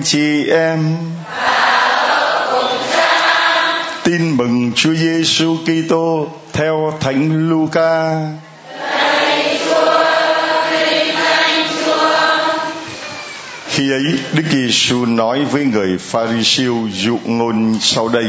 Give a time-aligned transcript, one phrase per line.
[0.00, 0.96] anh chị em
[4.04, 8.16] tin mừng Chúa Giêsu Kitô theo Thánh Luca.
[13.68, 18.26] Khi ấy, Đức Giêsu nói với người Pharisêu dụ ngôn sau đây: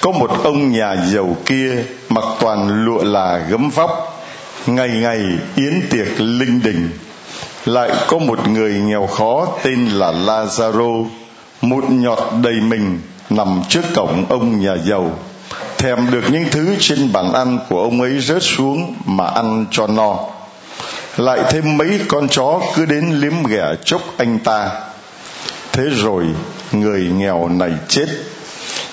[0.00, 1.74] Có một ông nhà giàu kia
[2.08, 4.22] mặc toàn lụa là gấm vóc,
[4.66, 5.20] ngày ngày
[5.56, 6.90] yến tiệc linh đình.
[7.66, 11.06] Lại có một người nghèo khó tên là Lazaro,
[11.60, 13.00] một nhọt đầy mình
[13.30, 15.10] nằm trước cổng ông nhà giàu.
[15.78, 19.86] Thèm được những thứ trên bàn ăn của ông ấy rớt xuống mà ăn cho
[19.86, 20.18] no.
[21.16, 24.70] Lại thêm mấy con chó cứ đến liếm ghẻ chốc anh ta.
[25.72, 26.24] Thế rồi
[26.72, 28.06] người nghèo này chết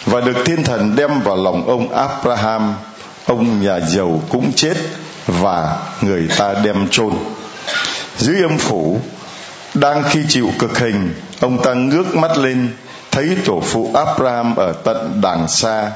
[0.06, 2.76] và được thiên thần đem vào lòng ông abraham
[3.26, 4.74] ông nhà giàu cũng chết
[5.28, 7.14] và người ta đem chôn
[8.24, 9.00] dưới âm phủ
[9.74, 12.70] đang khi chịu cực hình, ông ta ngước mắt lên,
[13.12, 15.92] thấy tổ phụ Abraham ở tận đàng xa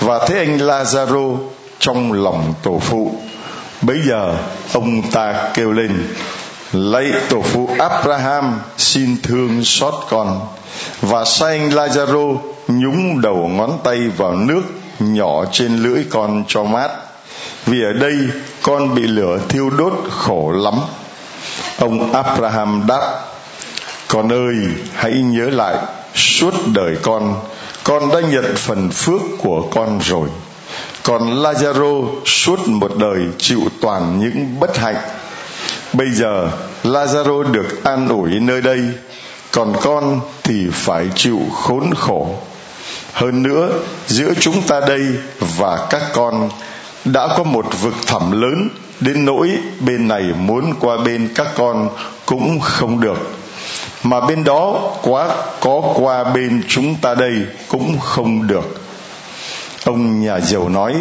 [0.00, 1.38] và thấy anh Lazaro
[1.78, 3.14] trong lòng tổ phụ.
[3.82, 4.36] Bấy giờ,
[4.72, 6.08] ông ta kêu lên,
[6.72, 10.40] Lạy tổ phụ Abraham, xin thương xót con.
[11.00, 12.36] Và sai anh Lazaro
[12.68, 14.62] nhúng đầu ngón tay vào nước
[14.98, 16.90] nhỏ trên lưỡi con cho mát.
[17.66, 18.14] Vì ở đây,
[18.62, 20.74] con bị lửa thiêu đốt khổ lắm.
[21.78, 23.22] Ông Abraham đáp,
[24.08, 24.56] Con ơi,
[24.94, 25.76] hãy nhớ lại
[26.14, 27.34] suốt đời con.
[27.84, 30.28] Con đã nhận phần phước của con rồi.
[31.02, 34.96] Còn Lazaro suốt một đời chịu toàn những bất hạnh.
[35.92, 36.50] Bây giờ
[36.84, 38.80] Lazaro được an ủi nơi đây,
[39.50, 42.36] còn con thì phải chịu khốn khổ.
[43.12, 43.68] Hơn nữa,
[44.06, 45.06] giữa chúng ta đây
[45.58, 46.50] và các con
[47.04, 48.68] đã có một vực thẳm lớn
[49.04, 51.88] đến nỗi bên này muốn qua bên các con
[52.26, 53.30] cũng không được.
[54.02, 55.28] Mà bên đó quá,
[55.60, 57.34] có qua bên chúng ta đây
[57.68, 58.82] cũng không được.
[59.84, 60.94] Ông nhà giàu nói,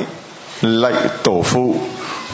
[0.62, 1.76] lạy tổ phụ,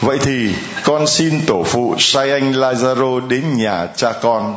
[0.00, 4.56] vậy thì con xin tổ phụ sai anh lazaro đến nhà cha con.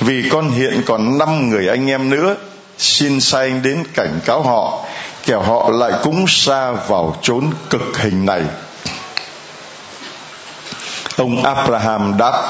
[0.00, 2.36] Vì con hiện còn năm người anh em nữa,
[2.78, 4.84] xin sai anh đến cảnh cáo họ,
[5.26, 8.42] kẻo họ lại cũng xa vào chốn cực hình này
[11.16, 12.42] ông abraham đáp,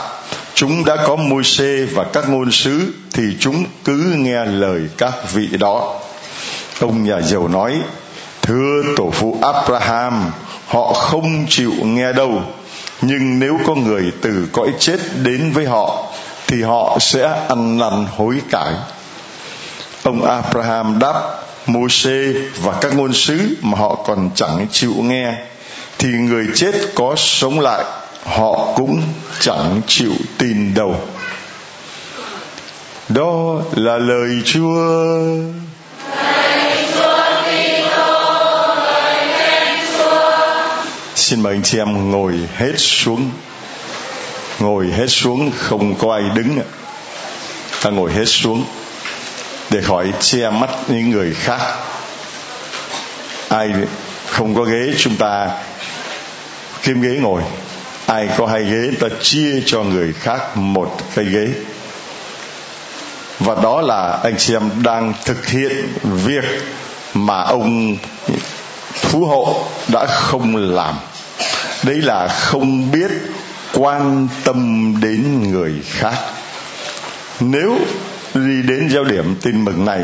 [0.54, 5.32] chúng đã có môi xê và các ngôn sứ, thì chúng cứ nghe lời các
[5.32, 5.94] vị đó.
[6.80, 7.80] Ông nhà giàu nói,
[8.42, 10.32] thưa tổ phụ abraham,
[10.66, 12.42] họ không chịu nghe đâu.
[13.02, 16.06] Nhưng nếu có người từ cõi chết đến với họ,
[16.46, 18.72] thì họ sẽ ăn năn hối cải.
[20.02, 21.22] Ông abraham đáp
[21.66, 25.34] môi xê và các ngôn sứ mà họ còn chẳng chịu nghe,
[25.98, 27.84] thì người chết có sống lại
[28.26, 29.02] họ cũng
[29.40, 31.00] chẳng chịu tin đâu.
[33.08, 34.76] Đó là lời chúa.
[41.14, 43.30] Xin mời anh chị em ngồi hết xuống.
[44.58, 46.58] Ngồi hết xuống, không có ai đứng
[47.82, 48.64] ta ngồi hết xuống
[49.70, 51.60] để khỏi che mắt những người khác.
[53.48, 53.72] Ai
[54.26, 55.50] không có ghế, chúng ta
[56.82, 57.42] kiếm ghế ngồi
[58.06, 61.48] ai có hai ghế, ta chia cho người khác một cái ghế.
[63.40, 66.44] Và đó là anh chị em đang thực hiện việc
[67.14, 67.96] mà ông
[68.92, 70.94] phú hộ đã không làm.
[71.82, 73.10] Đấy là không biết
[73.72, 76.14] quan tâm đến người khác.
[77.40, 77.78] Nếu
[78.34, 80.02] đi đến giao điểm, tin mừng này,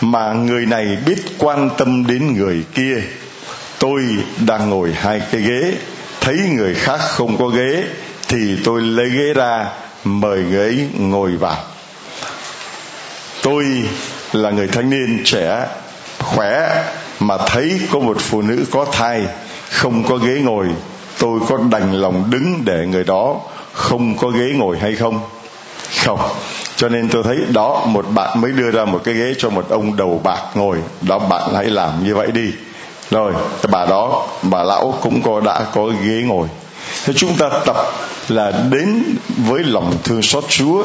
[0.00, 3.02] mà người này biết quan tâm đến người kia,
[3.78, 4.02] tôi
[4.46, 5.72] đang ngồi hai cái ghế
[6.20, 7.84] thấy người khác không có ghế,
[8.28, 9.66] thì tôi lấy ghế ra,
[10.04, 11.56] mời người ấy ngồi vào.
[13.42, 13.64] Tôi
[14.32, 15.66] là người thanh niên trẻ,
[16.18, 16.84] khỏe,
[17.20, 19.26] mà thấy có một phụ nữ có thai,
[19.70, 20.66] không có ghế ngồi,
[21.18, 23.40] tôi có đành lòng đứng để người đó
[23.72, 25.20] không có ghế ngồi hay không?
[26.04, 26.20] Không.
[26.76, 29.68] Cho nên tôi thấy đó, một bạn mới đưa ra một cái ghế cho một
[29.68, 32.52] ông đầu bạc ngồi, đó bạn hãy làm như vậy đi
[33.10, 36.48] rồi cái bà đó, bà lão cũng có, đã có ghế ngồi.
[37.04, 37.76] Thế chúng ta tập
[38.28, 39.04] là đến
[39.36, 40.84] với lòng thương xót chúa.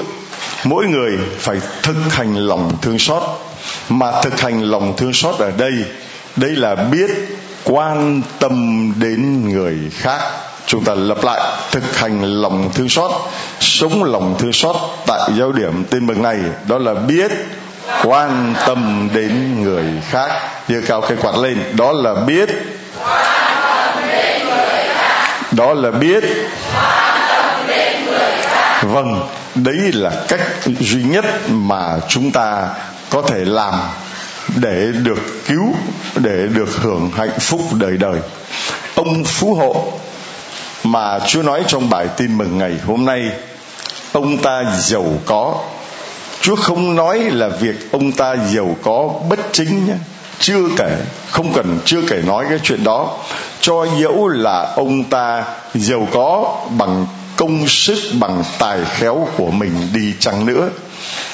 [0.63, 3.23] Mỗi người phải thực hành lòng thương xót.
[3.89, 5.73] Mà thực hành lòng thương xót ở đây
[6.35, 7.09] đây là biết
[7.63, 10.21] quan tâm đến người khác.
[10.65, 11.41] Chúng ta lặp lại,
[11.71, 13.11] thực hành lòng thương xót,
[13.59, 14.75] sống lòng thương xót
[15.07, 16.37] tại giáo điểm tên mừng này.
[16.67, 17.31] Đó là biết
[18.03, 20.31] quan tâm đến người khác
[20.69, 22.49] giơ cao cái quạt lên, đó là biết.
[25.51, 26.23] Đó là biết.
[28.81, 30.41] Vâng đấy là cách
[30.79, 32.69] duy nhất mà chúng ta
[33.09, 33.73] có thể làm
[34.55, 35.73] để được cứu,
[36.15, 38.19] để được hưởng hạnh phúc đời đời.
[38.95, 39.93] Ông phú hộ,
[40.83, 43.31] mà chúa nói trong bài tin mừng ngày hôm nay,
[44.11, 45.55] ông ta giàu có
[46.43, 49.93] chúa không nói là việc ông ta giàu có bất chính nhé.
[50.39, 50.97] Chưa kể,
[51.29, 53.17] không cần chưa kể nói cái chuyện đó.
[53.61, 55.43] Cho dẫu là ông ta
[55.73, 60.69] giàu có bằng công sức, bằng tài khéo của mình đi chăng nữa.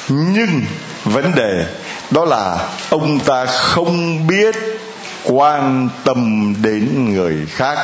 [0.10, 0.62] Nhưng
[1.04, 1.66] vấn đề
[2.12, 4.56] đó là ông ta không biết
[5.24, 7.78] quan tâm đến người khác.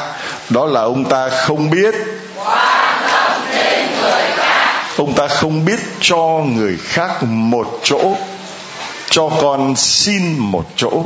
[0.49, 1.95] Đó là ông ta không biết
[4.97, 8.15] ông ta không biết cho người khác một chỗ,
[9.09, 11.03] cho con xin một chỗ.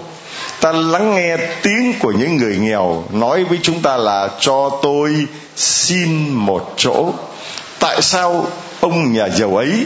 [0.61, 5.15] Ta lắng nghe tiếng của những người nghèo nói với chúng ta là cho tôi
[5.55, 7.13] xin một chỗ.
[7.79, 8.45] Tại sao
[8.79, 9.85] ông nhà giàu ấy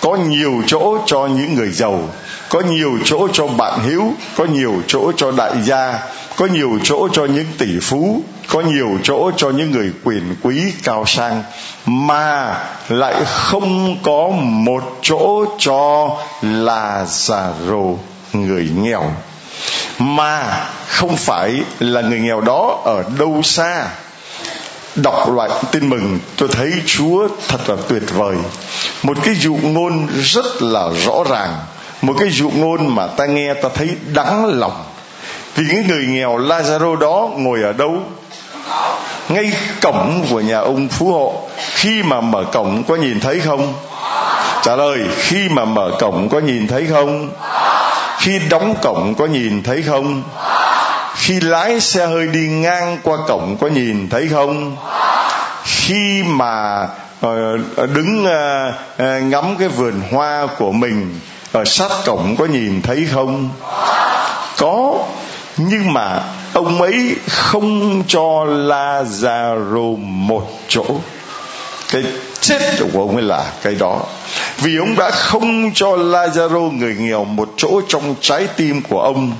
[0.00, 2.00] có nhiều chỗ cho những người giàu,
[2.48, 5.98] có nhiều chỗ cho bạn hữu có nhiều chỗ cho đại gia
[6.36, 10.72] có nhiều chỗ cho những tỷ phú, có nhiều chỗ cho những người quyền quý
[10.82, 11.42] cao sang,
[11.86, 12.56] mà
[12.88, 16.10] lại không có một chỗ cho
[16.42, 17.96] là già rồ,
[18.32, 19.12] người nghèo.
[19.98, 23.88] Mà không phải là người nghèo đó ở đâu xa.
[24.96, 28.36] Đọc loại tin mừng, tôi thấy chúa thật là tuyệt vời.
[29.02, 31.56] Một cái dụ ngôn rất là rõ ràng.
[32.02, 34.84] Một cái dụ ngôn mà ta nghe ta thấy đắng lòng
[35.54, 38.02] vì những người nghèo Lazaro đó ngồi ở đâu?
[39.28, 39.52] Ngay
[39.82, 41.48] cổng của nhà ông phú hộ.
[41.74, 43.72] Khi mà mở cổng, có nhìn thấy không?
[44.62, 47.30] Trả lời, khi mà mở cổng, có nhìn thấy không?
[48.18, 50.22] Khi đóng cổng, có nhìn thấy không?
[51.14, 54.76] Khi lái xe hơi đi ngang qua cổng, có nhìn thấy không?
[55.64, 56.86] Khi mà
[57.20, 61.20] ờ, đứng ờ, ờ, ngắm cái vườn hoa của mình,
[61.52, 63.50] ở sát cổng có nhìn thấy không?
[64.58, 64.94] Có
[65.56, 66.20] nhưng mà
[66.52, 70.84] ông ấy không cho Lazaro một chỗ.
[71.92, 72.02] Cái
[72.40, 72.60] chết
[72.92, 74.02] của ông ấy là cái đó.
[74.58, 79.32] Vì ông đã không cho Lazaro người nghèo một chỗ trong trái tim của ông,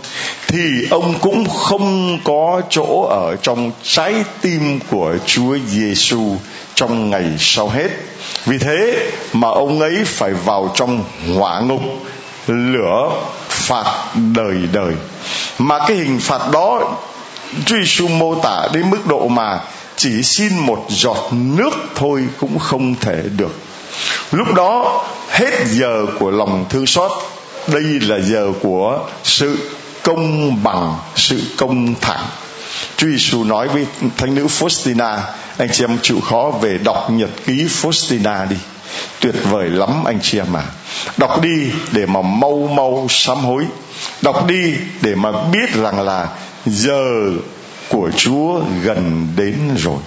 [0.48, 6.36] thì ông cũng không có chỗ ở trong trái tim của Chúa Giêsu
[6.74, 7.88] trong ngày sau hết.
[8.46, 11.04] Vì thế mà ông ấy phải vào trong
[11.36, 11.80] hỏa ngục
[12.46, 13.10] lửa
[13.48, 14.04] phạt
[14.34, 14.92] đời đời.
[15.58, 16.96] Mà cái hình phạt đó
[17.66, 19.60] Chúa Giêsu mô tả đến mức độ mà
[19.96, 23.54] chỉ xin một giọt nước thôi cũng không thể được.
[24.32, 27.10] Lúc đó, hết giờ của lòng thương xót.
[27.66, 29.70] Đây là giờ của sự
[30.02, 32.26] công bằng, sự công thẳng.
[32.96, 33.86] Chúa Giêsu nói với
[34.16, 35.18] thánh nữ Faustina,
[35.58, 38.56] anh chị em chịu khó về đọc nhật ký Faustina đi.
[39.20, 40.64] Tuyệt vời lắm anh chị em à
[41.16, 43.64] đọc đi để mà mau mau sám hối.
[44.22, 46.28] Đọc đi để mà biết rằng là
[46.66, 47.04] giờ
[47.88, 49.98] của Chúa gần đến rồi.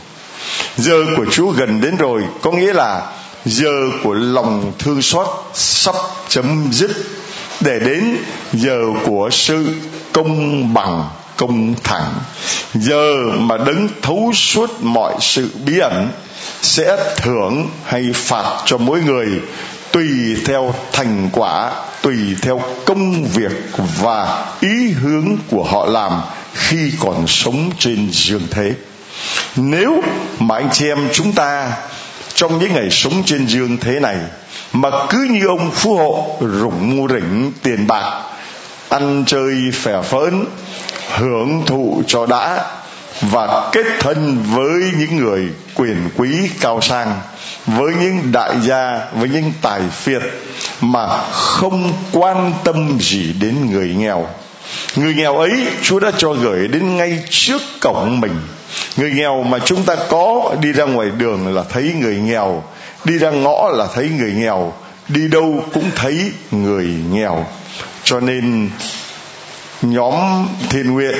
[0.78, 3.12] Giờ của Chúa gần đến rồi có nghĩa là
[3.46, 5.96] giờ của lòng thương xót sắp
[6.30, 6.92] chấm dứt
[7.60, 8.18] để đến
[8.54, 9.76] giờ của sự
[10.14, 12.14] công bằng, công thẳng.
[12.74, 16.10] Giờ mà đấng thấu suốt mọi sự bí ẩn
[16.62, 19.28] sẽ thưởng hay phạt cho mỗi người
[19.98, 23.52] tùy theo thành quả, tùy theo công việc
[24.02, 26.22] và ý hướng của họ làm
[26.54, 28.74] khi còn sống trên dương thế.
[29.56, 30.02] Nếu
[30.40, 31.72] mà anh chị em chúng ta
[32.34, 34.18] trong những ngày sống trên dương thế này
[34.74, 38.22] mà cứ như ông phú hộ rủng rỉnh tiền bạc,
[38.90, 40.46] ăn chơi phè phỡn
[41.16, 42.66] hưởng thụ cho đã
[43.22, 47.20] và kết thân với những người quyền quý cao sang
[47.68, 50.22] với những đại gia, với những tài phiệt
[50.82, 54.28] mà không quan tâm gì đến người nghèo.
[54.96, 58.36] Người nghèo ấy, chúa đã cho gửi đến ngay trước cổng mình.
[58.98, 62.64] Người nghèo mà chúng ta có, đi ra ngoài đường là thấy người nghèo,
[63.04, 64.74] đi ra ngõ là thấy người nghèo,
[65.08, 67.46] đi đâu cũng thấy người nghèo.
[68.04, 68.70] Cho nên,
[69.82, 71.16] nhóm thiên nguyện,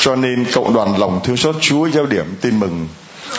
[0.00, 2.88] cho nên cộng đoàn lòng thương xót chúa giao điểm tin mừng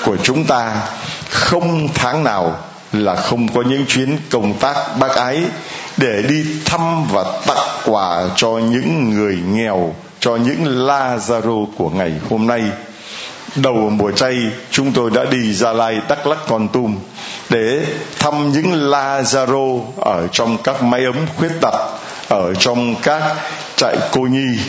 [0.06, 0.82] của chúng ta
[1.30, 2.58] không tháng nào
[2.94, 5.44] là không có những chuyến công tác bác ái
[5.98, 12.14] để đi thăm và tặng quà cho những người nghèo cho những Lazaro của ngày
[12.30, 12.64] hôm nay.
[13.56, 14.36] Đầu mùa chay
[14.72, 16.98] chúng tôi đã đi Gia Lai Đắk lắc, Con Tum
[17.50, 17.86] để
[18.20, 21.76] thăm những Lazaro ở trong các máy ấm khuyết tật
[22.30, 23.36] ở trong các
[23.76, 24.60] trại cô nhi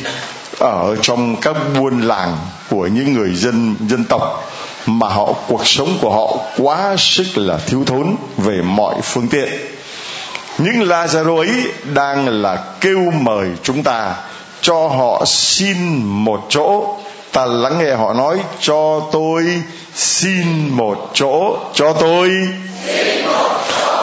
[0.58, 2.36] ở trong các buôn làng
[2.70, 4.50] của những người dân dân tộc
[4.86, 9.48] mà họ, cuộc sống của họ quá sức là thiếu thốn về mọi phương tiện.
[10.58, 14.14] Những Lazaro ấy đang là kêu mời chúng ta
[14.60, 16.96] cho họ xin một chỗ.
[17.32, 19.62] Ta lắng nghe họ nói, cho tôi
[19.94, 22.30] xin một chỗ, cho tôi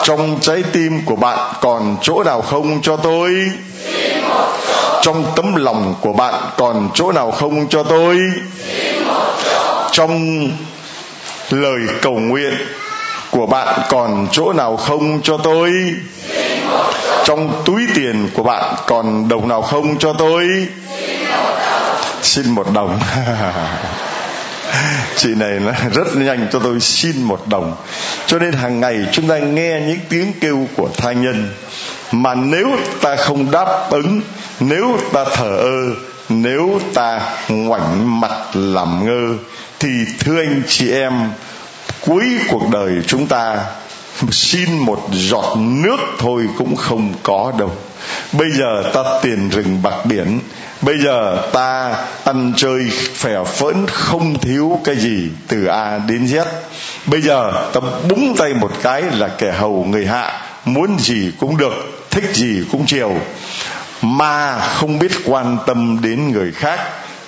[0.04, 2.82] trong trái tim của bạn còn chỗ nào không?
[2.82, 3.50] Cho tôi
[5.02, 7.68] trong tấm lòng của bạn còn chỗ nào không?
[7.68, 8.18] Cho tôi
[9.94, 10.48] trong
[11.50, 12.54] lời cầu nguyện
[13.30, 15.70] của bạn còn chỗ nào không cho tôi?
[17.24, 20.48] Trong túi tiền của bạn còn đồng nào không cho tôi?
[22.22, 23.00] Xin một đồng.
[25.16, 27.76] Chị này nó rất nhanh cho tôi xin một đồng.
[28.26, 31.48] Cho nên hàng ngày chúng ta nghe những tiếng kêu của tha nhân.
[32.12, 32.70] Mà nếu
[33.00, 34.20] ta không đáp ứng,
[34.60, 35.94] nếu ta thờ ơ,
[36.28, 39.36] nếu ta ngoảnh mặt làm ngơ
[39.80, 41.12] thì thưa anh chị em,
[42.06, 43.56] cuối cuộc đời chúng ta,
[44.30, 47.72] xin một giọt nước thôi cũng không có đâu.
[48.32, 50.40] Bây giờ ta tiền rừng bạc biển,
[50.82, 56.44] bây giờ ta ăn chơi phè phỡn không thiếu cái gì từ a đến z.
[57.06, 61.56] Bây giờ ta búng tay một cái là kẻ hầu người hạ, muốn gì cũng
[61.56, 63.12] được, thích gì cũng chiều.
[64.02, 66.80] Mà không biết quan tâm đến người khác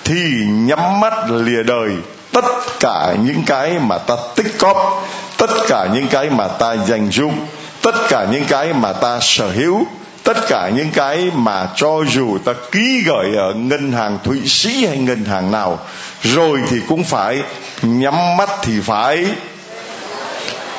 [0.03, 1.91] thì nhắm mắt lìa đời
[2.41, 7.09] tất cả những cái mà ta tích cóp tất cả những cái mà ta dành
[7.11, 7.45] dụng,
[7.81, 9.85] tất cả những cái mà ta sở hữu,
[10.23, 14.85] tất cả những cái mà cho dù ta ký gửi ở ngân hàng thụy sĩ
[14.85, 15.79] hay ngân hàng nào,
[16.21, 17.37] rồi thì cũng phải
[17.81, 19.25] nhắm mắt thì phải.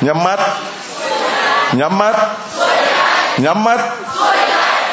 [0.01, 0.39] Nhắm mắt.
[1.73, 2.15] Nhắm mắt.
[3.37, 3.81] Nhắm mắt.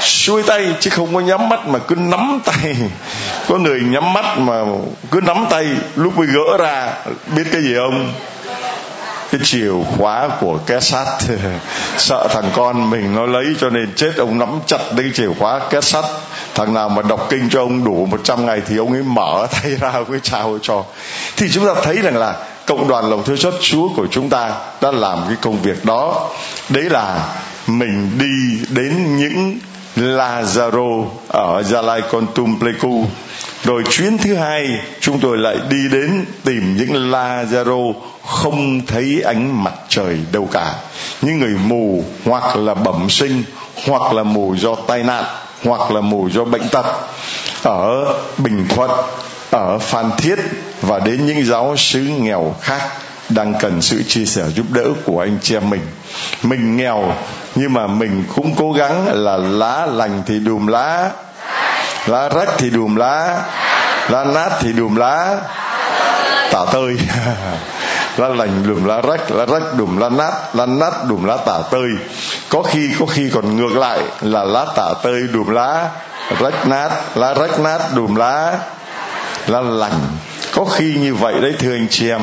[0.00, 2.76] Xuôi tay, chứ không có nhắm mắt mà cứ nắm tay
[3.48, 4.62] có người nhắm mắt mà
[5.10, 6.92] cứ nắm tay lúc mới gỡ ra,
[7.36, 8.12] biết cái gì không?
[9.32, 11.06] Cái chìa khóa của két sắt.
[11.98, 15.60] Sợ thằng con mình nó lấy cho nên chết, ông nắm chặt cái chìa khóa
[15.70, 16.04] két sắt.
[16.54, 19.76] Thằng nào mà đọc kinh cho ông đủ 100 ngày thì ông ấy mở tay
[19.80, 20.20] ra ông ấy
[20.62, 20.84] cho.
[21.36, 22.34] Thì chúng ta thấy rằng là
[22.66, 24.50] cộng đoàn lòng thương xót Chúa của chúng ta
[24.80, 26.28] đã làm cái công việc đó.
[26.68, 27.34] Đấy là
[27.66, 29.58] mình đi đến những
[29.96, 33.06] Lazaro ở Gia Lai Con Tum Pleiku
[33.66, 34.68] rồi chuyến thứ hai,
[35.00, 37.92] chúng tôi lại đi đến tìm những Lazaro
[38.26, 40.74] không thấy ánh mặt trời đâu cả.
[41.22, 43.44] Những người mù, hoặc là bẩm sinh,
[43.86, 45.24] hoặc là mù do tai nạn,
[45.64, 46.86] hoặc là mù do bệnh tật,
[47.62, 48.90] ở bình thuận,
[49.50, 50.36] ở phan thiết,
[50.82, 52.82] và đến những giáo xứ nghèo khác
[53.28, 55.86] đang cần sự chia sẻ giúp đỡ của anh chị em mình.
[56.42, 57.12] Mình nghèo,
[57.54, 61.10] nhưng mà mình cũng cố gắng là lá lành thì đùm lá
[62.06, 63.42] lá rách thì đùm lá
[64.08, 65.36] lá nát thì đùm lá.
[66.52, 66.96] Tả tơi.
[68.16, 71.58] Lá lành đùm lá rách lá rách đùm lá nát lá nát đùm lá tả
[71.70, 71.90] tơi.
[72.48, 75.88] Có khi có khi còn ngược lại là lá tả tơi đùm lá,
[76.40, 78.58] rách nát, lá rách nát đùm lá.
[79.46, 80.00] Lá lành.
[80.54, 82.20] Có khi như vậy đấy, thưa anh chị em.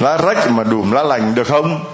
[0.00, 1.84] Lá rách mà đùm lá lành được không?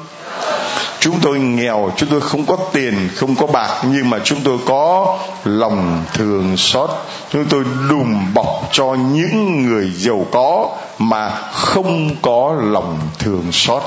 [1.07, 4.59] Chúng tôi nghèo, chúng tôi không có tiền, không có bạc, nhưng mà chúng tôi
[4.67, 6.91] có lòng thường xót.
[7.33, 13.83] Chúng tôi đùm bọc cho những người giàu có mà không có lòng thường xót.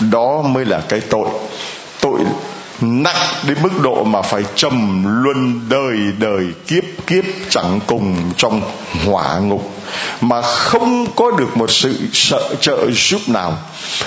[0.00, 1.28] Đó mới là cái tội.
[2.00, 2.20] Tội
[2.80, 8.60] nặng đến mức độ mà phải trầm luân đời đời kiếp kiếp, chẳng cùng trong
[9.06, 9.70] hỏa ngục
[10.20, 13.58] mà không có được một sự sợ trợ giúp nào,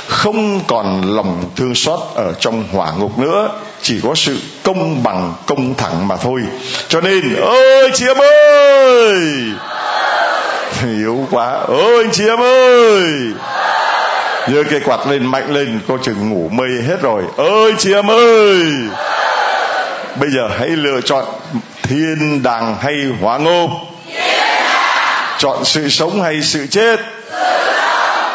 [0.07, 3.49] không còn lòng thương xót ở trong hỏa ngục nữa,
[3.81, 6.41] chỉ có sự công bằng, công thẳng mà thôi.
[6.87, 9.21] Cho nên ơi chị em ơi!
[10.83, 11.51] Yếu quá!
[11.67, 13.03] Ơi anh chị em ơi!
[14.53, 17.23] Giơ cây quạt lên mạnh lên cô chừng ngủ mây hết rồi.
[17.37, 18.63] Ơi chị em ơi!
[20.19, 21.25] Bây giờ hãy lựa chọn
[21.83, 23.69] thiên đàng hay hỏa ngục
[25.45, 26.99] chọn sự sống hay sự chết?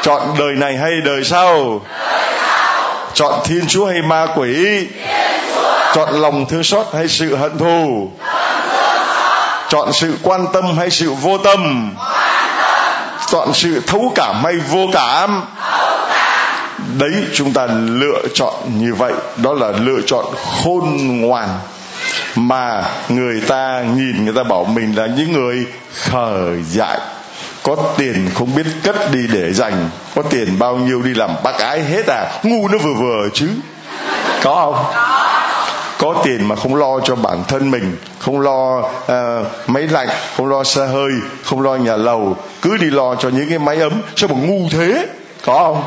[0.02, 1.80] Chọn đời này hay đời sau?
[3.14, 4.86] Chọn thiên chúa hay ma quỷ?
[5.94, 8.10] Chọn lòng thương xót hay sự hận thù?
[9.68, 11.90] Chọn sự quan tâm hay sự vô tâm?
[13.26, 15.42] Chọn sự thấu cảm hay vô cảm?
[16.98, 19.12] Đấy, chúng ta lựa chọn như vậy.
[19.36, 21.48] Đó là lựa chọn khôn ngoan
[22.36, 27.00] mà người ta nhìn người ta bảo mình là những người khờ dại.
[27.62, 31.58] Có tiền không biết cất đi để dành có tiền bao nhiêu đi làm bác
[31.58, 33.48] ái hết à ngu nó vừa vừa chứ.
[34.42, 35.04] Có không?
[35.98, 40.48] Có tiền mà không lo cho bản thân mình không lo uh, máy lạnh không
[40.48, 41.10] lo xe hơi
[41.44, 44.68] không lo nhà lầu cứ đi lo cho những cái máy ấm sao mà ngu
[44.70, 45.06] thế?
[45.44, 45.82] Có không?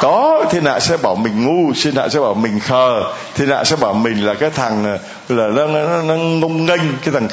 [0.00, 3.02] Có thiên hạ sẽ bảo mình ngu thiên hạ sẽ bảo mình khờ
[3.34, 4.98] thiên hạ sẽ bảo mình là cái thằng
[5.28, 7.28] là nó nó, nó ngông nghênh cái thằng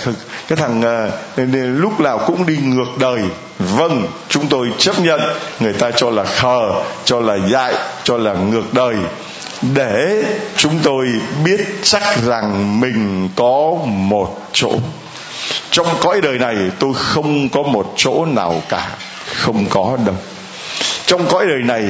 [0.48, 0.82] cái thằng
[1.38, 3.22] uh, lúc nào cũng đi ngược đời.
[3.60, 5.22] Vâng chúng tôi chấp nhận
[5.60, 6.72] người ta cho là khờ
[7.06, 8.96] cho là dại cho là ngược đời.
[9.76, 10.24] Để
[10.58, 11.08] chúng tôi
[11.46, 14.72] biết chắc rằng mình có một chỗ.
[15.72, 18.90] Trong cõi đời này tôi không có một chỗ nào cả
[19.36, 20.16] không có đâu.
[21.06, 21.84] Trong cõi đời này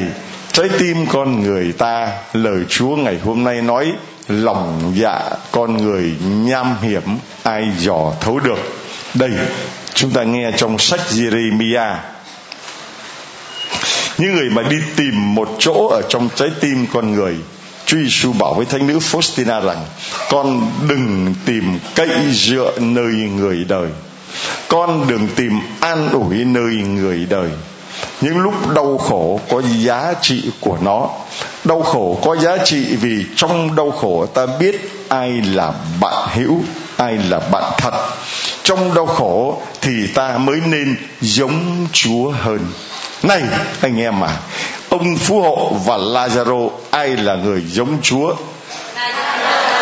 [0.54, 3.94] trái tim con người ta, lời chúa ngày hôm nay nói,
[4.28, 5.20] lòng dạ
[5.52, 7.04] con người nham hiểm,
[7.44, 8.60] ai dò thấu được.
[9.14, 9.32] Đây,
[9.94, 11.96] chúng ta nghe trong sách Jeremiah
[14.18, 17.36] những người mà đi tìm một chỗ ở trong trái tim con người,
[17.86, 19.86] Chúa Giêsu bảo với thánh nữ Faustina rằng,
[20.30, 23.90] con đừng tìm cậy dựa nơi người đời.
[24.68, 27.50] Con đừng tìm an ủi nơi người đời
[28.22, 31.10] những lúc đau khổ có giá trị của nó.
[31.64, 36.60] Đau khổ có giá trị vì trong đau khổ ta biết ai là bạn hữu,
[36.98, 37.94] ai là bạn thật.
[38.64, 42.60] Trong đau khổ thì ta mới nên giống chúa hơn.
[43.24, 43.42] Này,
[43.82, 44.38] anh em à
[44.90, 48.36] ông phú hộ và lazaro, ai là người giống chúa?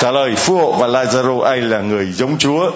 [0.01, 2.71] Trả lời, phú hộ và lazaro, ai là người giống chúa?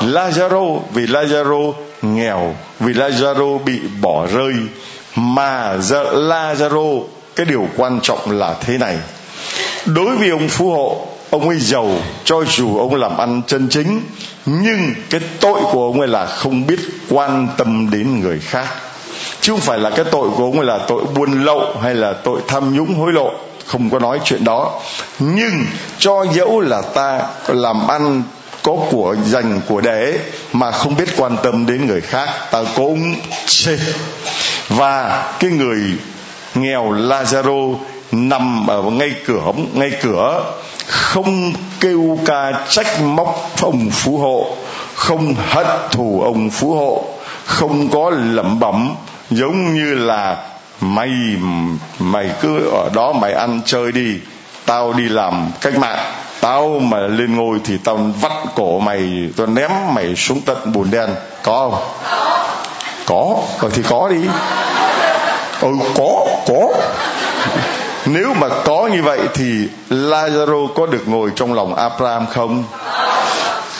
[0.00, 0.80] Lazaro.
[0.92, 1.72] Vì lazaro
[2.04, 4.54] nghèo, vì lazaro bị bỏ rơi,
[5.14, 5.76] mà
[6.12, 7.02] lazaro
[7.36, 8.98] cái điều quan trọng là thế này.
[9.86, 11.90] Đối với ông phú hộ, ông ấy giàu,
[12.24, 14.00] cho dù ông làm ăn chân chính,
[14.46, 18.66] nhưng cái tội của ông ấy là không biết quan tâm đến người khác.
[19.40, 22.12] Chứ không phải là cái tội của ông ấy là tội buôn lậu hay là
[22.12, 23.30] tội tham nhũng hối lộ,
[23.66, 24.80] không có nói chuyện đó.
[25.18, 25.66] Nhưng
[25.98, 28.22] cho dẫu là ta làm ăn
[28.64, 30.18] có của dành của để
[30.52, 33.14] mà không biết quan tâm đến người khác, ta cũng
[33.46, 33.78] chết
[34.68, 35.80] và cái người
[36.54, 37.76] nghèo Lazaro
[38.12, 40.52] nằm ở ngay cửa ngay cửa,
[40.86, 44.56] không kêu ca trách móc ông phú hộ,
[44.94, 47.04] không hận thù ông phú hộ,
[47.44, 48.94] không có lẩm bẩm,
[49.30, 50.36] giống như là
[50.80, 51.10] mày
[51.98, 54.18] mày cứ ở đó mày ăn chơi đi,
[54.66, 56.12] tao đi làm cách mạng
[56.44, 60.90] tao mà lên ngôi thì tao vắt cổ mày tao ném mày xuống tận bùn
[60.90, 61.08] đen.
[61.42, 61.82] Có không?
[63.06, 63.36] Có.
[63.60, 64.20] Rồi thì có đi.
[65.60, 66.68] Ừ có có.
[68.06, 72.64] Nếu mà có như vậy thì Lazaro có được ngồi trong lòng Abraham không?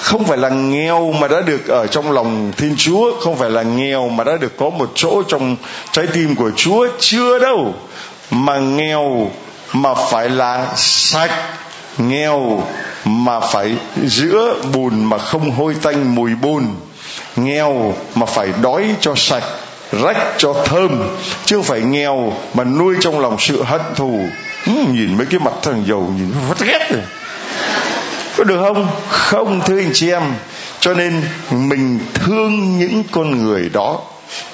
[0.02, 3.62] Không phải là nghèo mà đã được ở trong lòng Thiên Chúa, không phải là
[3.62, 5.56] nghèo mà đã được có một chỗ trong
[5.92, 6.86] trái tim của Chúa.
[6.98, 7.74] Chưa đâu.
[8.30, 9.30] Mà nghèo
[9.72, 11.30] mà phải là sạch,
[11.98, 12.62] nghèo
[13.04, 13.76] mà phải
[14.06, 16.64] giữa bùn mà không hôi tanh mùi bùn,
[17.36, 19.44] nghèo mà phải đói cho sạch,
[19.92, 24.20] rách cho thơm chứ không phải nghèo mà nuôi trong lòng sự hận thù.
[24.66, 27.02] Ừ, nhìn mấy cái mặt thằng giàu nhìn vắt ghét rồi.
[28.36, 28.88] Có được không?
[29.08, 30.22] Không thưa anh chị em.
[30.80, 34.00] Cho nên mình thương những con người đó.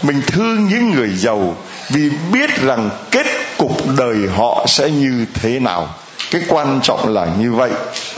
[0.03, 1.57] Mình thương những người giàu
[1.89, 3.27] vì biết rằng kết
[3.59, 5.89] cục đời họ sẽ như thế nào
[6.31, 7.71] cái quan trọng là như vậy.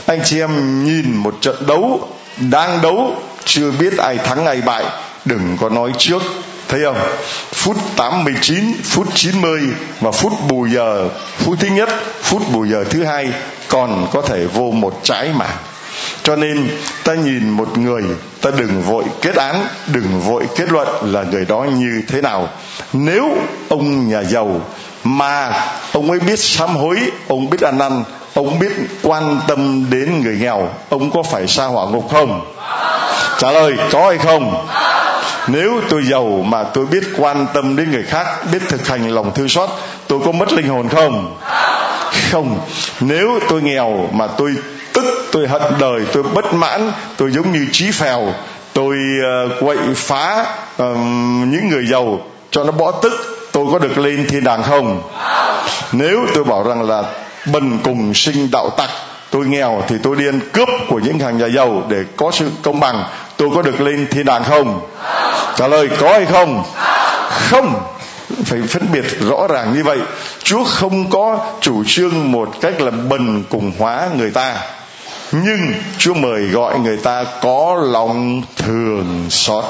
[0.05, 4.83] Anh chị em nhìn một trận đấu đang đấu, chưa biết ai thắng ai bại,
[5.25, 6.21] đừng có nói trước.
[6.67, 6.97] Thấy không?
[7.53, 9.61] Phút 89 phút 90
[9.99, 11.89] và phút bù giờ, phút thứ nhất,
[12.21, 13.29] phút bù giờ thứ hai
[13.67, 15.47] còn có thể vô một trái mà.
[16.23, 16.69] Cho nên
[17.03, 18.03] ta nhìn một người,
[18.41, 22.49] ta đừng vội kết án, đừng vội kết luận là người đó như thế nào.
[22.93, 23.37] Nếu
[23.69, 24.61] ông nhà giàu
[25.03, 25.53] mà
[25.93, 28.71] ông ấy biết sám hối ông biết ăn năn ông biết
[29.03, 32.41] quan tâm đến người nghèo ông có phải xa hỏa ngục không?
[33.37, 34.67] Trả lời có hay không?
[35.47, 39.31] Nếu tôi giàu mà tôi biết quan tâm đến người khác biết thực hành lòng
[39.35, 39.69] thương xót
[40.07, 41.35] tôi có mất linh hồn không?
[42.31, 42.59] Không.
[42.99, 44.55] Nếu tôi nghèo mà tôi
[44.93, 48.33] tức tôi hận đời tôi bất mãn tôi giống như trí phèo
[48.73, 48.97] tôi
[49.47, 50.45] uh, quậy phá
[50.83, 50.97] uh,
[51.47, 52.19] những người giàu
[52.51, 53.13] cho nó bỏ tức
[53.53, 55.01] tôi có được lên thiên đàng không?
[55.91, 57.03] Nếu tôi bảo rằng là
[57.51, 58.89] bần cùng sinh đạo tặc,
[59.31, 62.49] tôi nghèo thì tôi đi ăn cướp của những hàng nhà giàu để có sự
[62.61, 63.03] công bằng.
[63.37, 64.81] Tôi có được lên thiên đàng không?
[65.55, 66.63] Trả lời có hay không?
[67.29, 67.83] Không.
[68.45, 69.99] Phải phân biệt rõ ràng như vậy.
[70.43, 74.55] Chúa không có chủ trương một cách là bần cùng hóa người ta
[75.33, 79.63] nhưng chúa mời gọi người ta có lòng thường xót.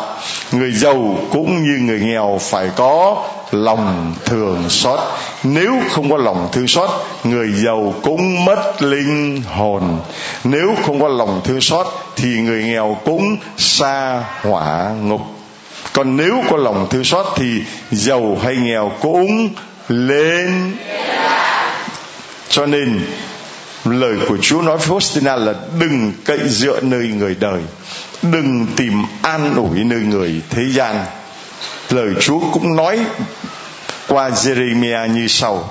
[0.52, 5.00] Người giàu cũng như người nghèo phải có lòng thường xót.
[5.44, 6.90] Nếu không có lòng thương xót,
[7.24, 10.00] người giàu cũng mất linh hồn.
[10.44, 15.22] Nếu không có lòng thương xót, thì người nghèo cũng xa hỏa ngục.
[15.94, 19.50] Còn nếu có lòng thương xót, thì giàu hay nghèo cũng
[19.90, 20.76] lên.
[22.50, 23.00] Cho nên
[23.86, 27.62] lời của Chúa nói với Faustina là đừng cậy dựa nơi người đời
[28.22, 31.06] đừng tìm an ủi nơi người thế gian
[31.90, 33.00] lời Chúa cũng nói
[34.08, 35.70] qua Jeremiah như sau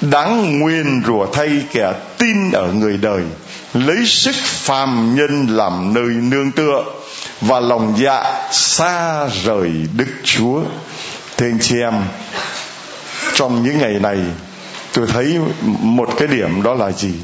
[0.00, 3.22] đáng nguyên rủa thay kẻ tin ở người đời
[3.74, 6.84] lấy sức phàm nhân làm nơi nương tựa
[7.40, 10.60] và lòng dạ xa rời Đức Chúa.
[11.36, 11.94] Thưa anh chị em,
[13.34, 14.18] trong những ngày này
[14.92, 15.38] tôi thấy
[15.80, 17.14] một cái điểm đó là gì?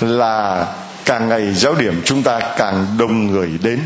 [0.00, 0.66] Là
[1.04, 3.80] càng ngày giáo điểm chúng ta càng đông người đến.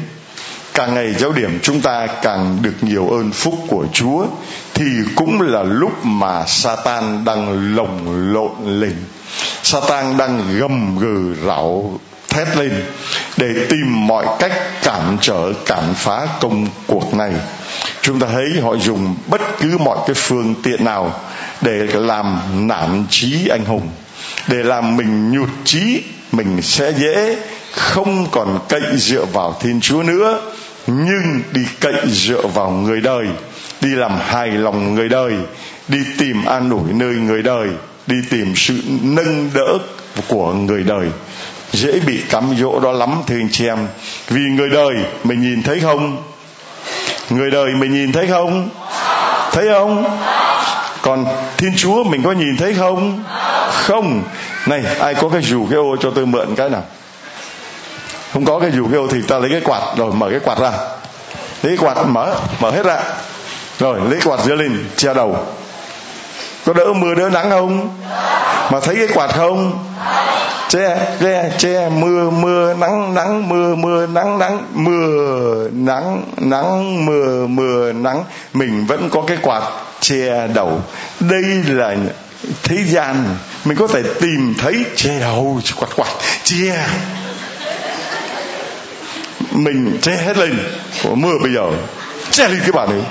[0.74, 4.26] Càng ngày giáo điểm chúng ta càng được nhiều ơn phúc của Chúa,
[4.74, 4.84] thì
[5.16, 8.94] cũng là lúc mà Satan đang lồng lộn lên.
[9.62, 12.84] Satan đang gầm gừ rảo thét lên
[13.36, 17.32] để tìm mọi cách cản trở, cản phá công cuộc này.
[18.02, 21.20] Chúng ta thấy họ dùng bất cứ mọi cái phương tiện nào
[21.60, 23.88] để làm nản trí anh hùng
[24.48, 26.02] để làm mình nhụt chí,
[26.32, 27.36] mình sẽ dễ,
[27.72, 30.40] không còn cậy dựa vào thiên chúa nữa.
[30.86, 33.26] Nhưng đi cậy dựa vào người đời,
[33.80, 35.32] đi làm hài lòng người đời,
[35.88, 37.68] đi tìm an ủi nơi người đời,
[38.06, 39.78] đi tìm sự nâng đỡ
[40.28, 41.06] của người đời.
[41.72, 43.78] Dễ bị cám dỗ đó lắm, thưa anh chị em.
[44.28, 46.22] Vì người đời, mình nhìn thấy không?
[47.30, 48.68] Người đời, mình nhìn thấy không?
[49.52, 50.18] Thấy không?
[51.02, 51.26] Còn
[51.56, 53.24] thiên chúa, mình có nhìn thấy không?
[53.84, 54.22] Không.
[54.66, 56.82] Này, ai có cái dù cái ô cho tôi mượn cái nào?
[58.32, 60.58] Không có cái dù cái ô thì ta lấy cái quạt rồi, mở cái quạt
[60.58, 60.70] ra.
[61.62, 62.98] Lấy cái quạt mở mở hết ra.
[63.78, 65.38] Rồi, lấy quạt giơ lên, che đầu.
[66.66, 67.88] Có đỡ mưa đỡ nắng không?
[68.70, 69.84] Mà thấy cái quạt không?
[70.68, 71.88] Che che che.
[71.88, 74.62] Mưa mưa, nắng nắng, mưa mưa, nắng nắng.
[74.74, 78.24] Mưa, nắng nắng, mưa mưa, nắng.
[78.54, 79.62] Mình vẫn có cái quạt
[80.00, 80.80] che đầu.
[81.20, 81.94] Đây là
[82.62, 86.12] thế gian mình có thể tìm thấy che đầu, quạt quạt,
[86.44, 86.86] che.
[89.50, 90.58] Mình che hết lên.
[91.02, 91.70] Của mưa bây giờ
[92.30, 93.02] che lên cái bạn ấy.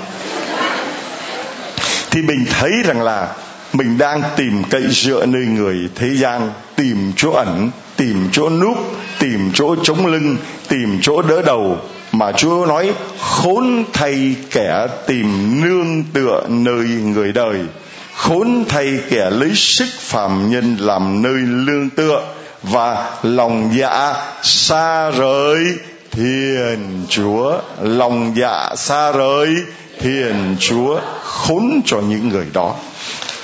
[2.10, 3.28] Thì mình thấy rằng là
[3.72, 8.76] mình đang tìm cậy dựa nơi người thế gian, tìm chỗ ẩn, tìm chỗ núp,
[9.18, 10.36] tìm chỗ chống lưng,
[10.68, 11.78] tìm chỗ đỡ đầu.
[12.12, 17.60] Mà chúa nói, khốn thay kẻ tìm nương tựa nơi người đời
[18.16, 22.22] khốn thay kẻ lấy sức phàm nhân làm nơi lương tựa
[22.62, 25.64] và lòng dạ xa rời,
[26.10, 29.48] thiên chúa, lòng dạ xa rời,
[30.00, 32.74] thiên chúa khốn cho những người đó.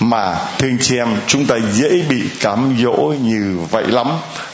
[0.00, 4.08] Mà thưa chị em, chúng ta dễ bị cám dỗ như vậy lắm.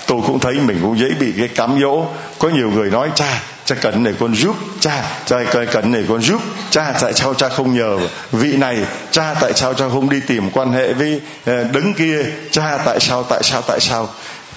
[0.06, 2.06] Tôi cũng thấy mình cũng dễ bị cái cám dỗ.
[2.38, 5.36] Có nhiều người nói, cha cha cần này con giúp cha cha
[5.72, 7.98] cần này con giúp cha, tại sao cha không nhờ
[8.32, 8.78] vị này?
[9.10, 12.24] Cha, tại sao cha không đi tìm quan hệ với ờ, đứng kia?
[12.50, 14.08] Cha, tại sao tại sao tại sao?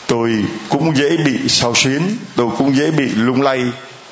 [0.08, 2.02] Tôi cũng dễ bị sao xuyến,
[2.36, 3.64] tôi cũng dễ bị lung lay.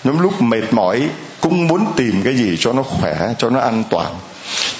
[0.03, 1.09] Những lúc mệt mỏi,
[1.41, 4.15] cũng muốn tìm cái gì cho nó khỏe, cho nó an toàn.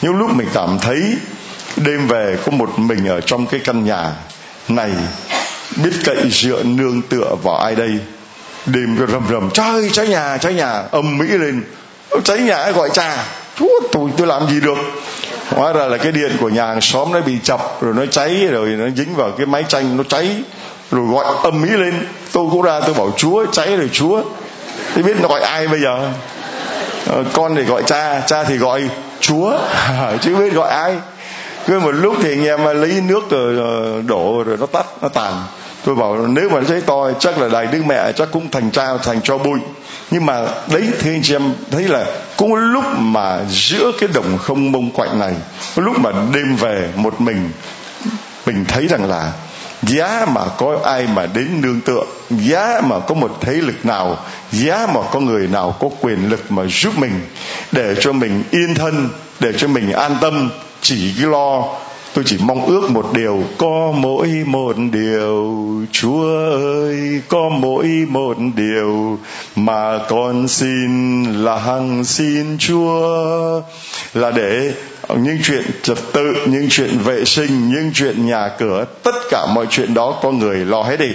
[0.02, 1.16] Những lúc mình cảm thấy
[1.78, 4.12] đêm về có một mình ở trong cái căn nhà
[4.68, 4.92] này,
[5.84, 8.00] biết cậy dựa nương tựa vào ai đây?
[8.68, 10.84] Đêm rầm rầm cháy cháy nhà cháy nhà.
[10.92, 11.64] Âm mỹ lên
[12.24, 13.26] cháy nhà gọi cha.
[13.56, 14.78] Chúa tôi tôi làm gì được?
[15.50, 18.48] Hóa ra là cái điện của nhà hàng xóm nó bị chập rồi nó cháy
[18.52, 20.30] rồi nó dính vào cái máy tranh nó cháy
[20.92, 22.08] rồi gọi âm mỹ lên.
[22.32, 24.22] Tôi cũng ra tôi bảo chúa cháy rồi chúa.
[24.96, 26.10] Tôi biết nó gọi ai bây giờ?
[27.08, 29.58] Ờ, con thì gọi cha cha thì gọi chúa
[30.22, 30.96] chứ biết gọi ai.
[31.68, 35.08] Cứ một lúc thì anh em lấy nước rồi ờ, đổ rồi nó tắt nó
[35.10, 35.34] tàn
[35.88, 38.98] tôi bảo nếu mà thấy to chắc là đài đức mẹ chắc cũng thành cha
[39.04, 39.60] thành cho bụi.
[40.12, 42.06] Nhưng mà đấy thì anh chị em, thấy là
[42.38, 45.34] cũng lúc mà giữa cái đồng không mông quạnh này
[45.76, 47.50] lúc mà đêm về một mình
[48.46, 49.32] mình thấy rằng là
[49.82, 54.18] giá mà có ai mà đến nương tựa, giá mà có một thế lực nào,
[54.52, 57.22] giá mà có người nào có quyền lực mà giúp mình,
[57.72, 60.50] để cho mình yên thân, để cho mình an tâm,
[60.82, 61.64] chỉ lo
[62.18, 65.66] tôi chỉ mong ước một điều, có mỗi một điều.
[65.92, 69.20] Chúa ơi, có mỗi một điều
[69.56, 73.62] mà con xin là hằng xin chúa.
[74.14, 74.74] Là để
[75.16, 79.66] những chuyện trật tự, những chuyện vệ sinh, những chuyện nhà cửa, tất cả mọi
[79.70, 81.12] chuyện đó có người lo hết đi.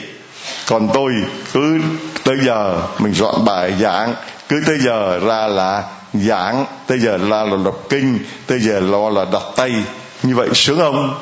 [0.67, 1.13] Còn tôi
[1.53, 1.79] cứ
[2.25, 4.15] tới giờ mình dọn bài giảng,
[4.49, 5.83] cứ tới giờ ra là
[6.15, 9.73] giảng, tới giờ là là đọc kinh, tới giờ lo là đặt tay
[10.23, 11.15] như vậy sướng không?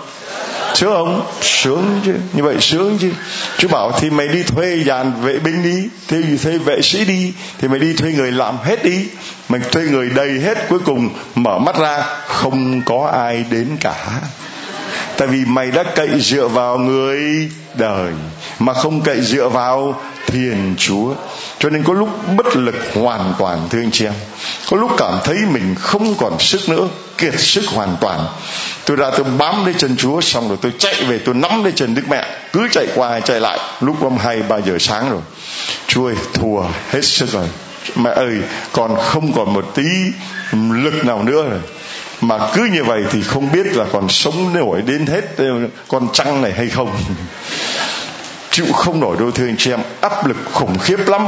[0.75, 1.27] Sướng không?
[1.41, 2.15] Sướng chứ.
[2.33, 3.11] Như vậy sướng chứ.
[3.59, 5.89] Chú bảo thì mày đi thuê dàn vệ binh đi.
[6.09, 7.33] Thì thuê vệ sĩ đi.
[7.59, 9.09] Thì mày đi thuê người làm hết đi.
[9.49, 13.95] Mày thuê người đầy hết cuối cùng mở mắt ra, không có ai đến cả.
[15.17, 18.13] Tại vì mày đã cậy dựa vào người đời.
[18.59, 20.01] Mà không cậy dựa vào
[20.33, 21.15] thiền chúa.
[21.59, 24.15] Cho nên có lúc bất lực hoàn toàn, thưa anh chị em.
[24.71, 26.89] Có lúc cảm thấy mình không còn sức nữa,
[27.19, 28.27] kiệt sức hoàn toàn.
[28.85, 31.73] Tôi ra tôi bám lấy chân chúa, xong rồi tôi chạy về, tôi nắm lấy
[31.77, 32.27] chân đức mẹ.
[32.53, 33.59] Cứ chạy qua, chạy lại.
[33.81, 35.21] Lúc hôm hai, ba giờ sáng rồi.
[35.87, 37.47] Chúa ơi, thua hết sức rồi.
[37.97, 38.39] Mẹ ơi
[38.73, 39.89] còn không còn một tí
[40.53, 41.61] lực nào nữa rồi.
[42.21, 45.45] Mà cứ như vậy thì không biết là còn sống nổi đến hết,
[45.89, 46.97] con trăng này hay không
[48.65, 51.27] chịu không nổi đâu thưa anh chị em, áp lực khủng khiếp lắm.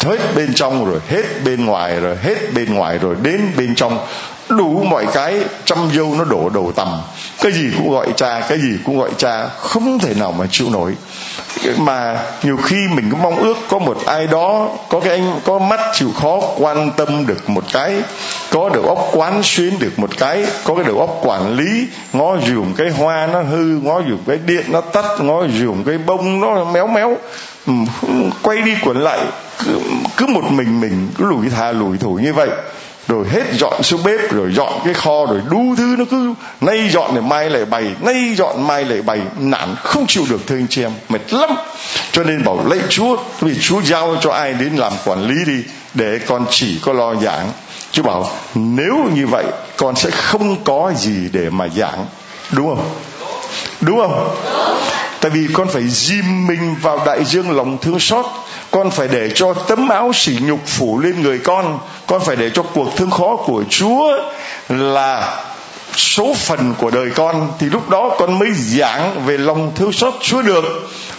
[0.00, 4.06] Hết bên trong rồi, hết bên ngoài rồi, hết bên ngoài rồi, đến bên trong.
[4.48, 6.88] Đủ mọi cái, trăm dâu nó đổ đầu tầm
[7.42, 10.70] cái gì cũng gọi cha, cái gì cũng gọi cha, không thể nào mà chịu
[10.70, 10.94] nổi
[11.76, 15.58] mà nhiều khi mình cũng mong ước có một ai đó có cái anh có
[15.58, 18.02] mắt chịu khó quan tâm được một cái
[18.50, 22.36] có đầu óc quán xuyến được một cái có cái đầu óc quản lý ngó
[22.46, 26.40] dùm cái hoa nó hư ngó dùm cái điện nó tắt ngó dùm cái bông
[26.40, 27.16] nó méo méo
[27.66, 27.72] ừ,
[28.42, 29.20] quay đi quẩn lại
[29.64, 29.80] cứ,
[30.16, 32.48] cứ một mình mình cứ lủi thà lủi thủ như vậy
[33.08, 36.88] rồi hết dọn xuống bếp, rồi dọn cái kho, rồi đu thứ nó cứ nay
[36.92, 39.20] dọn để mai lại bày nay dọn mai lại bày.
[39.38, 41.50] Nản không chịu được, thưa anh chị em, mệt lắm.
[42.12, 45.62] Cho nên bảo lạy chúa, vì chúa giao cho ai đến làm quản lý đi,
[45.94, 47.52] để con chỉ có lo giảng.
[47.92, 49.44] Chúa bảo, nếu như vậy,
[49.76, 52.06] con sẽ không có gì để mà giảng.
[52.50, 52.90] Đúng không?
[53.80, 54.36] Đúng không?
[55.20, 58.26] Tại vì con phải dìm mình vào đại dương lòng thương xót
[58.76, 61.78] con phải để cho tấm áo sỉ nhục phủ lên người con.
[62.06, 64.18] Con phải để cho cuộc thương khó của chúa
[64.68, 65.36] là
[65.96, 67.52] số phận của đời con.
[67.58, 70.64] Thì lúc đó con mới giảng về lòng thương xót chúa được.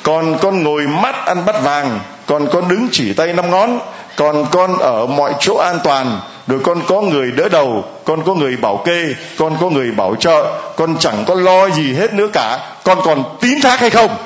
[0.03, 1.99] Còn con ngồi mắt ăn bắt vàng.
[2.25, 3.79] Còn con đứng chỉ tay năm ngón.
[4.15, 6.21] Còn con ở mọi chỗ an toàn.
[6.47, 7.85] Rồi con có người đỡ đầu.
[8.05, 9.05] Con có người bảo kê.
[9.37, 10.45] Con có người bảo trợ.
[10.75, 12.59] Con chẳng có lo gì hết nữa cả.
[12.83, 14.17] Con còn tín thác hay không?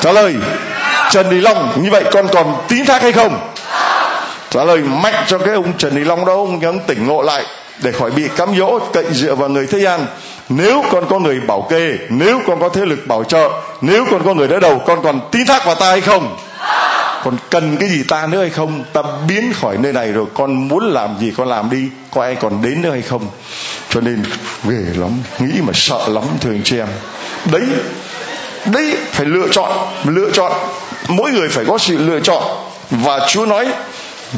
[0.00, 0.34] Trả lời
[1.12, 3.40] trần Đình long như vậy, con còn tín thác hay không?
[4.50, 7.44] Trả lời mạnh cho cái ông trần Đình long đó, ông ông tỉnh ngộ lại
[7.82, 10.06] để khỏi bị cám dỗ, cậy dựa vào người thế gian.
[10.48, 14.22] Nếu con có người bảo kê, nếu con có thế lực bảo trợ, nếu con
[14.24, 16.36] có người đỡ đầu, con còn tín thác vào ta hay không?
[17.24, 18.84] Còn cần cái gì ta nữa hay không?
[18.92, 22.34] Ta biến khỏi nơi này rồi, con muốn làm gì con làm đi, có ai
[22.34, 23.26] còn đến nữa hay không?
[23.90, 24.22] Cho nên
[24.68, 26.88] ghê lắm, nghĩ mà sợ lắm, thưa anh chị em.
[27.52, 27.62] Đấy
[28.66, 29.72] đấy, phải lựa chọn
[30.04, 30.52] lựa chọn
[31.08, 32.42] mỗi người phải có sự lựa chọn.
[32.90, 33.66] Và chúa nói,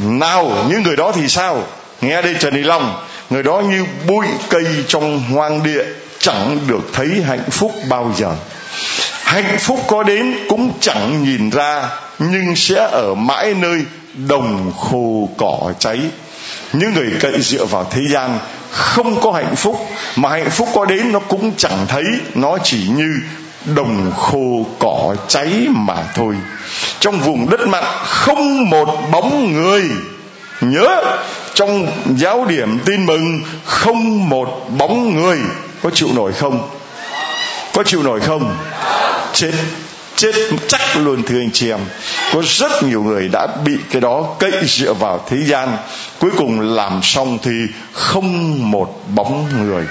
[0.03, 1.63] nào, những người đó thì sao?
[2.01, 5.83] Nghe đây, trần Thị long, người đó như bụi cây trong hoang địa,
[6.19, 8.35] chẳng được thấy hạnh phúc bao giờ.
[9.23, 13.81] Hạnh phúc có đến cũng chẳng nhìn ra, nhưng sẽ ở mãi nơi
[14.27, 15.99] đồng khô cỏ cháy.
[16.73, 18.39] Những người cậy dựa vào thế gian
[18.71, 22.03] không có hạnh phúc, mà hạnh phúc có đến nó cũng chẳng thấy.
[22.35, 23.13] Nó chỉ như
[23.65, 26.35] đồng khô cỏ cháy mà thôi.
[26.99, 29.83] Trong vùng đất mặn không một bóng người.
[30.61, 31.17] Nhớ,
[31.53, 35.37] trong giáo điểm tin mừng, không một bóng người.
[35.83, 36.69] Có chịu nổi không?
[37.73, 38.57] Có chịu nổi không?
[39.33, 39.51] Chết
[40.15, 40.31] chết
[40.67, 41.79] chắc luôn, thưa anh chị em.
[42.33, 45.77] Có rất nhiều người đã bị cái đó cậy dựa vào thế gian.
[46.19, 47.51] Cuối cùng làm xong thì
[47.91, 49.83] không một bóng người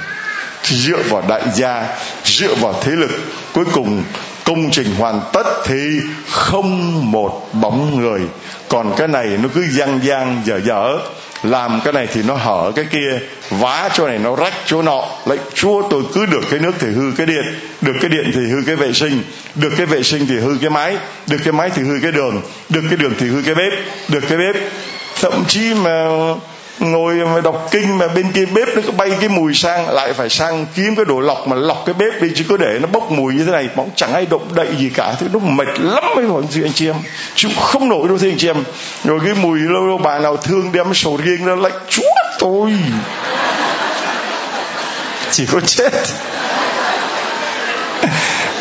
[0.65, 1.87] dựa vào đại gia,
[2.25, 3.11] dựa vào thế lực,
[3.53, 4.05] cuối cùng
[4.45, 6.01] công trình hoàn tất thì
[6.31, 8.21] không một bóng người.
[8.69, 10.99] Còn cái này nó cứ giang giang, dở dở.
[11.43, 13.19] Làm cái này thì nó hở cái kia,
[13.51, 15.05] vá chỗ này nó rách chỗ nọ.
[15.27, 17.45] Lại chúa, tôi cứ được cái nước thì hư cái điện,
[17.81, 19.23] được cái điện thì hư cái vệ sinh,
[19.55, 20.97] được cái vệ sinh thì hư cái máy
[21.27, 23.73] được cái máy thì hư cái đường, được cái đường thì hư cái bếp,
[24.09, 24.57] được cái bếp.
[25.21, 26.07] Thậm chí mà
[26.79, 30.13] ngồi mà đọc kinh mà bên kia bếp nó cứ bay cái mùi sang, lại
[30.13, 32.87] phải sang kiếm cái đồ lọc mà lọc cái bếp đi chứ cứ để nó
[32.87, 35.15] bốc mùi như thế này bóng chẳng ai động đậy gì cả.
[35.21, 36.97] Thế nó mệt lắm mới hỏi anh chị em.
[37.35, 38.65] Chịu không nổi đâu thưa anh chị em.
[39.05, 42.71] Rồi cái mùi lâu lâu bà nào thương đem sầu riêng ra lạnh chúa tôi.
[45.31, 45.93] Chỉ có chết.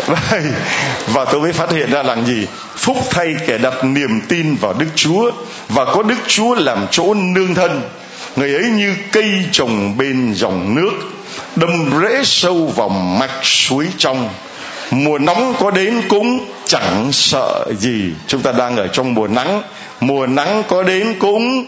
[0.08, 0.54] Vâng.
[1.08, 2.48] Và tôi mới phát hiện ra là gì?
[2.76, 5.32] Phúc thay kẻ đặt niềm tin vào đức chúa
[5.70, 7.82] và có đức chúa làm chỗ nương thân
[8.36, 10.92] người ấy như cây trồng bên dòng nước,
[11.56, 14.30] đâm rễ sâu vào mạch suối trong.
[14.92, 18.14] Mùa nóng có đến cũng chẳng sợ gì.
[18.28, 19.62] Chúng ta đang ở trong mùa nắng.
[20.00, 21.66] Mùa nắng có đến cũng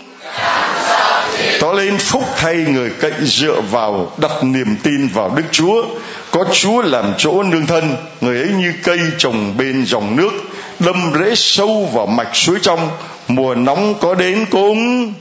[1.60, 5.86] Tỏ lên phúc thay người cậy dựa vào, đặt niềm tin vào Đức Chúa.
[6.32, 7.96] Có Chúa làm chỗ nương thân.
[8.22, 10.32] Người ấy như cây trồng bên dòng nước,
[10.80, 12.90] đâm rễ sâu vào mạch suối trong.
[13.28, 15.14] Mùa nóng có đến cũng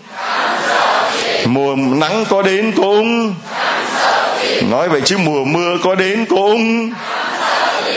[1.47, 3.35] mùa nắng có đến cũng
[4.71, 6.91] nói vậy chứ mùa mưa có đến cũng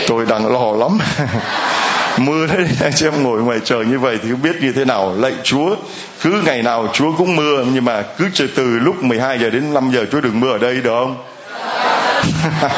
[0.07, 0.97] tôi đang lo lắm.
[2.17, 4.85] Mưa đấy anh chị em ngồi ngoài trời như vậy thì không biết như thế
[4.85, 5.15] nào.
[5.17, 5.75] Lạy Chúa,
[6.21, 9.91] cứ ngày nào Chúa cũng mưa, nhưng mà cứ từ lúc 12 giờ đến 5
[9.93, 11.23] giờ Chúa đừng mưa ở đây, được không?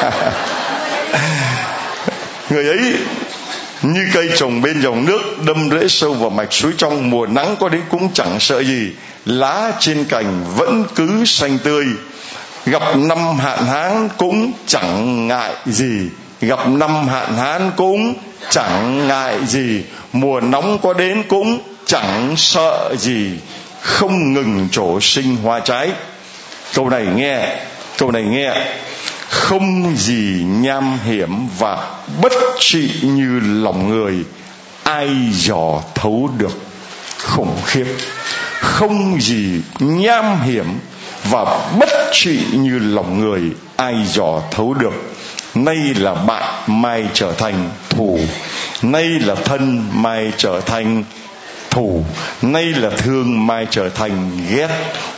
[2.50, 2.80] Người ấy
[3.82, 7.10] như cây trồng bên dòng nước, đâm rễ sâu vào mạch suối trong.
[7.10, 8.92] Mùa nắng có đến cũng chẳng sợ gì
[9.26, 11.84] lá trên cành vẫn cứ xanh tươi.
[12.66, 16.08] Gặp năm hạn hán cũng chẳng ngại gì.
[16.40, 18.14] Gặp năm hạn hán cũng
[18.50, 19.82] chẳng ngại gì.
[20.12, 23.30] Mùa nóng có đến cũng chẳng sợ gì.
[23.80, 25.90] Không ngừng trổ sinh hoa trái.
[26.74, 27.56] Câu này nghe,
[27.98, 28.54] câu này nghe.
[29.28, 31.90] Không gì nham hiểm và
[32.22, 34.14] bất trị như lòng người.
[34.82, 36.58] Ai dò thấu được,
[37.18, 37.86] khủng khiếp
[38.60, 40.66] không gì nham hiểm
[41.24, 43.42] và bất trị như lòng người
[43.76, 44.92] ai dò thấu được.
[45.54, 48.18] Nay là bạn mai trở thành thù.
[48.82, 51.04] Nay là thân mai trở thành
[51.70, 52.04] thù.
[52.42, 54.68] Nay là thương mai trở thành ghét.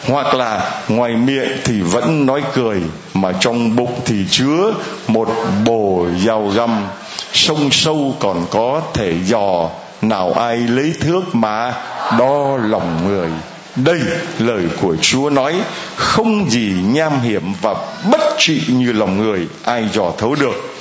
[0.09, 2.81] Hoặc là ngoài miệng thì vẫn nói cười,
[3.14, 4.74] mà trong bụng thì chứa
[5.09, 5.28] một
[5.64, 6.87] bồ dao găm.
[7.33, 9.68] Sông sâu còn có thể dò,
[10.02, 11.74] nào ai lấy thước mà
[12.18, 13.29] đo lòng người.
[13.77, 14.01] Đây
[14.38, 15.55] lời của chúa nói,
[15.96, 17.75] không gì nham hiểm và
[18.11, 20.75] bất trị như lòng người ai dò thấu được.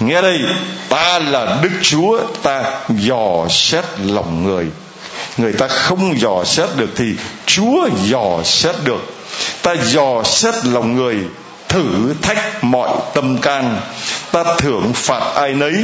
[0.00, 0.40] Nghe đây,
[0.88, 4.66] ta là đức chúa, ta dò xét lòng người.
[5.36, 7.14] Người ta không dò xét được thì
[7.46, 9.14] chúa dò xét được.
[9.62, 11.16] Ta dò xét lòng người,
[11.68, 13.80] thử thách mọi tâm can.
[14.32, 15.74] Ta thưởng phạt ai nấy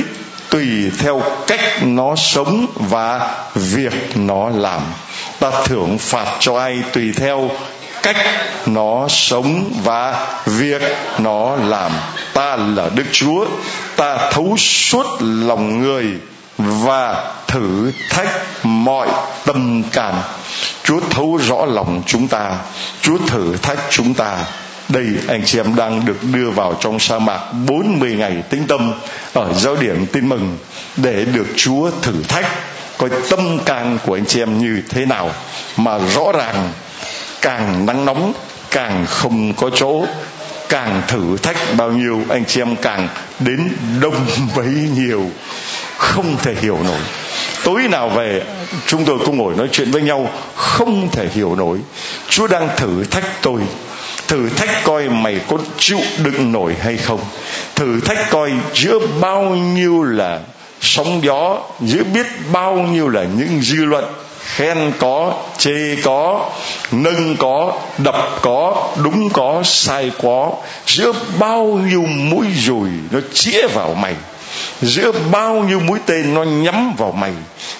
[0.50, 4.80] tùy theo cách nó sống và việc nó làm.
[5.40, 7.50] Ta thưởng phạt cho ai tùy theo
[8.02, 8.16] cách
[8.66, 10.82] nó sống và việc
[11.18, 11.92] nó làm.
[12.32, 13.46] Ta là đức chúa,
[13.96, 16.06] ta thấu suốt lòng người
[16.58, 18.28] và thử thách
[18.62, 19.08] mọi
[19.44, 20.14] tâm can.
[20.84, 22.56] Chúa thấu rõ lòng chúng ta,
[23.02, 24.38] chúa thử thách chúng ta
[24.92, 28.92] đây, anh chị em đang được đưa vào trong sa mạc 40 ngày tĩnh tâm
[29.32, 30.58] ở giáo điểm tin mừng
[30.96, 32.46] để được Chúa thử thách.
[32.98, 35.30] Coi tâm can của anh chị em như thế nào
[35.76, 36.72] mà rõ ràng,
[37.40, 38.32] càng nắng nóng,
[38.70, 40.04] càng không có chỗ,
[40.68, 43.68] càng thử thách bao nhiêu, anh chị em càng đến
[44.00, 44.26] đông
[44.56, 45.30] bấy nhiều,
[45.96, 47.00] không thể hiểu nổi.
[47.64, 48.42] Tối nào về,
[48.86, 51.78] chúng tôi cũng ngồi nói chuyện với nhau, không thể hiểu nổi.
[52.28, 53.60] Chúa đang thử thách tôi
[54.30, 57.20] thử thách coi mày có chịu đựng nổi hay không?
[57.74, 60.40] Thử thách coi giữa bao nhiêu là
[60.80, 64.04] sóng gió, giữa biết bao nhiêu là những dư luận.
[64.44, 66.50] Khen có, chê có,
[66.92, 70.52] nâng có, đập có, đúng có, sai có.
[70.86, 74.14] Giữa bao nhiêu mũi dùi nó chĩa vào mày
[74.82, 77.32] giữa bao nhiêu mũi tên nó nhắm vào mày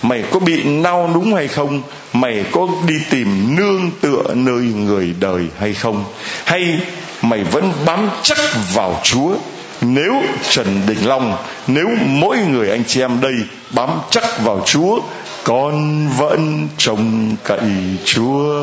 [0.02, 1.82] mày có bị nao đúng hay không?
[2.12, 6.04] Mày có đi tìm nương tựa nơi người đời hay không?
[6.44, 6.80] Hay
[7.22, 8.38] mày vẫn bám chắc
[8.74, 9.34] vào chúa?
[9.80, 10.14] Nếu
[10.50, 11.36] trần đình long,
[11.66, 13.34] nếu mỗi người anh chị em đây
[13.70, 15.00] bám chắc vào chúa,
[15.44, 17.70] con vẫn trông cậy
[18.04, 18.54] chúa.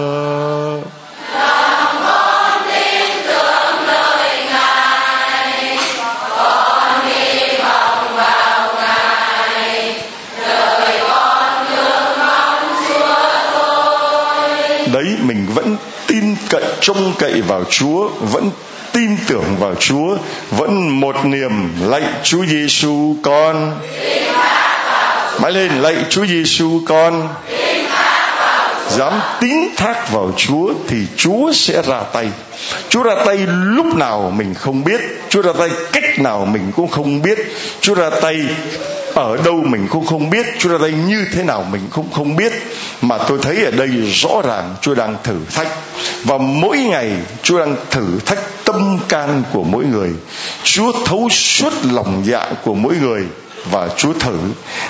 [16.50, 18.50] Cậy trông cậy vào Chúa vẫn
[18.92, 20.18] tin tưởng vào Chúa
[20.52, 23.80] vẫn một niềm lạy Chúa Giêsu con.
[25.42, 27.28] Mãi lên lạy Chúa Giêsu con.
[28.90, 32.28] Dám tín thác vào Chúa thì Chúa sẽ ra tay.
[32.90, 36.88] Chúa ra tay lúc nào mình không biết, Chúa ra tay cách nào mình cũng
[36.88, 37.38] không biết,
[37.82, 38.46] Chúa ra tay
[39.18, 42.36] ở đâu mình cũng không biết, Chúa ra đây như thế nào mình cũng không
[42.36, 42.54] biết.
[43.02, 45.68] Mà tôi thấy ở đây rõ ràng Chúa đang thử thách.
[46.24, 47.12] Và mỗi ngày
[47.44, 50.10] Chúa đang thử thách tâm can của mỗi người.
[50.64, 53.24] Chúa thấu suốt lòng dạ của mỗi người
[53.72, 54.38] và Chúa thử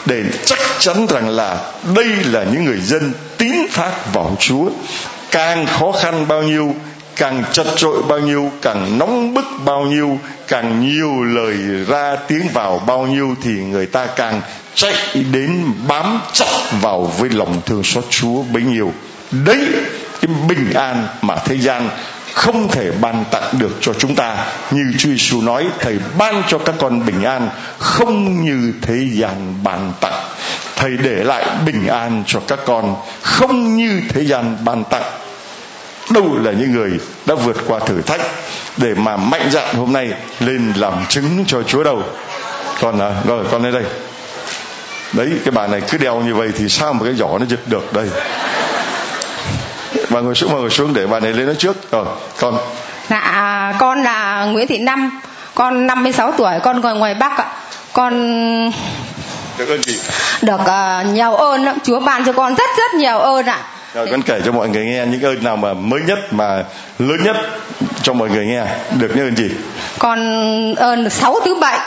[0.06, 4.70] để chắc chắn rằng là đây là những người dân tín thác vào Chúa.
[5.32, 6.76] Càng khó khăn bao nhiêu
[7.18, 11.56] càng chật trội bao nhiêu, càng nóng bức bao nhiêu, càng nhiều lời
[11.88, 14.42] ra tiếng vào bao nhiêu thì người ta càng
[14.76, 14.96] chạy
[15.32, 16.46] đến bám chặt
[16.82, 18.94] vào với lòng thương xót Chúa bấy nhiêu.
[19.32, 19.68] Đấy,
[20.22, 21.90] cái bình an mà thế gian
[22.34, 24.46] không thể ban tặng được cho chúng ta.
[24.72, 29.54] Như Chúa Giêsu nói, thầy ban cho các con bình an không như thế gian
[29.64, 30.24] ban tặng.
[30.76, 35.04] Thầy để lại bình an cho các con không như thế gian ban tặng
[36.10, 38.22] đâu là những người đã vượt qua thử thách
[38.78, 42.04] để mà mạnh dạn hôm nay lên làm chứng cho Chúa đâu?
[42.82, 43.84] Con à, rồi con lên đây.
[45.14, 47.60] Đấy cái bà này cứ đeo như vậy thì sao mà cái giỏ nó giật
[47.66, 48.10] được đây?
[50.10, 51.92] Bà ngồi xuống bà ngồi xuống để bà này lên nói trước.
[51.92, 52.06] Rồi
[52.40, 52.58] con.
[53.10, 55.20] Dạ con là Nguyễn Thị Năm.
[55.56, 57.46] Con 56 tuổi con ngồi ngoài Bắc ạ.
[57.94, 58.14] Con
[59.58, 60.00] được ơn gì
[60.42, 61.78] được uh, nhiều ơn lắm.
[61.84, 63.60] Chúa ban cho con rất rất nhiều ơn ạ
[63.94, 66.64] rồi con kể cho mọi người nghe những ơn nào mà mới nhất mà
[67.00, 67.36] lớn nhất
[68.04, 68.64] cho mọi người nghe.
[69.00, 69.50] Được những ơn gì?
[70.00, 70.20] Con
[70.76, 71.80] ơn sáu thứ bệnh.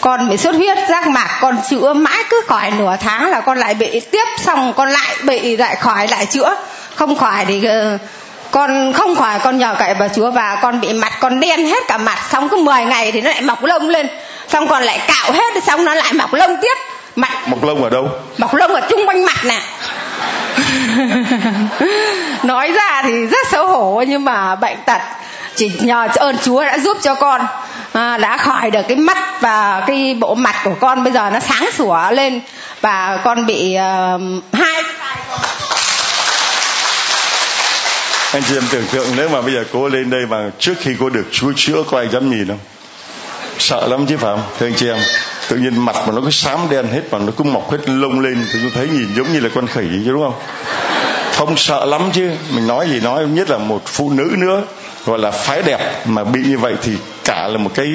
[0.00, 3.58] Con bị xuất huyết giác mạc con chữa mãi cứ khỏi nửa tháng là con
[3.58, 6.56] lại bị tiếp xong con lại bị lại khỏi lại chữa.
[6.94, 8.00] Không khỏi thì uh,
[8.50, 11.84] con không khỏi con nhờ cậy vào chúa và con bị mặt con đen hết
[11.88, 12.18] cả mặt.
[12.30, 14.08] Xong cứ 10 ngày thì nó lại mọc lông lên.
[14.48, 16.76] Xong còn lại cạo hết xong nó lại mọc lông tiếp.
[17.16, 18.08] Mặt mọc lông ở đâu?
[18.38, 19.60] Mọc lông ở chung quanh mặt nè
[22.42, 25.00] nói ra thì rất xấu hổ nhưng mà bệnh tật
[25.56, 27.46] chỉ nhờ ơn chúa đã giúp cho con.
[27.92, 31.40] À, đã khỏi được cái mắt và cái bộ mặt của con bây giờ nó
[31.40, 32.40] sáng sủa lên
[32.80, 34.20] và con bị uh,
[34.52, 34.82] hai
[38.32, 40.96] anh chị em tưởng tượng nếu mà bây giờ cô lên đây mà trước khi
[41.00, 42.58] cô được chúa chữa có ai dám nhìn không?
[43.58, 44.42] Sợ lắm chứ phải không?
[44.58, 44.98] Thưa anh chị em
[45.48, 48.20] tự nhiên mặt mà nó cứ xám đen hết mà nó cứ mọc hết lông
[48.20, 50.40] lên thì tôi thấy nhìn giống như là con khỉ chứ, đúng không?
[51.32, 54.62] Không sợ lắm chứ, mình nói gì nói nhất là một phụ nữ nữa,
[55.04, 56.92] gọi là phái đẹp mà bị như vậy thì
[57.24, 57.86] cả là một cái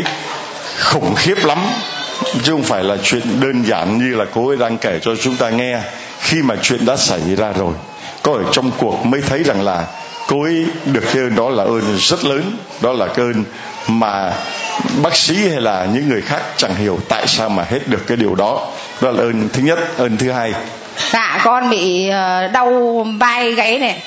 [0.80, 1.58] khủng khiếp lắm.
[2.43, 5.36] Chứ không phải là chuyện đơn giản như là cô ấy đang kể cho chúng
[5.36, 5.80] ta nghe.
[6.20, 7.74] Khi mà chuyện đã xảy ra rồi,
[8.24, 9.86] có ở trong cuộc mới thấy rằng là
[10.28, 13.43] cô ấy được cái ơn đó là ơn rất lớn, đó là cái ơn
[13.88, 14.34] mà
[15.04, 18.18] bác sĩ hay là những người khác chẳng hiểu tại sao mà hết được cái
[18.18, 18.68] điều đó.
[19.02, 20.54] Đó là ơn thứ nhất, ơn thứ hai.
[21.12, 24.02] Dạ con bị ờ, đau vai gáy này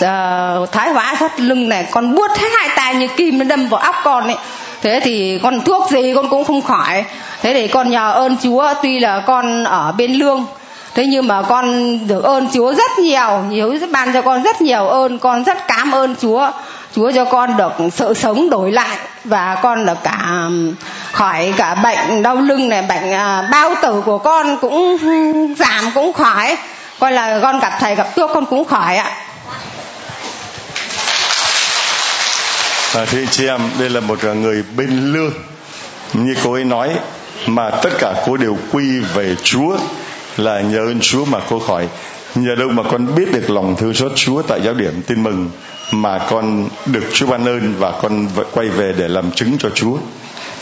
[0.00, 3.68] giờ thái hóa thắt lưng này, con buốt hết hai tay như kim nó đâm
[3.68, 4.36] vào óc con ấy.
[4.82, 7.04] Thế thì con thuốc gì con cũng không khỏi.
[7.42, 10.46] Thế thì con nhờ ơn chúa, tuy là con ở bên lương,
[10.94, 14.88] thế nhưng mà con được ơn chúa rất nhiều nhiều ban cho con rất nhiều
[14.88, 16.50] ơn, con rất cảm ơn chúa
[16.96, 20.74] chúa cho con được sự sống đổi lại và con được cả um,
[21.12, 24.96] khỏi cả bệnh đau lưng này bệnh à, bao tử của con cũng
[25.58, 26.56] giảm cũng khỏi.
[26.98, 29.12] Coi là con gặp thầy gặp thuốc con cũng khỏi ạ.
[32.94, 35.32] À, thưa chị em đây là một à, người bên lương.
[36.12, 36.90] Như cô ấy nói
[37.46, 39.76] mà tất cả cô đều quy về chúa
[40.36, 41.88] là nhờ ơn chúa mà cô khỏi.
[42.34, 45.02] Nhờ đâu mà con biết được lòng thương xót chúa tại giáo điểm?
[45.06, 45.50] Tin mừng
[45.90, 49.96] mà con được chúa ban ơn và con quay về để làm chứng cho chúa.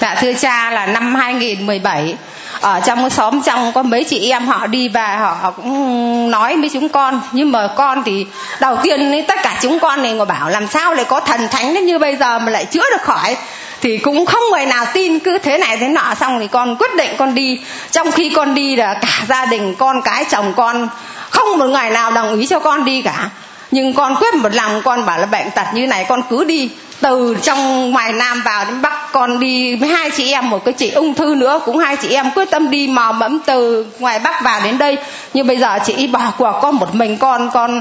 [0.01, 2.14] Dạ thưa cha là năm 2017
[2.61, 6.57] ở trong cái xóm trong có mấy chị em họ đi về, họ cũng nói
[6.57, 7.20] với chúng con.
[7.33, 8.26] Nhưng mà con thì
[8.61, 11.74] đầu tiên tất cả chúng con này ngồi bảo làm sao lại có thần thánh
[11.74, 13.37] đến như bây giờ mà lại chữa được khỏi.
[13.81, 16.95] Thì cũng không người nào tin cứ thế này thế nọ, xong thì con quyết
[16.97, 17.61] định con đi.
[17.91, 20.89] Trong khi con đi là cả gia đình, con cái chồng con,
[21.31, 23.31] không một người nào đồng ý cho con đi cả
[23.71, 26.71] nhưng con quyết một lòng con bảo là bệnh tật như này con cứ đi
[27.01, 30.75] từ trong ngoài nam vào đến bắc con đi với hai chị em một cái
[30.75, 34.19] chị ung thư nữa cũng hai chị em quyết tâm đi mò mẫm từ ngoài
[34.19, 34.97] bắc vào đến đây
[35.35, 37.81] nhưng bây giờ chị bỏ cuộc con một mình con con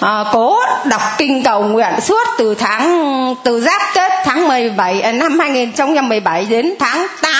[0.00, 5.12] à, cố đọc kinh cầu nguyện suốt từ tháng từ giáp tết tháng 17 à,
[5.12, 7.32] năm 2017 đến tháng 8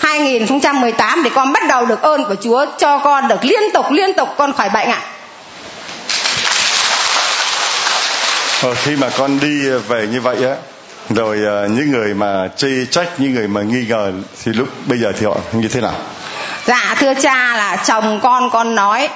[0.00, 4.14] 2018 thì con bắt đầu được ơn của Chúa cho con được liên tục liên
[4.14, 5.00] tục con khỏi bệnh ạ.
[5.02, 5.13] À
[8.64, 10.56] Ờ, khi mà con đi về như vậy á,
[11.10, 14.12] rồi ờ, những người mà chê trách, những người mà nghi ngờ
[14.44, 15.94] thì lúc bây giờ thì họ như thế nào?
[16.66, 19.08] Dạ thưa cha là chồng con con nói,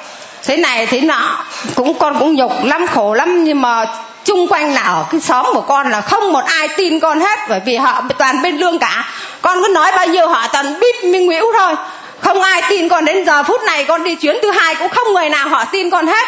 [0.45, 1.45] thế này, thế nọ,
[1.75, 3.87] cũng con cũng nhục lắm, khổ lắm, nhưng mà
[4.25, 7.39] chung quanh là ở cái xóm của con là không một ai tin con hết,
[7.49, 9.09] bởi vì họ toàn bên lương cả.
[9.43, 11.75] Con cứ nói bao nhiêu họ toàn bít minh nguyễn thôi.
[12.21, 15.15] Không ai tin con đến giờ phút này, con đi chuyến thứ hai cũng không
[15.15, 16.27] người nào họ tin con hết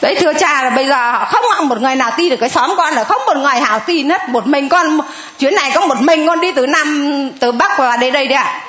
[0.00, 2.74] đấy, thưa cha là bây giờ họ không một người nào tin được cái xóm
[2.76, 5.00] con là không một người nào tin hết một mình con,
[5.38, 8.36] chuyến này có một mình con đi từ nam, từ bắc vào đây đây đấy
[8.36, 8.60] ạ.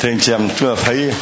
[0.00, 1.12] Thưa anh chị em, chúng ta thấy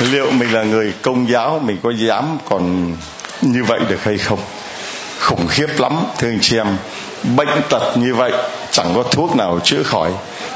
[0.00, 2.94] liệu mình là người công giáo, mình có dám còn
[3.42, 4.38] như vậy được hay không?
[5.20, 6.76] Khủng khiếp lắm, thưa anh chị em.
[7.36, 8.32] Bệnh tật như vậy,
[8.70, 10.10] chẳng có thuốc nào chữa khỏi.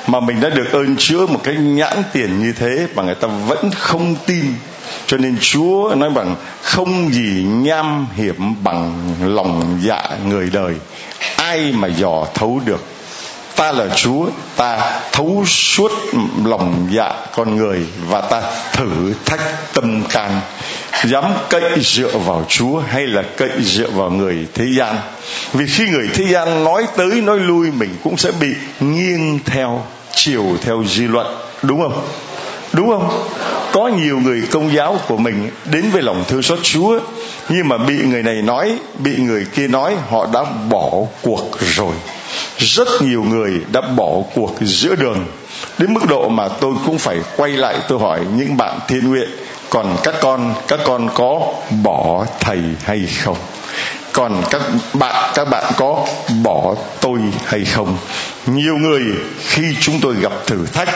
[0.06, 3.28] Mà mình đã được ơn chữa một cái nhãn tiền như thế mà người ta
[3.28, 4.44] vẫn không tin
[5.06, 8.92] cho nên Chúa nói bằng, không gì nham hiểm bằng
[9.24, 10.74] lòng dạ người đời.
[11.36, 12.84] Ai mà dò thấu được?
[13.56, 14.26] Ta là chúa,
[14.56, 15.92] ta thấu suốt
[16.44, 18.42] lòng dạ con người và ta
[18.72, 20.40] thử thách tâm can.
[21.04, 24.96] Dám cậy dựa vào chúa hay là cậy dựa vào người thế gian?
[25.52, 28.48] Vì khi người thế gian nói tới, nói lui, mình cũng sẽ bị
[28.80, 29.82] nghiêng theo,
[30.14, 31.26] chiều theo dư luận.
[31.62, 32.06] Đúng không?
[32.72, 33.28] Đúng không?
[33.72, 37.00] Có nhiều người công giáo của mình đến với lòng thương xót chúa,
[37.48, 40.90] nhưng mà bị người này nói, bị người kia nói, họ đã bỏ
[41.22, 41.94] cuộc rồi.
[42.58, 45.26] Rất nhiều người đã bỏ cuộc giữa đường,
[45.78, 49.28] đến mức độ mà tôi cũng phải quay lại tôi hỏi những bạn thiên nguyện,
[49.70, 51.52] còn các con các con có
[51.82, 53.36] bỏ thầy hay không?
[54.14, 54.62] Còn các
[54.94, 56.06] bạn các bạn có
[56.42, 57.98] bỏ tôi hay không?
[58.46, 59.02] Nhiều người
[59.40, 60.88] khi chúng tôi gặp thử thách,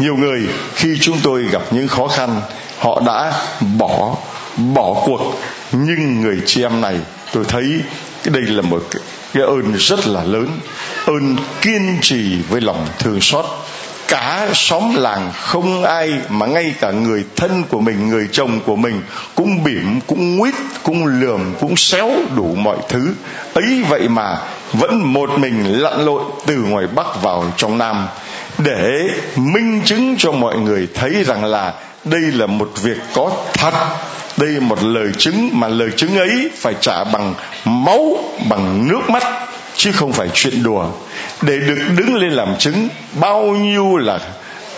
[0.00, 2.40] nhiều người khi chúng tôi gặp những khó khăn,
[2.78, 3.32] họ đã
[3.78, 4.16] bỏ
[4.56, 5.40] bỏ cuộc.
[5.72, 6.96] Nhưng người chị em này,
[7.32, 7.80] tôi thấy
[8.22, 8.82] cái đây là một
[9.32, 10.48] cái ơn rất là lớn,
[11.06, 13.44] ơn kiên trì với lòng thương xót
[14.08, 18.76] cả xóm làng không ai mà ngay cả người thân của mình, người chồng của
[18.76, 19.02] mình
[19.34, 23.14] cũng bỉm, cũng nguyết, cũng lườm, cũng xéo đủ mọi thứ.
[23.54, 24.38] Ấy vậy mà
[24.72, 28.08] vẫn một mình lặn lội từ ngoài bắc vào trong nam.
[28.58, 33.74] Để minh chứng cho mọi người thấy rằng là đây là một việc có thật.
[34.36, 37.34] Đây là một lời chứng, mà lời chứng ấy phải trả bằng
[37.64, 38.16] máu,
[38.48, 39.22] bằng nước mắt
[39.76, 40.86] chứ không phải chuyện đùa.
[41.42, 42.88] Để được đứng lên làm chứng,
[43.20, 44.18] bao nhiêu là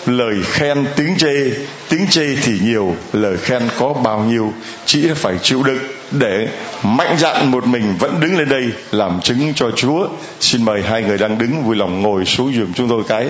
[0.06, 1.50] lời khen tiếng chê.
[1.88, 4.52] Tiếng chê thì nhiều, lời khen có bao nhiêu.
[4.86, 5.78] Chỉ phải chịu đựng
[6.10, 6.48] để
[6.82, 10.08] mạnh dạn một mình vẫn đứng lên đây làm chứng cho chúa.
[10.40, 13.26] Xin mời hai người đang đứng vui lòng ngồi xuống giùm chúng tôi cái.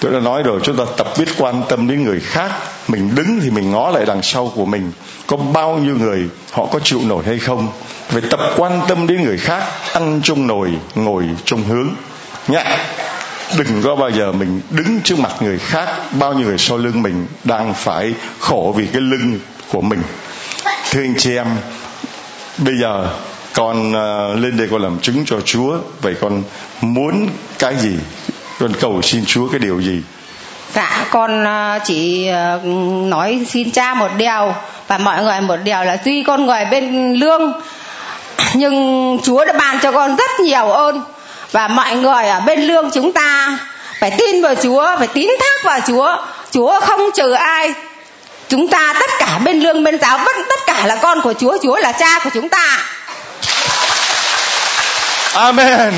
[0.00, 2.50] Tôi đã nói rồi, chúng ta tập biết quan tâm đến người khác.
[2.88, 4.92] Mình đứng thì mình ngó lại đằng sau của mình.
[5.26, 7.68] Có bao nhiêu người họ có chịu nổi hay không?
[8.08, 11.88] Phải tập quan tâm đến người khác ăn chung nồi ngồi chung hướng.
[12.48, 12.64] Nhá
[13.58, 17.02] đừng có bao giờ mình đứng trước mặt người khác bao nhiêu người sau lưng
[17.02, 19.40] mình đang phải khổ vì cái lưng
[19.72, 20.02] của mình.
[20.90, 21.46] Thưa anh chị em
[22.58, 23.08] bây giờ
[23.54, 25.78] con uh, lên đây con làm chứng cho chúa.
[26.02, 26.42] Vậy con
[26.80, 27.28] muốn
[27.58, 27.98] cái gì?
[28.60, 30.02] Con cầu xin chúa cái điều gì?
[30.74, 32.60] Dạ con ờ, chỉ ờ,
[33.04, 34.54] nói xin cha một điều.
[34.88, 37.52] Và mọi người một điều là tuy con người bên lương
[38.54, 41.02] nhưng chúa đã ban cho con rất nhiều ơn.
[41.52, 43.58] Và mọi người ở bên lương chúng ta
[44.00, 46.16] phải tin vào chúa, phải tín thác vào chúa.
[46.50, 47.72] Chúa không trừ ai.
[48.48, 51.58] Chúng ta tất cả bên lương, bên giáo vẫn tất cả là con của chúa.
[51.62, 52.78] Chúa là cha của chúng ta.
[55.34, 55.94] Amen.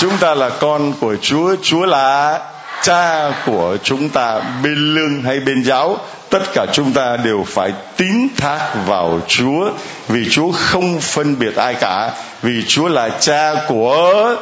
[0.00, 1.54] Chúng ta là con của chúa.
[1.62, 2.38] Chúa là
[2.82, 5.98] cha của chúng ta, bên lương hay bên giáo
[6.30, 9.70] tất cả chúng ta đều phải tín thác vào chúa
[10.08, 12.10] vì chúa không phân biệt ai cả
[12.42, 14.36] vì chúa là cha của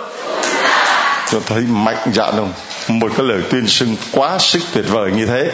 [1.33, 2.53] tôi thấy mạnh dạn không
[2.89, 5.51] một cái lời tuyên xưng quá sức tuyệt vời như thế.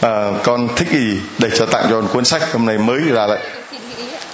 [0.00, 3.26] À, con thích gì để cho tặng cho con cuốn sách hôm nay mới ra
[3.26, 3.38] lại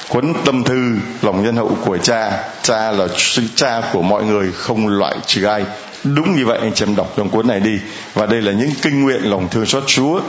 [0.09, 2.45] cuốn tâm thư lòng nhân hậu của cha.
[2.63, 3.07] Cha là
[3.55, 5.65] cha của mọi người không loại trừ ai.
[6.05, 7.79] Đúng như vậy anh chị em đọc trong cuốn này đi.
[8.15, 10.21] Và đây là những kinh nguyện lòng thương xót chúa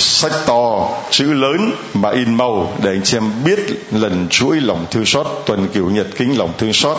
[0.00, 3.58] sách to chữ lớn mà in màu để anh chị em biết
[3.92, 6.96] lần chuỗi lòng thương xót tuần kiểu nhật kính lòng thương xót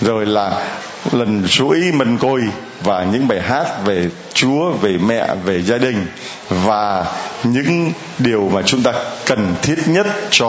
[0.00, 0.68] rồi là
[1.12, 2.40] lần chuỗi mình côi
[2.84, 6.06] và những bài hát về Chúa, về mẹ, về gia đình
[6.48, 7.04] và
[7.44, 8.92] những điều mà chúng ta
[9.26, 10.48] cần thiết nhất cho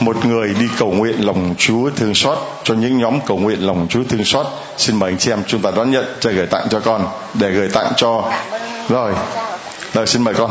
[0.00, 3.86] một người đi cầu nguyện lòng Chúa thương xót cho những nhóm cầu nguyện lòng
[3.90, 4.46] Chúa thương xót.
[4.76, 7.50] Xin mời anh chị em chúng ta đón nhận trời gửi tặng cho con để
[7.50, 8.32] gửi tặng cho
[8.88, 9.12] rồi.
[9.94, 10.50] Rồi xin mời con.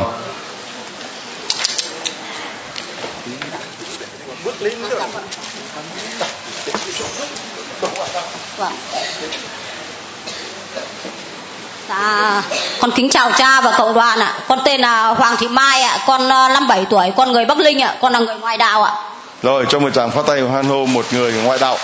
[11.88, 12.42] Dạ,
[12.80, 14.34] con kính chào cha và cộng đoàn ạ.
[14.48, 17.82] Con tên là Hoàng Thị Mai ạ, con 57 ờ, tuổi, con người Bắc Linh
[17.82, 18.92] ạ, con là người ngoại đạo ạ.
[19.42, 21.78] Rồi, cho một tràng phát tay hoan hô một người ngoại đạo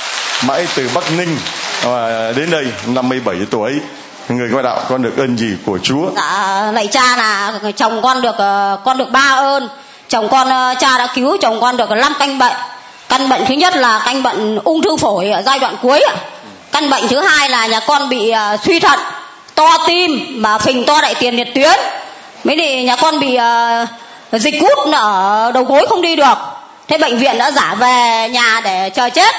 [0.47, 1.39] mãi từ Bắc Ninh
[1.83, 3.81] và đến đây 57 tuổi
[4.29, 6.11] người ngoại đạo con được ơn gì của Chúa?
[6.17, 9.69] Dạ, lạy cha là chồng con được ờ, con được ba ơn.
[10.09, 12.57] Chồng con ờ, cha đã cứu chồng con được 5 canh bệnh.
[13.09, 16.05] Căn bệnh thứ nhất là căn bệnh ung thư phổi ở giai đoạn cuối.
[16.73, 18.99] Căn bệnh thứ hai là nhà con bị ờ, suy thận
[19.59, 21.79] to tim mà phình to đại tiền liệt tuyến
[22.45, 23.39] mấy thì nhà con bị
[24.33, 26.39] uh, dịch cút ở đầu gối không đi được
[26.89, 29.35] thế bệnh viện đã giả về nhà để chờ chết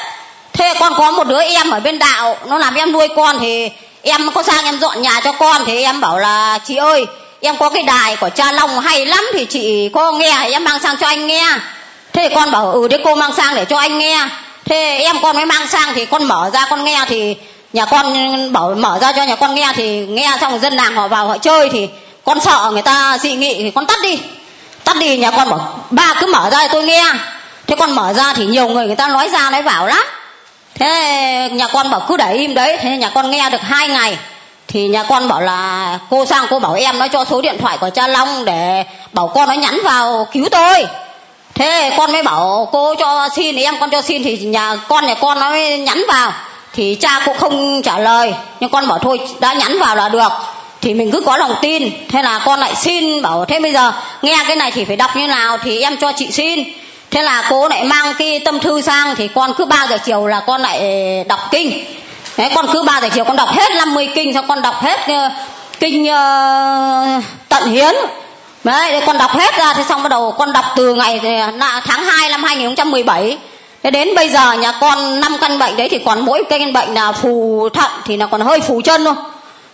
[0.53, 3.69] thế con có một đứa em ở bên đạo nó làm em nuôi con thì
[4.01, 7.05] em có sang em dọn nhà cho con thì em bảo là chị ơi
[7.41, 10.63] em có cái đài của cha long hay lắm thì chị có nghe thì em
[10.63, 11.45] mang sang cho anh nghe.
[12.13, 14.19] Thế thì con bảo ừ thế cô mang sang để cho anh nghe.
[14.65, 17.35] Thế em con mới mang sang thì con mở ra, con nghe thì
[17.73, 18.13] nhà con
[18.53, 21.37] bảo, mở ra cho nhà con nghe thì nghe xong dân làng họ vào họ
[21.37, 21.89] chơi thì
[22.25, 24.19] con sợ người ta dị nghị thì con tắt đi.
[24.83, 27.05] Tắt đi, nhà con bảo, ba cứ mở ra thì tôi nghe.
[27.67, 30.03] Thế con mở ra thì nhiều người người ta nói ra nói vào lắm.
[30.75, 32.77] Thế nhà con bảo, cứ để im đấy.
[32.81, 34.17] Thế nhà con nghe được hai ngày
[34.71, 37.77] thì nhà con bảo là, cô sang cô bảo em nó cho số điện thoại
[37.77, 40.87] của cha long để bảo con nó nhắn vào cứu tôi.
[41.55, 45.05] Thế con mới bảo, cô cho xin thì em, con cho xin thì nhà con
[45.05, 46.33] nhà con nó mới nhắn vào.
[46.73, 50.31] Thì cha cũng không trả lời, nhưng con bảo, thôi, đã nhắn vào là được.
[50.81, 53.91] Thì mình cứ có lòng tin, thế là con lại xin, bảo, thế bây giờ
[54.21, 56.63] nghe cái này thì phải đọc như nào thì em cho chị xin.
[57.11, 60.27] Thế là cô lại mang cái tâm thư sang, thì con cứ ba giờ chiều
[60.27, 61.85] là con lại đọc kinh.
[62.39, 64.99] Thế con cứ 3 giờ chiều con đọc hết 50 kinh xong con đọc hết
[65.11, 65.31] uh,
[65.79, 67.95] kinh uh, tận hiến
[68.63, 71.19] Đấy, con đọc hết ra thế xong bắt đầu con đọc từ ngày
[71.59, 73.37] ờ, tháng 2 năm 2017
[73.83, 76.93] Thế đến bây giờ nhà con năm căn bệnh đấy thì còn mỗi căn bệnh
[76.93, 79.13] là phù thận thì là còn hơi phù chân thôi.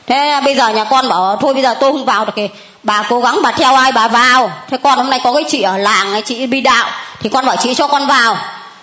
[0.08, 2.50] Thế bây giờ nhà con bảo thôi bây giờ tôi không vào được thì
[2.84, 4.52] bà cố gắng bà theo ai bà vào.
[4.70, 6.88] Thế con hôm nay có cái chị ở làng chị bi đạo
[7.20, 8.38] thì con bảo chị cho con vào.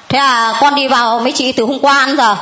[0.09, 2.37] Thế là con đi vào mấy chị từ hôm qua đến giờ.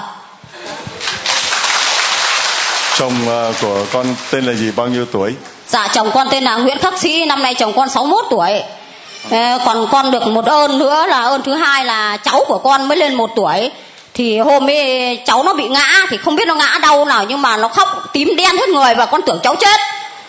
[2.98, 4.72] Chồng ờ, của con tên là gì?
[4.76, 5.34] Bao nhiêu tuổi?
[5.66, 8.62] Dạ chồng con tên là Nguyễn Khắc Sĩ, năm nay chồng con 61 tuổi.
[9.30, 12.88] Ờ, còn con được một ơn nữa là ơn thứ hai là cháu của con
[12.88, 13.70] mới lên một tuổi.
[14.14, 17.42] Thì hôm ấy cháu nó bị ngã thì không biết nó ngã đâu nào nhưng
[17.42, 19.80] mà nó khóc tím đen hết người và con tưởng cháu chết.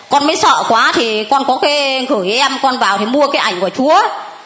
[0.09, 3.41] Con mới sợ quá thì con có cái gửi em con vào thì mua cái
[3.41, 4.01] ảnh của chúa.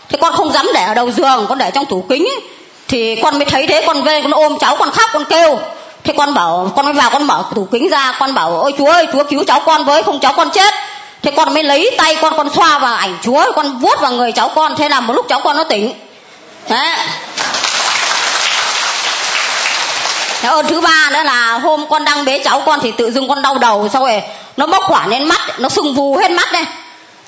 [0.10, 2.42] Thế con không dám để ở đầu giường con để trong tủ kính ấy.
[2.88, 5.60] thì con mới thấy thế con về con ôm cháu con khóc con kêu
[6.06, 8.92] thế con bảo, con mới vào, con mở tủ kính ra, con bảo, ôi chúa
[8.92, 10.74] ơi, chúa cứu cháu con với, không cháu con chết.
[11.22, 14.32] Thế con mới lấy tay con con xoa vào ảnh chúa, con vuốt vào người
[14.32, 15.94] cháu con, thế là một lúc cháu con nó tỉnh.
[16.68, 16.96] Thế
[20.42, 23.28] Thế ơn thứ ba nữa là hôm con đang bế cháu con thì tự dưng
[23.28, 24.22] con đau đầu sau rồi
[24.58, 26.66] nó bốc quả lên mắt, nó sưng vù hết mắt đây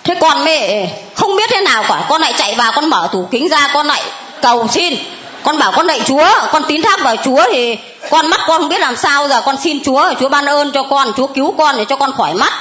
[0.08, 3.28] thế con mẹ không biết thế nào cả, con lại chạy vào, con mở tủ
[3.32, 4.02] kính ra, con lại
[4.42, 4.96] cầu xin
[5.44, 7.78] con bảo con lạy chúa con tín thác vào chúa thì
[8.10, 10.84] con mắt con không biết làm sao giờ con xin chúa chúa ban ơn cho
[10.84, 12.54] con chúa cứu con để cho con khỏi mắt.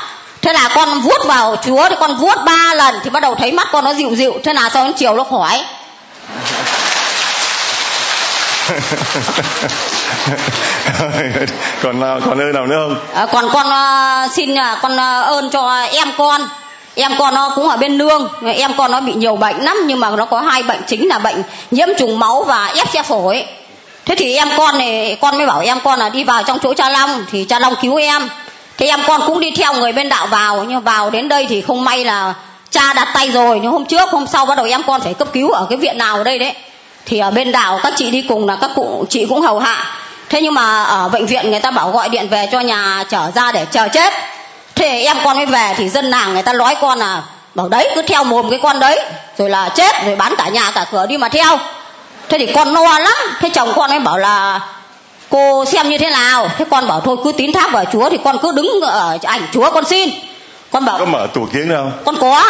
[0.43, 3.53] Thế là con vuốt vào chúa thì con vuốt ba lần thì bắt đầu thấy
[3.53, 4.35] mắt con nó dịu dịu.
[4.45, 5.65] Thế là sau đến chiều nó khỏi.
[11.83, 12.97] Còn còn ơn nào nữa không?
[13.15, 16.49] À, còn con uh, xin uh, con uh, ơn cho em con
[16.97, 20.01] em con nó cũng ở bên nương, em con nó bị nhiều bệnh lắm, nhưng
[20.01, 23.45] mà nó có hai bệnh, chính là bệnh nhiễm trùng máu và ép xe phổi.
[24.05, 26.75] Thế thì em con này, con mới bảo em con là đi vào trong chỗ
[26.75, 28.29] cha long, thì cha long cứu em.
[28.79, 31.61] Thế em con cũng đi theo người bên đạo vào, nhưng vào đến đây thì
[31.61, 32.35] không may là
[32.71, 35.29] cha đặt tay rồi, nhưng hôm trước, hôm sau bắt đầu em con phải cấp
[35.33, 36.53] cứu ở cái viện nào ở đây đấy.
[37.07, 39.87] Thì ở bên đạo các chị đi cùng là các cụ, chị cũng hầu hạ.
[40.29, 43.31] Thế nhưng mà ở bệnh viện người ta bảo gọi điện về cho nhà trở
[43.35, 44.13] ra để chờ chết
[44.77, 47.23] thế em con mới về thì dân làng người ta nói con là
[47.55, 49.01] bảo đấy cứ theo mồm cái con đấy
[49.39, 51.59] rồi là chết rồi bán cả nhà cả cửa đi mà theo.
[52.29, 53.37] Thế thì con no lắm.
[53.41, 54.61] Thế chồng con ấy bảo là
[55.31, 56.49] cô xem như thế nào?
[56.59, 59.49] Thế con bảo thôi cứ tín thác vào chúa thì con cứ đứng ở ảnh
[59.53, 60.11] chúa con xin.
[60.71, 62.45] Con bảo có mở tủ kiến đâu con có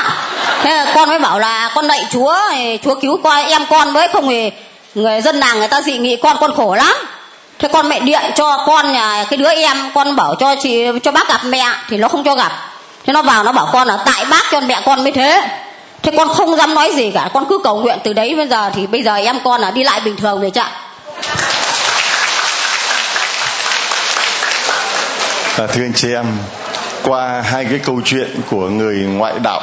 [0.63, 2.37] thế con mới bảo là con lạy chúa
[2.85, 4.51] chúa cứu con em con với không thì
[4.95, 6.95] người dân làng người ta dị nghị con con khổ lắm
[7.59, 11.13] thế con mẹ điện cho con nhà cái đứa em con bảo cho chị cho
[11.13, 12.53] bác gặp mẹ thì nó không cho gặp.
[13.05, 15.43] Thế nó vào nó bảo con là tại bác cho mẹ con mới thế.
[16.03, 18.71] Thế con không dám nói gì cả con cứ cầu nguyện từ đấy bây giờ
[18.75, 20.71] thì bây giờ em con là đi lại bình thường rồi chạ
[25.59, 26.27] à, thưa anh chị em
[27.03, 29.61] qua hai cái câu chuyện của người ngoại đạo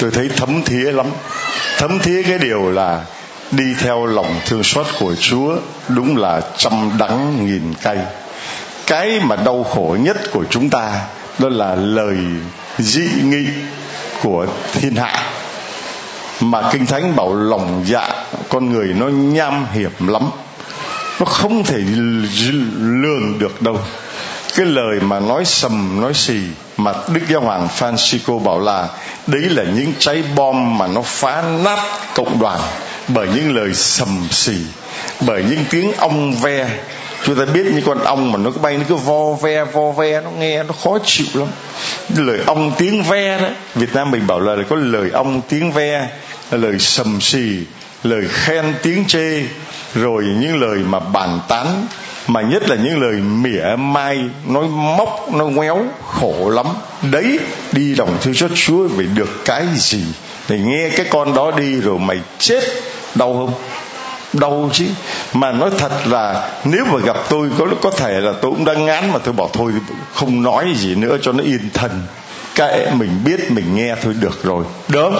[0.00, 1.06] tôi thấy thấm thía lắm.
[1.78, 3.00] Thấm thía cái điều là
[3.56, 5.56] đi theo lòng thương xót của chúa
[5.88, 7.98] đúng là trăm đắng nghìn cay.
[8.86, 11.00] Cái mà đau khổ nhất của chúng ta,
[11.38, 12.16] đó là lời
[12.78, 13.46] dị nghị
[14.22, 15.22] của thiên hạ.
[16.40, 18.08] Mà kinh thánh bảo lòng dạ
[18.48, 20.22] con người nó nham hiểm lắm.
[21.20, 21.78] Nó không thể
[22.78, 23.78] lường được đâu.
[24.56, 26.38] Cái lời mà nói sầm, nói xì
[26.76, 28.88] mà đức giáo hoàng francisco bảo là,
[29.26, 31.78] đấy là những trái bom mà nó phá nát
[32.14, 32.60] cộng đoàn
[33.08, 34.56] bởi những lời sầm xì,
[35.20, 36.68] bởi những tiếng ong ve.
[37.24, 39.90] Chúng ta biết những con ong mà nó cứ bay, nó cứ vo ve vo
[39.90, 41.48] ve, nó nghe, nó khó chịu lắm.
[42.16, 46.08] Lời ong tiếng ve đó, việt nam mình bảo là có lời ong tiếng ve,
[46.50, 47.58] là lời sầm xì,
[48.02, 49.42] lời khen tiếng chê,
[49.94, 51.86] rồi những lời mà bàn tán,
[52.26, 56.66] mà nhất là những lời mỉa mai, nói móc nó ngoéo, khổ lắm.
[57.10, 57.38] Đấy,
[57.72, 60.04] đi lòng thương cho chúa về được cái gì?
[60.48, 62.64] Để nghe cái con đó đi rồi mày chết
[63.14, 63.54] đau không?
[64.32, 64.84] Đau chứ.
[65.32, 68.86] Mà nói thật là nếu mà gặp tôi, có có thể là tôi cũng đang
[68.86, 69.72] ngán mà tôi bảo thôi,
[70.14, 72.02] không nói gì nữa cho nó yên thần
[72.54, 74.64] kệ mình biết, mình nghe thôi, được rồi.
[74.88, 75.10] Được.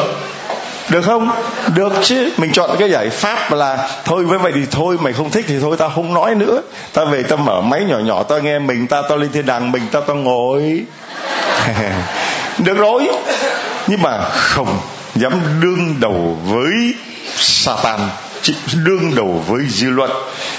[0.89, 1.31] Được không?
[1.75, 2.31] Được chứ.
[2.37, 5.55] Mình chọn cái giải pháp là thôi, với vậy thì thôi, mày không thích thì
[5.61, 6.63] thôi, tao không nói nữa.
[6.93, 9.73] Ta về ta mở máy nhỏ nhỏ, ta nghe mình, ta tao lên thiên đàng
[9.73, 10.85] mình, ta tao ngồi.
[12.59, 13.09] Được rồi.
[13.87, 14.79] Nhưng mà không
[15.15, 16.95] dám đương đầu với
[17.65, 18.01] Satan
[18.85, 20.11] đương đầu với dư luận,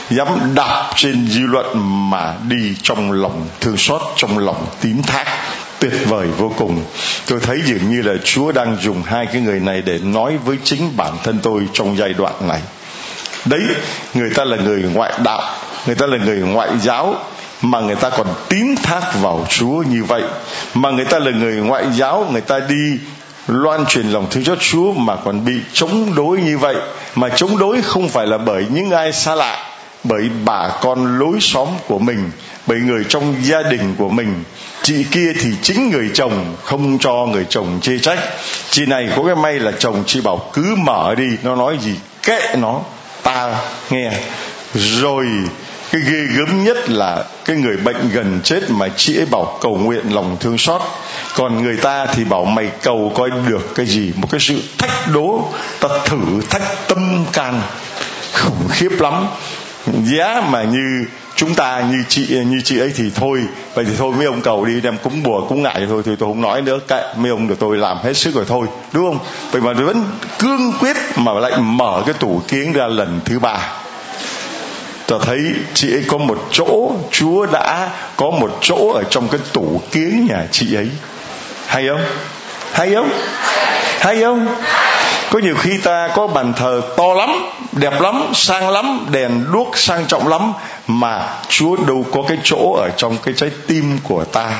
[0.10, 1.66] dám đạp trên dư luận
[2.10, 5.26] mà đi trong lòng thương xót, trong lòng tín thác,
[5.80, 6.84] tuyệt vời vô cùng.
[7.28, 10.58] Tôi thấy dường như là chúa đang dùng hai cái người này để nói với
[10.64, 12.62] chính bản thân tôi trong giai đoạn này.
[13.45, 13.62] Đấy,
[14.14, 15.41] người ta là người ngoại đạo,
[15.86, 17.16] người ta là người ngoại giáo,
[17.62, 20.24] mà người ta còn tín thác vào chúa như vậy.
[20.74, 22.99] Mà người ta là người ngoại giáo, người ta đi
[23.48, 26.76] loan truyền lòng thương cho Chúa mà còn bị chống đối như vậy.
[27.16, 29.66] Mà chống đối không phải là bởi những ai xa lạ,
[30.04, 32.32] bởi bà con lối xóm của mình,
[32.68, 34.43] bởi người trong gia đình của mình.
[34.84, 38.20] Chị kia thì chính người chồng, không cho người chồng chê trách.
[38.70, 41.96] Chị này có cái may là chồng chị bảo cứ mở đi, nó nói gì,
[42.24, 42.80] kệ nó.
[43.24, 43.56] Ta
[43.89, 44.12] nghe.
[44.74, 45.26] Rồi,
[45.91, 49.76] cái ghê gớm nhất là cái người bệnh gần chết mà chị ấy bảo cầu
[49.76, 50.82] nguyện lòng thương xót
[51.36, 54.11] còn người ta thì bảo mày cầu coi được cái gì?
[54.15, 55.47] Một cái sự thách đố.
[55.79, 56.17] Ta thử
[56.49, 57.61] thách tâm can.
[58.33, 59.27] Khủng khiếp lắm.
[60.03, 61.05] Giá mà như
[61.36, 63.41] chúng ta, như chị như chị ấy thì thôi.
[63.73, 66.01] Vậy thì thôi, mấy ông cầu đi đem cúng bùa cúng ngại thôi.
[66.05, 66.79] Thì tôi không nói nữa.
[66.88, 68.67] Cái mấy ông được tôi làm hết sức rồi thôi.
[68.91, 69.19] Đúng không?
[69.51, 70.03] Vậy mà vẫn
[70.39, 73.71] cương quyết mà lại mở cái tủ kiến ra lần thứ ba.
[75.07, 75.39] Ta thấy
[75.73, 80.27] chị ấy có một chỗ, chúa đã có một chỗ ở trong cái tủ kiến
[80.29, 80.89] nhà chị ấy
[81.68, 82.01] hay không?
[82.74, 83.09] Hay không?
[83.99, 84.47] Hay không?
[85.30, 89.78] Có nhiều khi ta có bàn thờ to lắm, đẹp lắm, sang lắm, đèn đuốc
[89.78, 90.53] sang trọng lắm,
[90.88, 94.51] mà chúa đâu có cái chỗ ở trong cái trái tim của ta.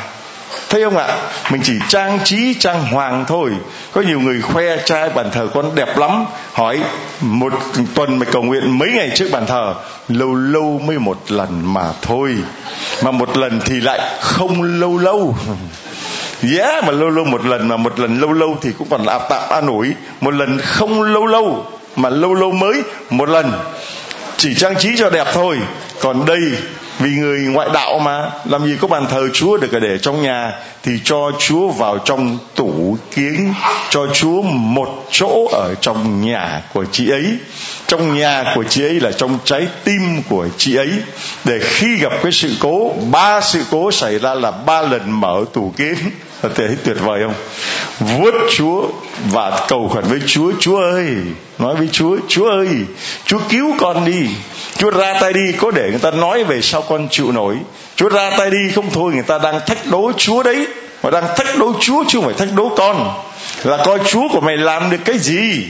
[0.70, 1.08] Thấy không ạ?
[1.52, 3.52] Mình chỉ trang trí, trang hoàng thôi.
[3.92, 6.80] Có nhiều người khoe trai bàn thờ con đẹp lắm, hỏi
[7.22, 7.54] một
[7.96, 9.76] tuần mày cầu nguyện mấy ngày trước bàn thờ,
[10.08, 12.36] lâu lâu mới một lần mà thôi.
[13.04, 15.36] Mà một lần thì lại không lâu lâu.
[16.48, 19.06] giá yeah, mà lâu lâu một lần mà một lần lâu lâu thì cũng còn
[19.06, 19.88] là tạm an ủi.
[20.22, 21.66] Một lần không lâu lâu
[21.96, 23.52] mà lâu lâu mới một lần
[24.38, 25.58] chỉ trang trí cho đẹp thôi.
[26.02, 26.42] Còn đây
[27.00, 30.52] vì người ngoại đạo mà làm gì có bàn thờ chúa được để trong nhà
[30.84, 33.54] thì cho chúa vào trong tủ kiến
[33.90, 37.26] cho chúa một chỗ ở trong nhà của chị ấy.
[37.88, 40.90] Trong nhà của chị ấy là trong trái tim của chị ấy.
[41.44, 45.46] Để khi gặp cái sự cố ba sự cố xảy ra là ba lần mở
[45.54, 45.96] tủ kiến
[46.42, 47.34] thấy tuyệt vời không?
[48.00, 48.88] Vuốt chúa
[49.32, 51.16] và cầu khẩn với chúa chúa ơi,
[51.60, 52.68] nói với chúa chúa ơi,
[53.26, 54.28] chúa cứu con đi.
[54.78, 57.58] Chúa ra tay đi, có để người ta nói về sao con chịu nổi.
[57.96, 60.68] Chúa ra tay đi, không thôi người ta đang thách đố chúa đấy.
[61.04, 63.14] Mà đang thách đố chúa chứ không phải thách đố con.
[63.64, 65.66] Là coi chúa của mày làm được cái gì?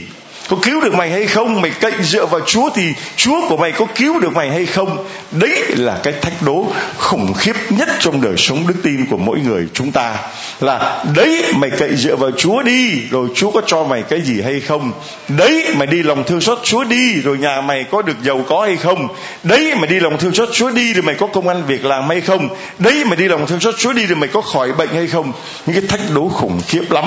[0.48, 1.62] Có cứu được mày hay không?
[1.62, 2.82] Mày cậy dựa vào chúa thì
[3.16, 5.06] chúa của mày có cứu được mày hay không?
[5.30, 6.66] Đấy là cái thách đố
[6.98, 10.16] khủng khiếp nhất trong đời sống đức tin của mỗi người chúng ta.
[10.60, 14.40] Là, đấy, mày cậy dựa vào chúa đi, rồi chúa có cho mày cái gì
[14.42, 14.92] hay không?
[15.28, 18.62] Đấy, mày đi lòng thương xót chúa đi, rồi nhà mày có được giàu có
[18.62, 19.08] hay không?
[19.42, 22.08] Đấy, mày đi lòng thương xót chúa đi, rồi mày có công ăn việc làm
[22.08, 22.48] hay không?
[22.78, 25.32] Đấy, mày đi lòng thương xót chúa đi, rồi mày có khỏi bệnh hay không?
[25.66, 27.04] Những cái thách đố khủng khiếp lắm.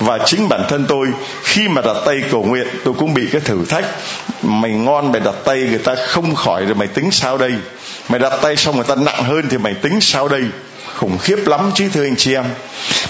[0.00, 1.06] Và chính bản thân tôi,
[1.42, 3.84] khi mà đặt tay cầu nguyện tôi cũng bị cái thử thách.
[4.42, 7.52] Mày ngon, mày đặt tay, người ta không khỏi rồi mày tính sao đây?
[8.08, 10.42] Mày đặt tay xong người ta nặng hơn thì mày tính sao đây?
[10.96, 12.44] Khủng khiếp lắm chứ, thưa anh chị em.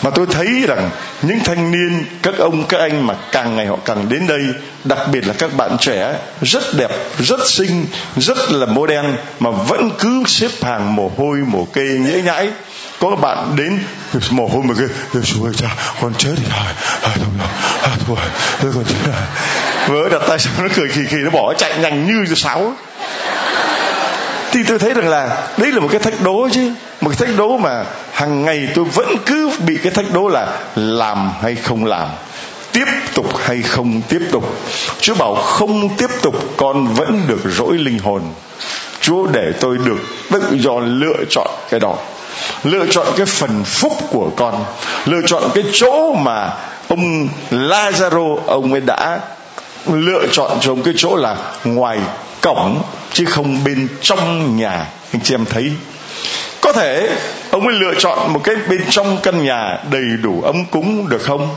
[0.03, 0.91] Mà tôi thấy rằng
[1.23, 4.43] những thanh niên, các ông, các anh mà càng ngày họ càng đến đây,
[4.85, 7.87] đặc biệt là các bạn trẻ, rất đẹp, rất xinh,
[8.17, 12.49] rất là modern mà vẫn cứ xếp hàng mồ hôi, mồ kê nhễ nhãi.
[13.01, 13.79] Có bạn đến
[14.31, 15.69] mồ hôi mà kêu chúa cha,
[16.01, 17.11] con chết thì thôi
[17.87, 18.29] à, thôi à,
[18.61, 18.85] thôi thôi
[19.89, 22.73] vỡ đặt tay xong nó cười khì khì nó bỏ chạy nhanh như sáo.
[24.53, 26.73] Thì tôi thấy rằng là đấy là một cái thách đố chứ.
[27.01, 30.59] Một cái thách đố mà hàng ngày tôi vẫn cứ bị cái thách đố là
[30.77, 32.09] làm hay không làm
[32.73, 34.45] tiếp tục hay không tiếp tục.
[35.01, 38.23] Chúa bảo không tiếp tục con vẫn được rỗi linh hồn.
[39.01, 39.99] Chúa để tôi được
[40.31, 41.95] tự do lựa chọn cái đó.
[42.65, 44.65] Lựa chọn cái phần phúc của con.
[45.05, 46.51] Lựa chọn cái chỗ mà
[46.89, 49.21] ông Lazaro, ông ấy đã
[49.87, 51.99] lựa chọn cho ông cái chỗ là ngoài
[52.41, 52.83] cổng,
[53.13, 54.87] chứ không bên trong nhà.
[55.13, 55.73] Anh chị em thấy,
[56.61, 57.09] có thể
[57.51, 61.23] ông ấy lựa chọn một cái bên trong căn nhà đầy đủ ấm cúng được
[61.23, 61.49] không?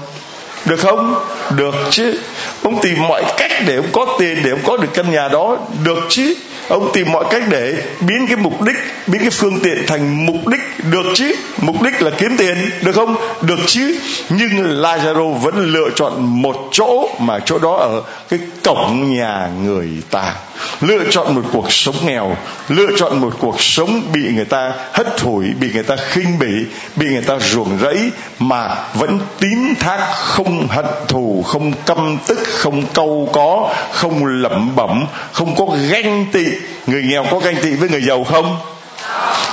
[0.66, 1.16] Được không?
[1.56, 2.20] Được chứ.
[2.64, 5.58] Ông tìm mọi cách để ông có tiền, để ông có được căn nhà đó.
[5.84, 6.34] Được chứ.
[6.68, 8.76] Ông tìm mọi cách để biến cái mục đích,
[9.08, 10.60] biến cái phương tiện thành mục đích.
[10.92, 11.36] Được chứ.
[11.62, 12.58] Mục đích là kiếm tiền.
[12.82, 13.16] Được không?
[13.42, 14.00] Được chứ.
[14.30, 19.90] Nhưng Lazaro vẫn lựa chọn một chỗ mà chỗ đó ở cái cổng nhà người
[20.12, 20.36] ta.
[20.82, 22.38] Lựa chọn một cuộc sống nghèo,
[22.70, 26.66] lựa chọn một cuộc sống bị người ta hất hủi bị người ta khinh bỉ,
[26.96, 32.18] bị người ta ruồng rẫy mà vẫn tín thác không không hận thù, không căm
[32.28, 36.46] tức, không câu có, không lẩm bẩm, không có ganh tị.
[36.88, 38.58] Người nghèo có ganh tị với người giàu không?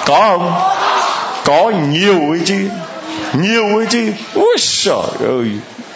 [0.07, 0.53] Có không?
[1.45, 2.69] Có nhiều ấy chứ.
[3.41, 4.13] Nhiều ấy chứ.
[4.35, 5.47] Ôi trời ơi.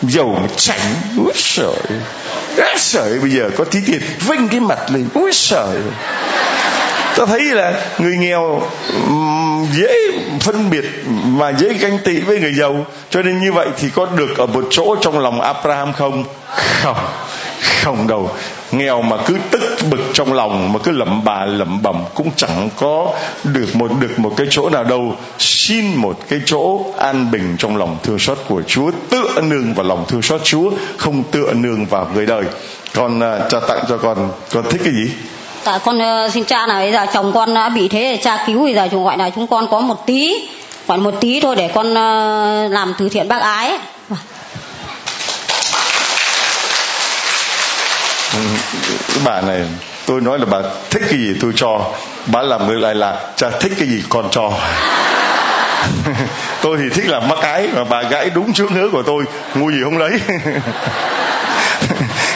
[0.02, 0.94] Giàu chảnh.
[1.18, 2.00] Ôi trời
[2.56, 5.08] ôi trời bây giờ có tí tiền vinh cái mặt lên.
[5.14, 5.76] Ôi trời
[7.16, 8.62] ta thấy là người nghèo
[9.72, 9.96] dễ
[10.40, 10.84] phân biệt
[11.24, 12.86] mà dễ ganh tị với người giàu.
[13.10, 16.24] Cho nên như vậy thì có được ở một chỗ trong lòng Abraham không?
[16.82, 16.96] Không.
[17.82, 18.30] Không đâu.
[18.72, 22.68] Nghèo mà cứ tức bực trong lòng mà cứ lẩm bà lẩm bẩm cũng chẳng
[22.76, 25.16] có được một được một cái chỗ nào đâu.
[25.38, 29.86] Xin một cái chỗ an bình trong lòng thương xót của Chúa tựa nương vào
[29.86, 32.44] lòng thương xót Chúa không tựa nương vào người đời.
[32.94, 34.30] Con uh, tặng cho con.
[34.52, 35.10] Con thích cái gì?
[35.64, 38.64] Tại con ờ, xin cha là bây giờ chồng con đã bị thế cha cứu
[38.64, 40.48] bây giờ chúng gọi là chúng con có một tí,
[40.88, 43.78] gọi một tí thôi để con ờ, làm từ thiện bác ái.
[48.34, 48.38] Ừ,
[49.24, 49.60] bà này,
[50.06, 50.58] tôi nói là bà
[50.90, 51.80] thích cái gì tôi cho,
[52.26, 54.52] bà làm ngược lại là cha thích cái gì con cho.
[56.62, 59.70] Tôi thì thích là mắc cái mà bà gãy đúng trước nữa của tôi, ngu
[59.70, 60.10] gì không lấy.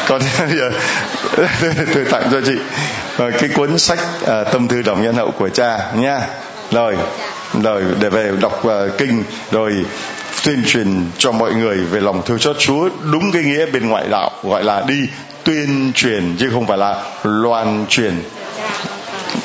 [0.09, 0.70] Còn bây giờ,
[1.95, 2.55] tôi tặng cho chị.
[3.17, 6.21] Ờ, cái cuốn sách à, tâm thư đồng nhân hậu của cha nha
[6.71, 6.97] rồi
[7.62, 9.73] rồi để về đọc uh, kinh rồi
[10.45, 14.05] tuyên truyền cho mọi người về lòng thương xót Chúa đúng cái nghĩa bên ngoại
[14.11, 15.09] đạo gọi là đi
[15.45, 18.23] tuyên truyền chứ không phải là loan truyền.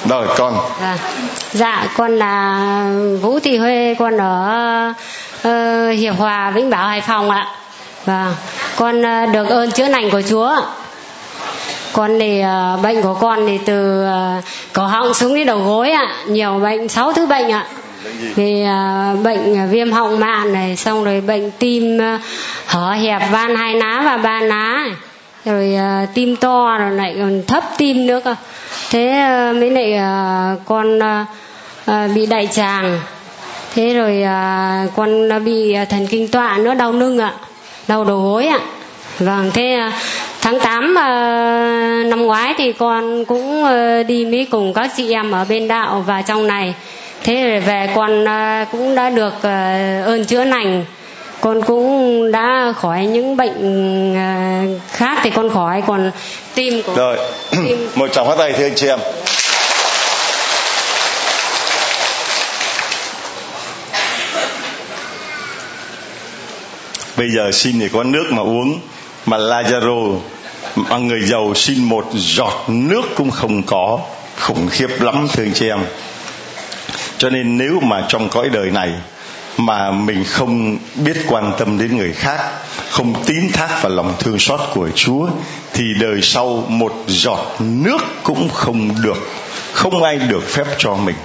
[0.09, 0.57] Rồi con.
[0.81, 0.97] Dạ,
[1.53, 2.59] dạ con là
[3.21, 4.93] vũ thị huê con ở
[5.47, 7.45] uh, hiệp hòa vĩnh bảo hải phòng ạ.
[8.05, 8.35] Và
[8.75, 10.61] con uh, được ơn chữa lành của chúa
[11.93, 15.91] con thì uh, bệnh của con thì từ uh, cổ họng xuống đến đầu gối
[15.91, 17.65] ạ nhiều bệnh sáu thứ bệnh ạ.
[18.35, 22.21] Thì uh, bệnh viêm họng mạn này xong rồi bệnh tim uh,
[22.65, 24.85] hở hẹp van hai ná và ba ná
[25.45, 28.35] rồi uh, tim to rồi lại còn thấp tim nữa cơ.
[28.89, 31.27] Thế uh, mới lại uh, con uh,
[31.91, 32.99] uh, bị đại tràng.
[33.75, 37.33] Thế rồi uh, con bị thần kinh tọa nữa đau lưng ạ
[37.87, 38.59] đau đầu gối ạ
[39.19, 39.93] vâng thế uh,
[40.41, 40.97] tháng 8 uh,
[42.07, 46.03] năm ngoái thì con cũng uh, đi mới cùng các chị em ở bên đạo
[46.07, 46.73] và trong này.
[47.23, 50.85] Thế về con uh, cũng đã được uh, ơn chữa lành.
[51.41, 56.11] Con cũng đã khỏi những bệnh à, khác thì con khỏi còn
[56.55, 57.17] tim của rồi
[57.51, 57.89] tim...
[57.95, 58.99] một tràng phát tay thưa anh chị em.
[67.17, 68.79] Bây giờ xin thì có nước mà uống
[69.25, 70.19] mà Lazaro,
[70.75, 73.99] mà người giàu xin một giọt nước cũng không có.
[74.39, 75.79] Khủng khiếp lắm, thưa anh chị em.
[77.17, 78.91] Cho nên nếu mà trong cõi đời này
[79.57, 82.39] mà mình không biết quan tâm đến người khác,
[82.89, 85.27] không tín thác vào lòng thương xót của chúa,
[85.73, 89.29] thì đời sau một giọt nước cũng không được,
[89.73, 91.15] không ai được phép cho mình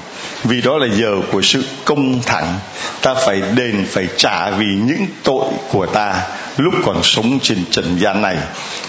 [0.45, 2.59] vì đó là giờ của sự công thẳng.
[3.03, 6.23] Ta phải đền, phải trả vì những tội của ta
[6.57, 8.37] lúc còn sống trên trần gian này.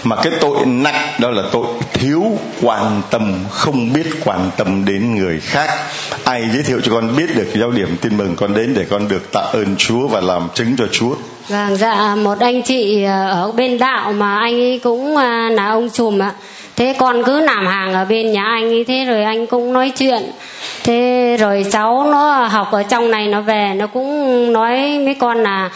[0.04, 5.14] Mà cái tội nặng đó là tội thiếu quan tâm, không biết quan tâm đến
[5.14, 5.70] người khác.
[6.24, 9.08] Ai giới thiệu cho con biết được giáo điểm tin mừng con đến để con
[9.08, 11.14] được tạ ơn chúa và làm chứng cho chúa?
[11.48, 15.66] Vâng dạ một anh chị ờ, ở bên đạo mà anh ấy cũng à, là
[15.68, 16.32] ông chùm ạ
[16.76, 19.92] thế con cứ làm hàng ở bên nhà anh ấy thế rồi anh cũng nói
[19.96, 20.22] chuyện.
[20.84, 25.42] Thế rồi cháu nó học ở trong này nó về nó cũng nói với con
[25.42, 25.70] là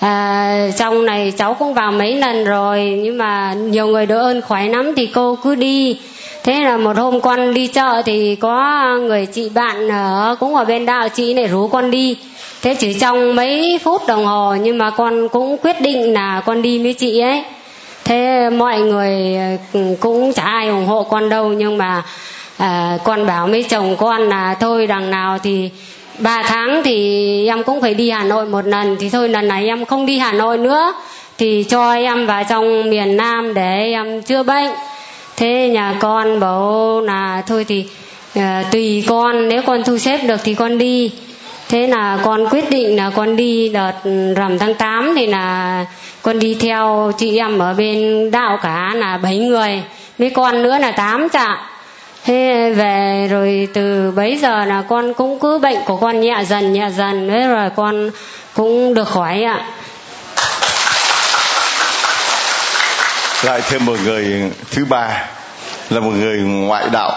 [0.00, 4.40] à, trong này cháu cũng vào mấy lần rồi nhưng mà nhiều người đỡ ơn
[4.40, 6.00] khỏe lắm thì cô cứ đi.
[6.44, 10.64] Thế là một hôm con đi chợ thì có người chị bạn ở cũng ở
[10.64, 12.16] bên đạo chị này rủ con đi.
[12.62, 16.62] Thế chỉ trong mấy phút đồng hồ nhưng mà con cũng quyết định là con
[16.62, 17.42] đi với chị ấy
[18.12, 19.36] thế mọi người
[19.72, 22.02] ờ, cũng chả ai ủng hộ con đâu nhưng mà
[22.56, 25.70] à, con bảo mấy chồng con là thôi đằng nào thì
[26.18, 28.96] ba tháng thì em cũng phải đi hà nội một lần.
[29.00, 30.94] Thì thôi lần này em không đi hà nội nữa
[31.38, 34.70] thì cho em vào trong miền nam để em chữa bệnh.
[35.36, 37.86] Thế nhà con bảo là thôi thì
[38.34, 41.12] à, tùy con nếu con thu xếp được thì con đi.
[41.68, 43.92] Thế là con quyết định là con đi đợt
[44.36, 45.86] rằm tháng 8 thì là
[46.22, 49.82] con đi theo chị em ở bên đạo cả là bảy người
[50.18, 51.58] với con nữa là tám chạ.
[52.24, 56.72] Thế về rồi từ bấy giờ là con cũng cứ bệnh của con nhẹ dần
[56.72, 58.10] nhẹ dần, thế rồi con
[58.54, 59.66] cũng được khỏi ạ.
[63.42, 65.24] Lại thêm một người thứ ba,
[65.90, 67.12] là một người ngoại đạo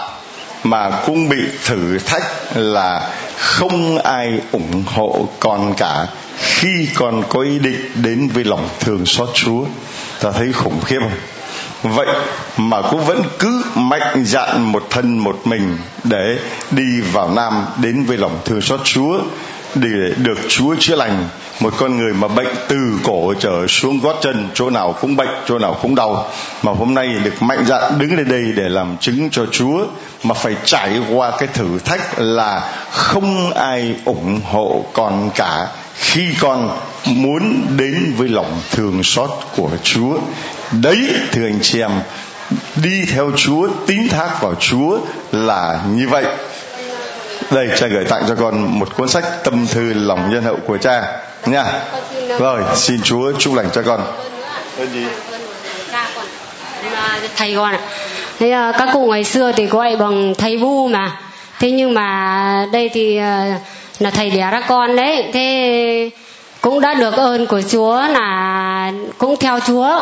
[0.62, 2.22] mà cũng bị thử thách
[2.54, 6.06] là không ai ủng hộ con cả
[6.38, 9.64] khi còn có ý định đến với lòng thương xót Chúa,
[10.20, 11.18] ta thấy khủng khiếp không?
[11.82, 12.06] Vậy
[12.56, 16.38] mà cũng vẫn cứ mạnh dạn một thân một mình để
[16.70, 19.20] đi vào nam đến với lòng thương xót Chúa,
[19.74, 21.28] để được Chúa chữa lành.
[21.60, 25.28] Một con người mà bệnh từ cổ trở xuống gót chân, chỗ nào cũng bệnh,
[25.46, 26.26] chỗ nào cũng đau.
[26.62, 29.86] Mà hôm nay được mạnh dạn đứng lên đây để làm chứng cho Chúa,
[30.22, 35.66] mà phải trải qua cái thử thách là không ai ủng hộ con cả
[35.98, 40.18] khi con muốn đến với lòng thương xót của Chúa
[40.72, 41.90] đấy thưa anh chị em
[42.76, 44.98] đi theo Chúa tín thác vào Chúa
[45.32, 46.24] là như vậy.
[47.50, 50.78] Đây cha gửi tặng cho con một cuốn sách tâm thư lòng nhân hậu của
[50.78, 51.02] cha
[51.46, 51.64] nha.
[52.38, 54.00] Rồi xin chúa chúc lành cho con.
[57.36, 57.80] Thầy con ạ.
[58.38, 61.16] Thế à, các cụ ngày xưa thì gọi bằng thầy vu mà.
[61.60, 63.58] Thế nhưng mà đây thì à,
[63.98, 65.24] là thầy đẻ ra con đấy.
[65.32, 66.10] Thế
[66.60, 70.00] cũng đã được ơn của chúa là cũng theo chúa.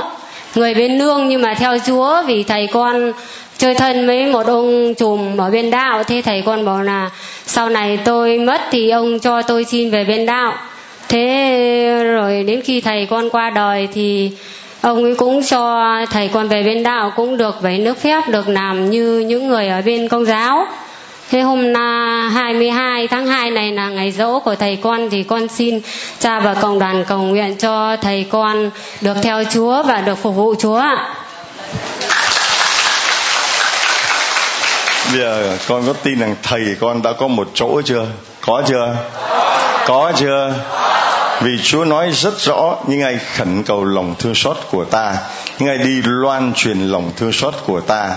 [0.55, 3.13] Người bên nương nhưng mà theo chúa vì thầy con
[3.59, 6.03] chơi thân với một ông chùm ở bên đạo.
[6.05, 7.11] Thế thầy con bảo là,
[7.47, 10.55] sau này tôi mất thì ông cho tôi xin về bên đạo.
[11.09, 14.31] Thế rồi đến khi thầy con qua đời thì
[14.81, 18.49] ông ấy cũng cho thầy con về bên đạo, cũng được về nước phép được
[18.49, 20.67] làm như những người ở bên công giáo.
[21.31, 25.49] Thế hôm na 22 tháng 2 này là ngày dỗ của thầy con thì con
[25.49, 25.81] xin
[26.19, 28.71] cha và cộng đoàn cầu nguyện cho thầy con
[29.01, 31.15] được theo Chúa và được phục vụ Chúa ạ.
[35.15, 38.07] bây giờ con có tin rằng thầy con đã có một chỗ chưa?
[38.41, 38.97] Có chưa?
[39.87, 40.55] Có chưa?
[41.41, 45.17] Vì Chúa nói rất rõ những ai khẩn cầu lòng thương xót của ta,
[45.59, 48.17] những ai đi loan truyền lòng thương xót của ta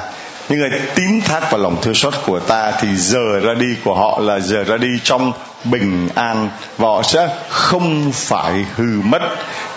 [0.50, 3.96] những người tín thác vào lòng thương xót của ta thì giờ ra đi của
[3.96, 5.32] họ là giờ ra đi trong
[5.64, 6.50] bình an.
[6.78, 9.22] Và họ sẽ không phải hư mất.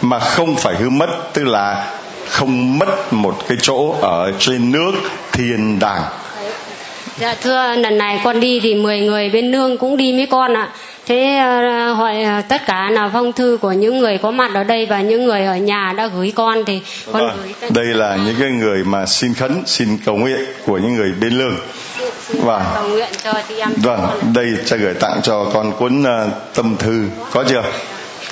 [0.00, 1.86] Mà không phải hư mất tức là
[2.28, 4.92] không mất một cái chỗ ở trên nước
[5.32, 6.02] thiên đàng.
[7.18, 10.54] Dạ thưa, lần này con đi thì 10 người bên nương cũng đi với con
[10.54, 10.68] ạ.
[11.06, 11.40] Thế
[11.90, 14.86] uh, hỏi uh, tất cả là phong thư của những người có mặt ở đây
[14.86, 16.80] và những người ở nhà đã gửi con thì
[17.12, 17.38] con vâng.
[17.42, 20.94] gửi tất đây là những cái người mà xin khấn xin cầu nguyện của những
[20.94, 21.56] người bên lương.
[22.28, 24.00] Và cầu nguyện cho chị em vâng
[24.34, 27.04] đây cha gửi tặng cho con cuốn uh, tâm thư.
[27.32, 27.62] Có chưa?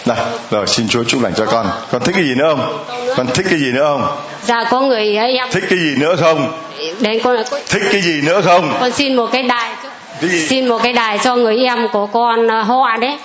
[0.07, 0.19] Đây
[0.51, 1.67] rồi xin chúa chúc lành cho con.
[1.91, 2.85] Con thích cái gì nữa không?
[3.17, 4.19] Con thích cái gì nữa không?
[4.43, 5.49] Dạ có người ấy em.
[5.51, 6.53] Thích cái gì nữa không?
[7.01, 7.37] Đến con
[7.69, 8.77] thích cái gì nữa không?
[8.81, 9.71] Con xin một cái đài
[10.49, 13.17] xin một cái đài cho người em của con uh, họ đấy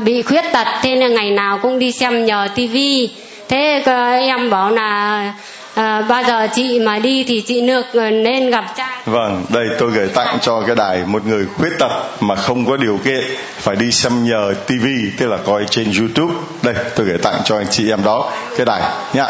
[0.00, 3.10] bị khuyết tật thế nên ngày nào cũng đi xem nhờ tivi
[3.48, 5.34] thế uh, em bảo là
[5.70, 9.90] uh, bao giờ chị mà đi thì chị được nên gặp cha Vâng, đây tôi
[9.90, 11.90] gửi tặng cho cái đài một người khuyết tật
[12.20, 13.24] mà không có điều kiện
[13.56, 14.86] phải đi xem nhờ TV
[15.18, 16.34] tức là coi trên YouTube.
[16.62, 18.82] Đây, tôi gửi tặng cho anh chị em đó cái đài
[19.12, 19.26] nhá.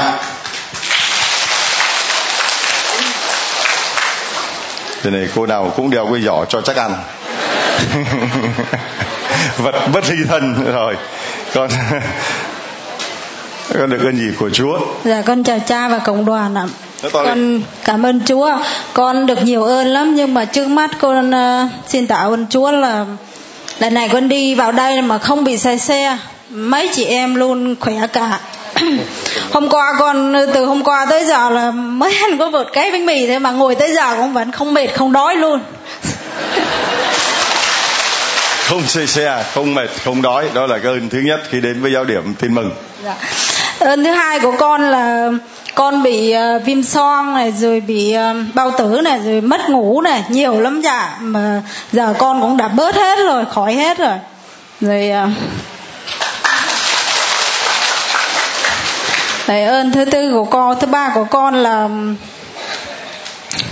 [5.02, 6.94] Thế này cô nào cũng đeo cái giỏ cho chắc ăn.
[9.58, 10.96] Vật bất ly thân rồi.
[11.54, 11.70] Con
[13.78, 14.78] con được ơn gì của Chúa?
[15.04, 16.66] Dạ con chào cha và cộng đoàn ạ.
[17.02, 17.12] Lên.
[17.12, 18.50] Con cảm ơn Chúa.
[18.92, 22.70] Con được nhiều ơn lắm nhưng mà trước mắt con ờ, xin tạ ơn Chúa
[22.70, 23.06] là
[23.78, 26.18] lần này con đi vào đây mà không bị say xe.
[26.50, 28.38] Mấy chị em luôn khỏe cả.
[29.52, 33.06] hôm qua con từ hôm qua tới giờ là mới ăn có một cái bánh
[33.06, 35.60] mì thôi mà ngồi tới giờ cũng vẫn không mệt không đói luôn.
[38.68, 41.82] không xe xe không mệt không đói đó là cái ơn thứ nhất khi đến
[41.82, 42.70] với giáo điểm tin mừng
[43.04, 43.14] Dạ.
[43.78, 45.30] Ơn thứ hai của con là
[45.74, 50.00] con bị ờ, viêm xoang này rồi bị ờ, bao tử này rồi mất ngủ
[50.00, 51.62] này nhiều lắm dạ mà
[51.92, 54.18] giờ con cũng đã bớt hết rồi khỏi hết rồi
[54.80, 55.28] rồi ờ,
[59.46, 61.88] Rồi ơn thứ tư của con thứ ba của con là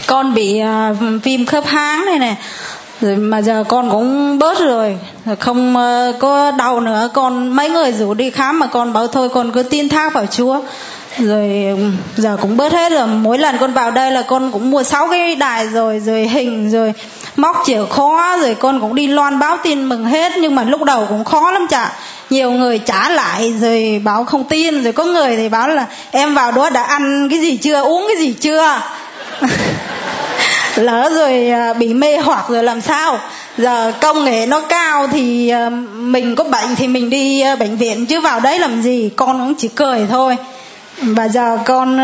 [0.07, 2.37] con bị uh, viêm khớp háng này này
[3.01, 4.99] rồi mà giờ con cũng bớt rồi.
[5.41, 7.09] Không uh, có đau nữa.
[7.14, 10.27] Con mấy người rủ đi khám mà con bảo thôi con cứ tin thác vào
[10.27, 10.61] chúa.
[11.18, 11.66] Rồi
[12.16, 13.07] giờ cũng bớt hết rồi.
[13.07, 16.71] Mỗi lần con vào đây là con cũng mua sáu cái đài rồi rồi hình
[16.71, 16.93] rồi
[17.37, 20.33] móc chìa khóa rồi con cũng đi loan báo tin mừng hết.
[20.41, 21.93] Nhưng mà lúc đầu cũng khó lắm chả
[22.31, 26.35] nhiều người trả lại rồi báo không tin, rồi có người thì báo là, em
[26.35, 28.81] vào đó đã ăn cái gì chưa, uống cái gì chưa?
[30.76, 33.18] Lỡ rồi à, bị mê hoặc rồi làm sao?
[33.59, 37.76] Giờ công nghệ nó cao thì à, mình có bệnh thì mình đi à, bệnh
[37.76, 39.11] viện chứ vào đấy làm gì?
[39.16, 40.37] Con cũng chỉ cười thôi.
[41.03, 41.99] Và giờ con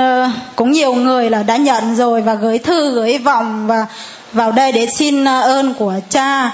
[0.56, 3.86] cũng nhiều người là đã nhận rồi và gửi thư, gửi vòng và
[4.32, 6.50] vào đây để xin ơn của cha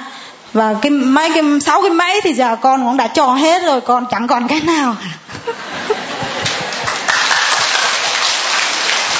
[0.53, 3.81] và cái mấy cái sáu cái máy thì giờ con cũng đã cho hết rồi
[3.81, 4.97] con chẳng còn cái nào.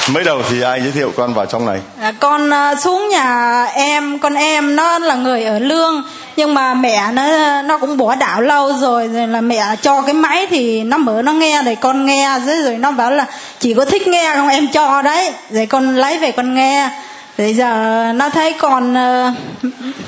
[0.07, 1.81] Mới đầu thì ai giới thiệu con vào trong này?
[2.01, 6.03] À, con uh, xuống nhà em con em nó là người ở lương
[6.35, 10.13] nhưng mà mẹ nó nó cũng bỏ đạo lâu rồi rồi là mẹ cho cái
[10.13, 13.25] máy thì nó mở nó nghe rồi con nghe rồi rồi nó bảo là
[13.59, 14.47] chỉ có thích nghe không?
[14.47, 15.33] Em cho đấy.
[15.49, 16.89] Rồi con lấy về con nghe
[17.37, 19.33] rồi giờ nó thấy con uh,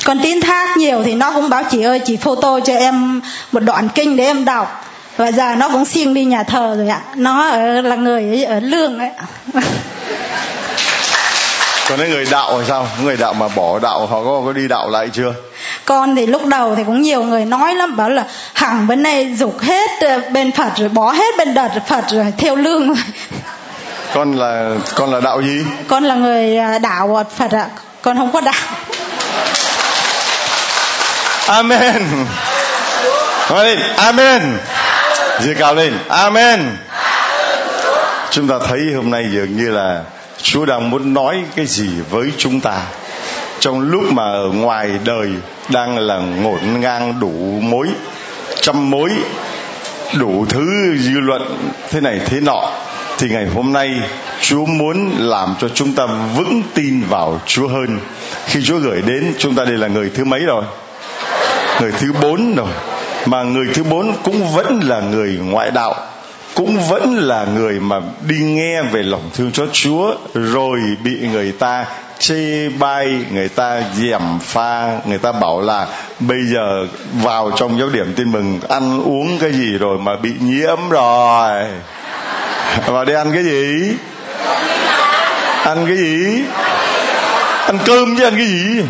[0.06, 3.22] con tín thác nhiều thì nó cũng bảo chị ơi chị photo cho em
[3.52, 4.86] một đoạn kinh để em đọc.
[5.18, 7.02] Và giờ nó cũng siêng đi nhà thờ rồi ạ.
[7.16, 9.10] Nó ở, là người ở, lương ấy
[11.90, 12.88] còn cái người đạo thì sao?
[13.04, 15.34] Người đạo mà bỏ đạo họ có có đi đạo lại chưa?
[15.86, 19.36] Con thì lúc đầu thì cũng nhiều người nói lắm bảo là hằng bên này
[19.36, 22.98] dục hết ờ, bên phật rồi bỏ hết bên đợt phật rồi theo lương rồi
[24.16, 25.66] con là con là đạo gì?
[25.88, 27.68] Con là người à, đạo phật ạ.
[28.02, 28.54] Con không có đạo.
[31.48, 32.04] Amen.
[33.50, 34.58] Nói lên amen.
[35.42, 36.78] Giơ cao lên amen.
[38.32, 40.04] Chúng ta thấy hôm nay dường như là
[40.42, 42.82] chúa đang muốn nói cái gì với chúng ta.
[43.60, 45.30] Trong lúc mà ở ngoài đời
[45.70, 47.88] đang là ngổn ngang đủ mối
[48.62, 49.10] trăm mối
[50.14, 52.72] đủ thứ dư luận thế này thế nọ
[53.18, 54.02] thì ngày hôm nay,
[54.42, 56.06] Chúa muốn làm cho chúng ta
[56.36, 58.00] vững tin vào Chúa hơn.
[58.46, 60.64] Khi Chúa gửi đến, chúng ta đây là người thứ mấy rồi?
[61.82, 62.68] Người thứ bốn rồi.
[63.26, 65.96] Mà người thứ bốn cũng vẫn là người ngoại đạo,
[66.56, 71.52] cũng vẫn là người mà đi nghe về lòng thương cho Chúa, rồi bị người
[71.52, 71.86] ta
[72.20, 75.88] chê bai, người ta dèm pha, người ta bảo là
[76.20, 76.88] bây giờ
[77.24, 81.66] vào trong giáo điểm tin mừng, ăn uống cái gì rồi mà bị nhiễm rồi
[82.88, 83.94] và đi ăn cái gì?
[85.64, 86.44] Ăn cái gì?
[87.66, 88.84] Ăn cơm chứ ăn cái gì?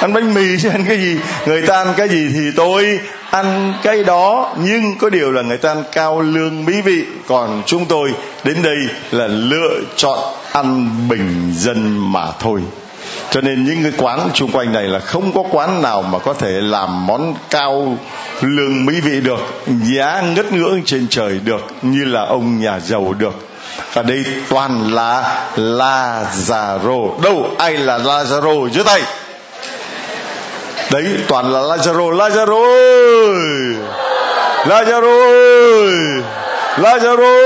[0.00, 1.16] Ăn bánh mì chứ ăn cái gì?
[1.46, 3.00] Người ta ăn cái gì thì tôi
[3.30, 4.54] ăn cái đó.
[4.58, 7.04] Nhưng có điều là người ta ăn cao lương mỹ vị.
[7.26, 8.12] Còn chúng tôi
[8.44, 8.76] đến đây
[9.10, 10.18] là lựa chọn
[10.52, 12.60] ăn bình dân mà thôi
[13.30, 16.34] cho nên những cái quán chung quanh này là không có quán nào mà có
[16.34, 17.98] thể làm món cao
[18.40, 19.40] lương mỹ vị được,
[19.82, 23.34] giá ngất ngưỡng trên trời được, như là ông nhà giàu được.
[23.94, 27.20] Ở đây toàn là Lazaro.
[27.22, 29.02] Đâu ai là Lazaro dưới tay?
[30.90, 32.10] Đấy, toàn là Lazaro.
[32.10, 32.62] Lazaro
[34.64, 35.16] Lazaro
[36.76, 37.36] Lazaro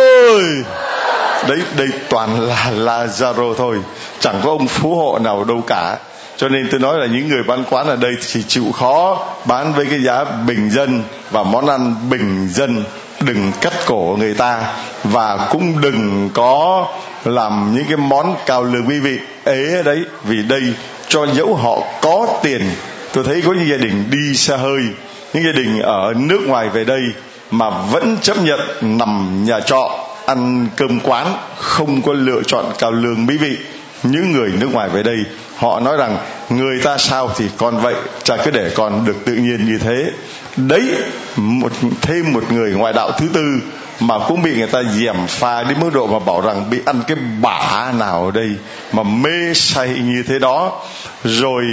[1.49, 3.77] đấy, đây toàn là Lazaro thôi
[4.21, 5.99] chẳng có ông phú hộ nào đâu cả.
[6.37, 9.73] Cho nên tôi nói là những người bán quán ở đây thì chịu khó bán
[9.73, 12.85] với cái giá bình dân và món ăn bình dân.
[13.21, 14.73] Đừng cắt cổ người ta
[15.05, 16.87] và cũng đừng có
[17.25, 19.19] làm những cái món cao lương quý vị.
[19.45, 20.63] Ế đấy, vì đây
[21.09, 22.63] cho dẫu họ có tiền,
[23.13, 24.81] tôi thấy có những gia đình đi xa hơi,
[25.35, 27.01] những gia đình ở nước ngoài về đây
[27.51, 29.91] mà vẫn chấp nhận nằm nhà trọ,
[30.27, 33.57] ăn cơm quán, không có lựa chọn cao lương mỹ vị
[34.03, 35.19] những người nước ngoài về đây,
[35.57, 36.19] họ nói rằng
[36.49, 40.11] người ta sao thì con vậy, cha cứ để con được tự nhiên như thế.
[40.57, 40.95] Đấy,
[41.37, 41.73] một,
[42.03, 43.61] thêm một người ngoại đạo thứ tư
[44.01, 47.03] mà cũng bị người ta dèm pha đến mức độ mà bảo rằng bị ăn
[47.07, 48.51] cái bả nào ở đây
[48.93, 50.83] mà mê say như thế đó.
[51.25, 51.65] Rồi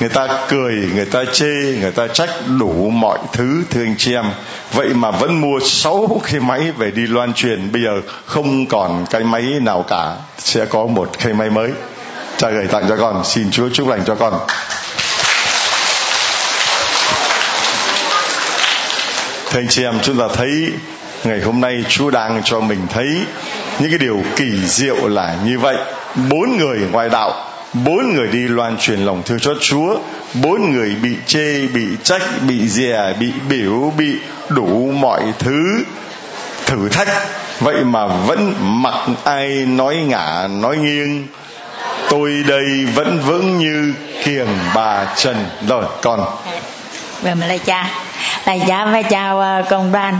[0.00, 4.14] người ta cười, người ta chê, người ta trách đủ mọi thứ, thưa anh chị
[4.14, 4.24] em.
[4.72, 7.72] Vậy mà vẫn mua sáu cái máy về đi loan truyền.
[7.72, 10.16] Bây giờ không còn cái máy nào cả.
[10.38, 11.70] Sẽ có một cái máy mới.
[12.36, 13.24] Cha gửi tặng cho con.
[13.24, 14.38] Xin chúa chúc lành cho con.
[19.50, 20.72] Thưa anh chị em, chúng ta thấy
[21.24, 23.06] ngày hôm nay chúa đang cho mình thấy
[23.78, 25.76] những cái điều kỳ diệu là như vậy.
[26.30, 29.98] Bốn người ngoài đạo bốn người đi loan truyền lòng thương cho Chúa.
[30.34, 34.16] Bốn người bị chê bị trách bị dè bị biểu bị
[34.48, 35.84] đủ mọi thứ
[36.66, 37.08] thử thách.
[37.60, 38.94] Vậy mà vẫn mặc
[39.24, 41.26] ai nói ngả nói nghiêng.
[42.08, 43.94] Tôi đây vẫn vững như
[44.24, 45.36] kiềng bà trần.
[45.68, 46.24] Rồi con.
[47.22, 47.90] Về mà lại cha.
[48.46, 50.18] Lại cha và chào công đoàn.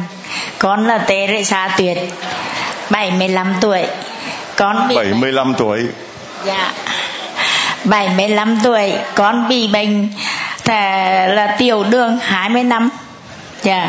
[0.58, 1.98] Con là Tê Rệ Sa Tuyệt.
[2.90, 3.82] 75 tuổi.
[4.56, 5.86] Con bị 75 tuổi.
[6.44, 6.72] Dạ
[7.86, 10.08] 75 tuổi, con bị bệnh
[10.64, 12.88] thẻ là tiểu đường 20 năm.
[13.62, 13.88] Dạ.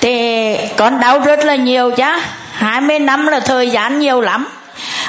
[0.00, 2.04] Thì con đau rất là nhiều chứ.
[2.52, 4.48] 20 năm là thời gian nhiều lắm,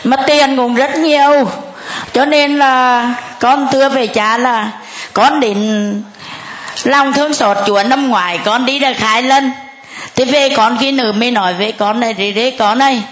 [0.04, 1.50] mà tiền cũng rất nhiều.
[2.14, 4.70] Cho nên là con thưa về cha là
[5.14, 5.94] con đến
[6.84, 9.52] lòng thương xót chúa năm ngoài con đi được hai lần.
[10.16, 13.04] Thế về con khi nữ mới nói với con này thì đấy con này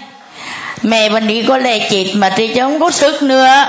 [0.82, 3.64] mẹ vẫn đi có lệ chết mà thì chứ không có sức nữa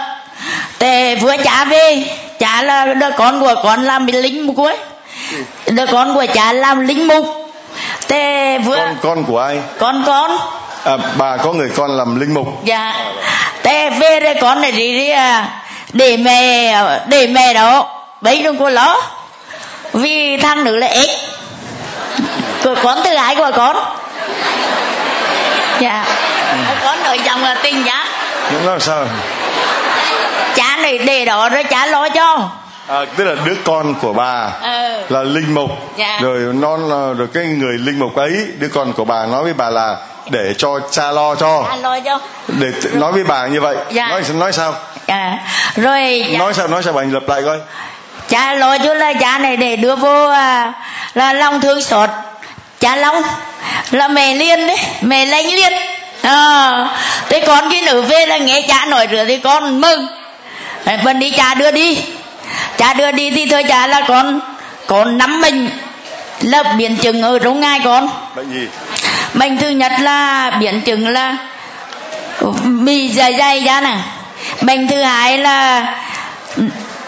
[0.79, 2.03] thế vừa cha về
[2.39, 4.77] cha là đứa con của con làm lính mục ấy.
[5.65, 7.25] Đứa con của cha làm lính mục.
[8.07, 9.59] Thế vừa con con của ai?
[9.79, 10.37] Con con.
[10.83, 12.47] À, bà có người con làm linh mục.
[12.65, 12.93] Dạ.
[13.63, 15.47] Thế về đây con này đi đi à
[15.93, 16.75] để mẹ
[17.07, 19.01] để mẹ đó bấy đừng có lo
[19.93, 21.09] vì thằng nữ là ít
[22.63, 23.75] của con từ ai của con.
[25.79, 26.05] Dạ.
[26.83, 28.05] Con nội chồng là tin giá
[28.53, 29.05] nó làm sao
[30.55, 32.49] cha này để đó rồi cha lo cho.
[32.87, 35.01] À, tức là đứa con của bà ừ.
[35.09, 36.19] là linh mục Dạ.
[36.21, 36.39] rồi
[36.89, 39.97] là- rồi cái người linh mục ấy đứa con của bà nói với bà là
[40.29, 41.63] để cho cha lo cho.
[41.69, 42.19] Cha lo cho.
[42.47, 43.75] Để nói với bà như vậy.
[43.91, 44.07] Dạ.
[44.07, 44.73] nói nói sao?
[45.07, 45.37] Dạ.
[45.75, 47.57] Rồi nói sao nói sao bà lặp lại coi.
[48.29, 50.73] Cha lo cho là cha này để đưa vô à,
[51.13, 52.09] là lòng thương xót.
[52.79, 53.21] Cha long
[53.91, 55.73] là mẹ liên đấy mẹ lanh liên.
[56.21, 56.71] À,
[57.29, 60.07] thế con cái nữ về là nghe cha nói rồi thì con mừng
[61.03, 62.01] Vẫn đi cha đưa đi.
[62.77, 64.39] Cha đưa đi thì thôi cha là con
[64.87, 65.69] con nắm mình.
[66.41, 68.09] Là biến chứng ở trong ngay con.
[68.35, 68.67] Bệnh gì?
[69.33, 71.37] Bệnh thứ nhất là biến chứng là
[72.85, 73.97] bị dày dày ra nè.
[74.61, 75.85] Bệnh thứ hai là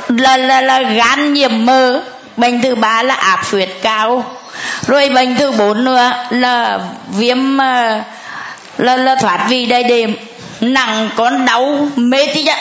[0.07, 2.01] là là, là gan nhiễm mỡ.
[2.37, 4.23] Bệnh thứ ba là áp huyết cao.
[4.87, 6.79] Rồi bệnh thứ bốn nữa là
[7.17, 8.01] viêm ờ,
[8.77, 10.15] là là thoát vị đầy đệm.
[10.61, 12.57] Nặng con đau mê tí ạ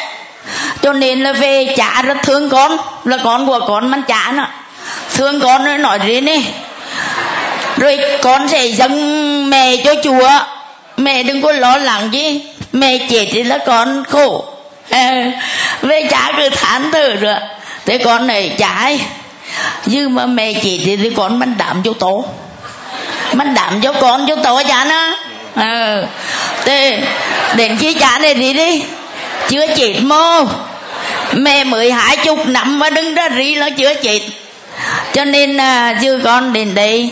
[0.82, 4.46] cho nên là về cha rất thương con là con của con มัน cha nữa
[5.14, 6.44] thương con nó nói gì đi,
[7.76, 10.30] rồi con sẽ dâng mẹ cho chúa.
[10.96, 12.42] Mẹ đừng có lo lắng gì.
[12.72, 14.44] Mẹ chết thì là con khổ.
[14.90, 15.32] À,
[15.82, 17.34] về cha cứ thán thở rồi.
[17.86, 18.92] Thế con này cha
[19.86, 22.24] nhưng mà mẹ chết thì, thì con mình đảm cho tổ.
[23.32, 25.16] Mình đảm cho con cho tổ cha nó.
[25.54, 26.06] Ờ
[26.64, 27.02] thế
[27.56, 28.82] đến khi cha này đi đi.
[29.48, 30.44] Chưa chết mô
[31.32, 34.20] mẹ mới hai chục năm mà đứng ra rí là chưa chết
[35.12, 37.10] cho nên à, dư con đến đây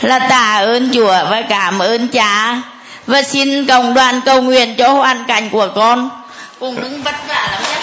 [0.00, 2.62] là tạ ơn Chúa và cảm ơn cha
[3.06, 6.10] và xin cộng đoàn cầu nguyện cho hoàn cảnh của con
[6.60, 7.80] cùng đứng vất vả lắm nhé.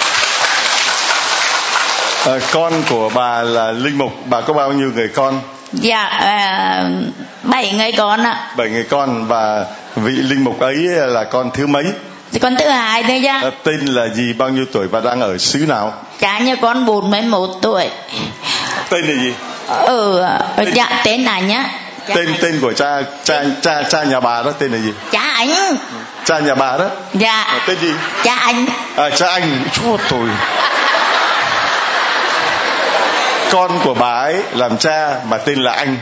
[2.25, 4.11] à, con của bà là linh mục.
[4.25, 5.41] Bà có bao nhiêu người con?
[5.73, 6.83] Dạ à,
[7.43, 8.51] bảy người con ạ.
[8.57, 9.65] Bảy người con và
[9.95, 10.75] vị linh mục ấy
[11.07, 11.83] là con thứ mấy
[12.31, 15.37] thì con hai nữa nha à, tên là gì bao nhiêu tuổi và đang ở
[15.37, 15.93] xứ nào?
[16.19, 17.89] Cha nhà con 41 tuổi.
[18.89, 19.33] Tên là gì?
[19.67, 20.19] Ở
[20.55, 21.65] ở dạ tên là nhá.
[22.07, 22.35] Cha tên anh.
[22.41, 24.93] tên của cha cha cha cha nhà bà đó tên là gì?
[25.11, 25.77] Cha anh
[26.25, 26.85] cha nhà bà đó.
[26.85, 27.93] À, dạ tên gì?
[28.23, 28.65] Cha anh
[28.95, 29.63] à, cha anh.
[29.73, 30.29] Chúa tôi.
[33.51, 35.97] Con của bà ấy làm cha mà tên là anh.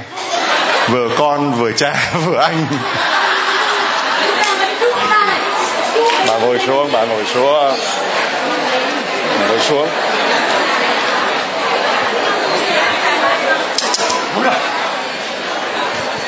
[0.89, 1.93] Vừa con vừa cha
[2.25, 2.65] vừa anh
[6.39, 7.73] bà ngồi xuống bà ngồi xuống.
[9.47, 9.89] Ngồi xuống.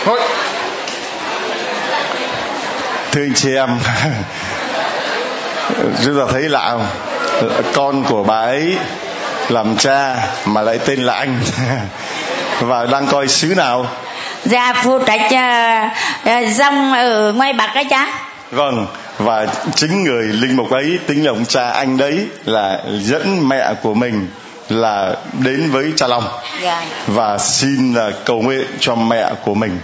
[0.06, 0.20] Thôi.
[3.12, 3.70] thưa anh chị em
[6.06, 6.88] chúng ta thấy lạ không?
[7.74, 8.78] Con của bà ấy
[9.50, 10.16] làm cha
[10.46, 11.42] mà lại tên là anh.
[12.60, 13.86] Và đang coi xứ nào?
[14.46, 18.08] Dạ phụ trách uh, dòng ở ngoài bắc cái cha.
[18.52, 18.88] Vâng
[19.20, 23.74] và chính người linh mục ấy tính là ông cha anh đấy là dẫn mẹ
[23.82, 24.28] của mình
[24.70, 26.28] là đến với cha long.
[26.62, 26.86] Dạ.
[27.08, 29.80] Và xin là cầu nguyện cho mẹ của mình.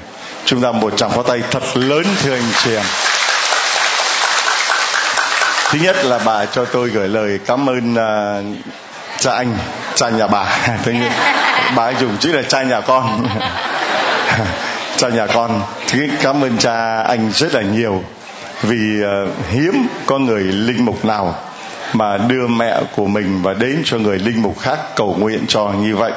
[0.45, 2.85] Chúng ta một tràng pháo tay thật lớn thưa anh chị em.
[5.69, 8.41] Thứ nhất là bà cho tôi gửi lời cảm ơn à,
[9.17, 9.57] cha anh
[9.95, 10.57] cha nhà bà.
[10.83, 11.11] Thứ nhất
[11.75, 13.27] bà ấy dùng chữ là cha nhà con.
[14.97, 15.61] Cha nhà con.
[15.87, 18.03] Thứ cảm ơn cha anh rất là nhiều
[18.61, 21.35] vì ờ, hiếm có người linh mục nào
[21.93, 25.73] mà đưa mẹ của mình và đến cho người linh mục khác cầu nguyện cho
[25.81, 26.11] như vậy.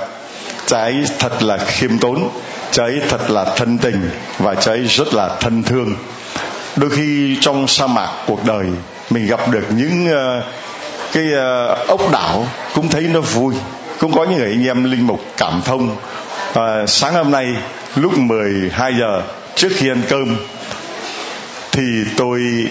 [0.67, 2.29] Cha ấy thật là khiêm tốn
[2.71, 5.95] cha ấy thật là thân tình và cha ấy rất là thân thương.
[6.77, 8.67] Đôi khi trong sa mạc cuộc đời
[9.11, 10.45] mình gặp được những uh,
[11.13, 13.55] cái uh, ốc đảo cũng thấy nó vui.
[14.01, 15.97] Cũng có những người anh em linh mục cảm thông.
[16.55, 17.47] Ờ, sáng hôm nay
[17.97, 19.23] lúc 12 giờ
[19.55, 20.37] trước khi ăn cơm
[21.79, 22.69] thì tôi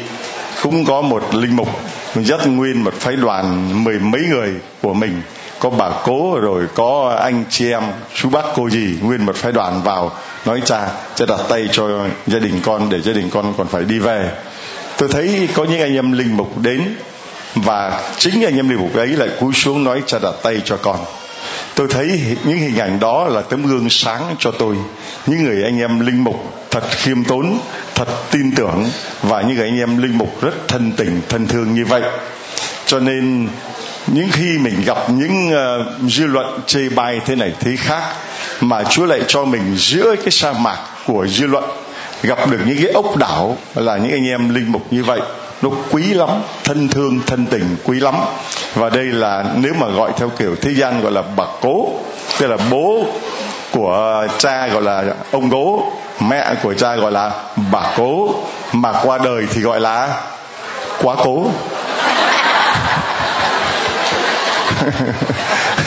[0.64, 1.70] cũng có một linh mục
[2.16, 5.22] dắt nguyên, một phái đoàn mười mấy người của mình.
[5.60, 7.84] Có bà cố, rồi có anh chị em,
[8.16, 10.12] chú bác cô gì nguyên một phái đoàn vào
[10.46, 13.84] nói cha cha đặt tay cho gia đình con để gia đình con còn phải
[13.84, 14.32] đi về.
[14.98, 16.96] Tôi thấy có những anh em linh mục đến,
[17.56, 20.78] và chính anh em linh mục ấy lại cúi xuống nói, cha đặt tay cho
[20.78, 20.98] con.
[21.76, 24.76] Tôi thấy những hình ảnh đó là tấm gương sáng cho tôi
[25.28, 27.60] những người anh em linh mục thật khiêm tốn
[27.96, 28.90] thật tin tưởng
[29.22, 32.02] và những người anh em linh mục rất thân tình thân thương như vậy.
[32.86, 33.48] Cho nên
[34.08, 38.02] những khi mình gặp những uh, dư luận chê bai thế này thế khác
[38.62, 41.64] mà Chúa lại cho mình giữa cái sa mạc của dư luận
[42.24, 45.20] gặp được những cái ốc đảo là những anh em linh mục như vậy
[45.62, 46.30] nó quý lắm
[46.64, 48.16] thân thương thân tình quý lắm.
[48.76, 51.90] Và đây là nếu mà gọi theo kiểu thế gian gọi là bà cố
[52.40, 53.06] tức là bố
[53.72, 55.84] của cha gọi là ông cố
[56.20, 57.32] mẹ của cha gọi là
[57.72, 58.36] bà cố,
[58.74, 60.22] mà qua đời thì gọi là
[61.02, 61.46] quá cố.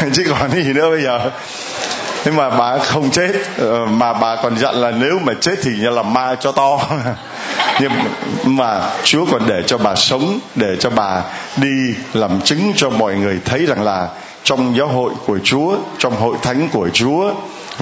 [0.13, 1.31] Chứ còn gì nữa bây giờ.
[2.25, 5.71] Nhưng mà bà không chết ờ, mà bà còn dặn là nếu mà chết thì
[5.71, 6.79] như là ma cho to.
[7.81, 7.93] Nhưng
[8.45, 11.23] mà Chúa còn để cho bà sống, để cho bà
[11.57, 14.09] đi làm chứng cho mọi người thấy rằng là
[14.45, 17.33] trong giáo hội của Chúa, trong hội thánh của Chúa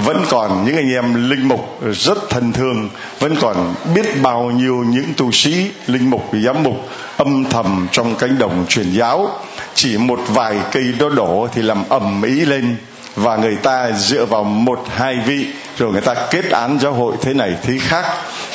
[0.05, 2.89] vẫn còn những anh em linh mục rất thân thương,
[3.21, 8.15] vẫn còn biết bao nhiêu những tu sĩ linh mục, giám mục âm thầm trong
[8.15, 9.29] cánh đồng truyền giáo.
[9.75, 12.77] Chỉ một vài cây đó đổ thì làm ầm ĩ lên
[13.19, 15.47] và người ta dựa vào một, hai vị,
[15.79, 18.05] rồi người ta kết án giáo hội thế này thế khác.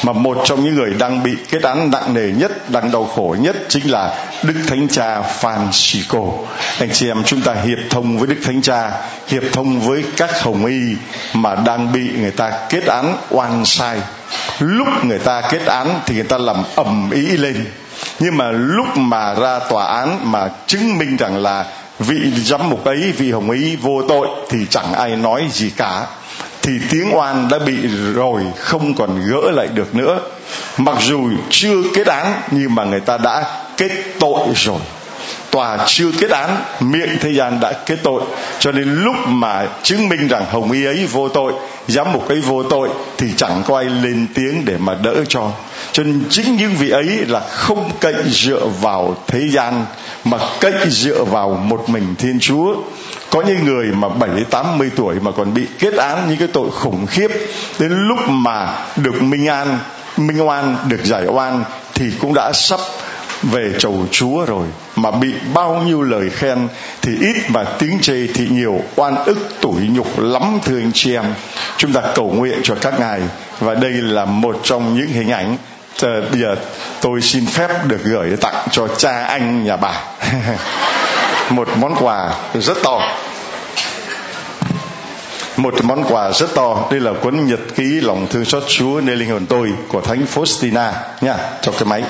[0.03, 3.35] Mà một trong những người đang bị kết án nặng nề nhất, đang đau khổ
[3.39, 6.31] nhất chính là đức thánh cha Francisco
[6.79, 8.91] anh chị em, chúng ta hiệp thông với đức thánh cha,
[9.27, 10.95] hiệp thông với các hồng y
[11.33, 14.01] mà đang bị người ta kết án oan sai.
[14.59, 17.65] Lúc người ta kết án thì người ta làm ầm ý lên.
[18.19, 21.65] Nhưng mà lúc mà ra tòa án mà chứng minh rằng là
[21.99, 26.05] vị giám mục ấy, vị hồng ý, vô tội, thì chẳng ai nói gì cả.
[26.61, 27.75] Thì tiếng oan đã bị
[28.13, 30.19] rồi, không còn gỡ lại được nữa.
[30.77, 33.43] Mặc dù chưa kết án, nhưng mà người ta đã
[33.77, 34.79] kết tội rồi.
[35.51, 38.21] Tòa chưa kết án, miệng thế gian đã kết tội.
[38.59, 41.53] Cho nên lúc mà chứng minh rằng hồng y ấy vô tội,
[41.87, 45.51] giám mục ấy vô tội, thì chẳng có ai lên tiếng để mà đỡ cho
[45.93, 49.85] cho nên chính những vị ấy là không cậy dựa vào thế gian,
[50.23, 52.75] mà cậy dựa vào một mình thiên chúa.
[53.29, 56.47] Có những người mà bảy tám mươi tuổi mà còn bị kết án những cái
[56.47, 57.31] tội khủng khiếp,
[57.79, 59.79] đến lúc mà được minh an,
[60.17, 61.63] minh oan, được giải oan,
[61.93, 62.79] thì cũng đã sắp
[63.43, 64.67] về chầu Chúa rồi.
[64.95, 66.67] Mà bị bao nhiêu lời khen,
[67.01, 71.15] thì ít mà tiếng chê, thì nhiều oan ức, tủi nhục lắm, thưa anh chị
[71.15, 71.25] em.
[71.77, 73.21] Chúng ta cầu nguyện cho các ngài.
[73.59, 75.57] Và đây là một trong những hình ảnh
[76.01, 76.55] bây giờ
[77.01, 80.01] tôi xin phép được gửi tặng cho cha anh, nhà bà.
[81.49, 83.01] Một món quà rất to.
[85.57, 86.87] Một món quà rất to.
[86.91, 90.25] Đây là cuốn nhật ký lòng thương xót Chúa nơi linh hồn tôi của thánh
[90.33, 90.91] Faustina,
[91.21, 91.35] nha.
[91.61, 92.03] Cho cái máy.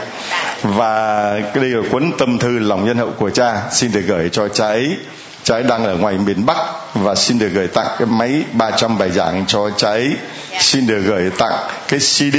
[0.63, 3.61] Và đây là cuốn tâm thư lòng nhân hậu của cha.
[3.71, 4.97] Xin được gửi cho cha ấy.
[5.43, 6.57] Cha ấy đang ở ngoài miền Bắc
[6.93, 10.11] và xin được gửi tặng cái máy 300 bài giảng cho cha ấy.
[10.59, 11.53] Xin được gửi tặng
[11.87, 12.37] cái CD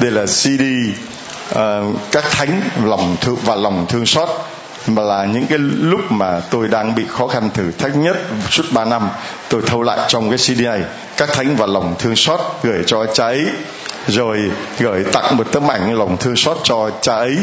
[0.00, 0.62] đây là CD
[1.54, 1.58] uh,
[2.12, 4.28] các thánh lòng thương và lòng thương xót
[4.86, 8.16] mà là những cái lúc mà tôi đang bị khó khăn thử thách nhất
[8.50, 9.08] suốt 3 năm
[9.48, 10.82] tôi thâu lại trong cái CD này.
[11.16, 13.46] Các thánh và lòng thương xót gửi cho cha ấy
[14.08, 17.36] rồi gửi tặng một tấm ảnh lòng thương xót cho cha ấy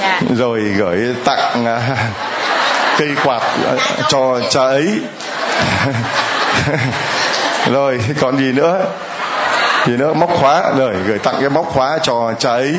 [0.00, 0.20] dạ.
[0.36, 1.82] rồi gửi tặng uh,
[2.98, 3.42] cây quạt
[3.74, 4.88] uh, cho cha ấy.
[7.72, 8.84] Rồi còn gì nữa
[9.86, 12.74] gì nữa móc khóa rồi gửi tặng cái móc khóa cho cha ấy.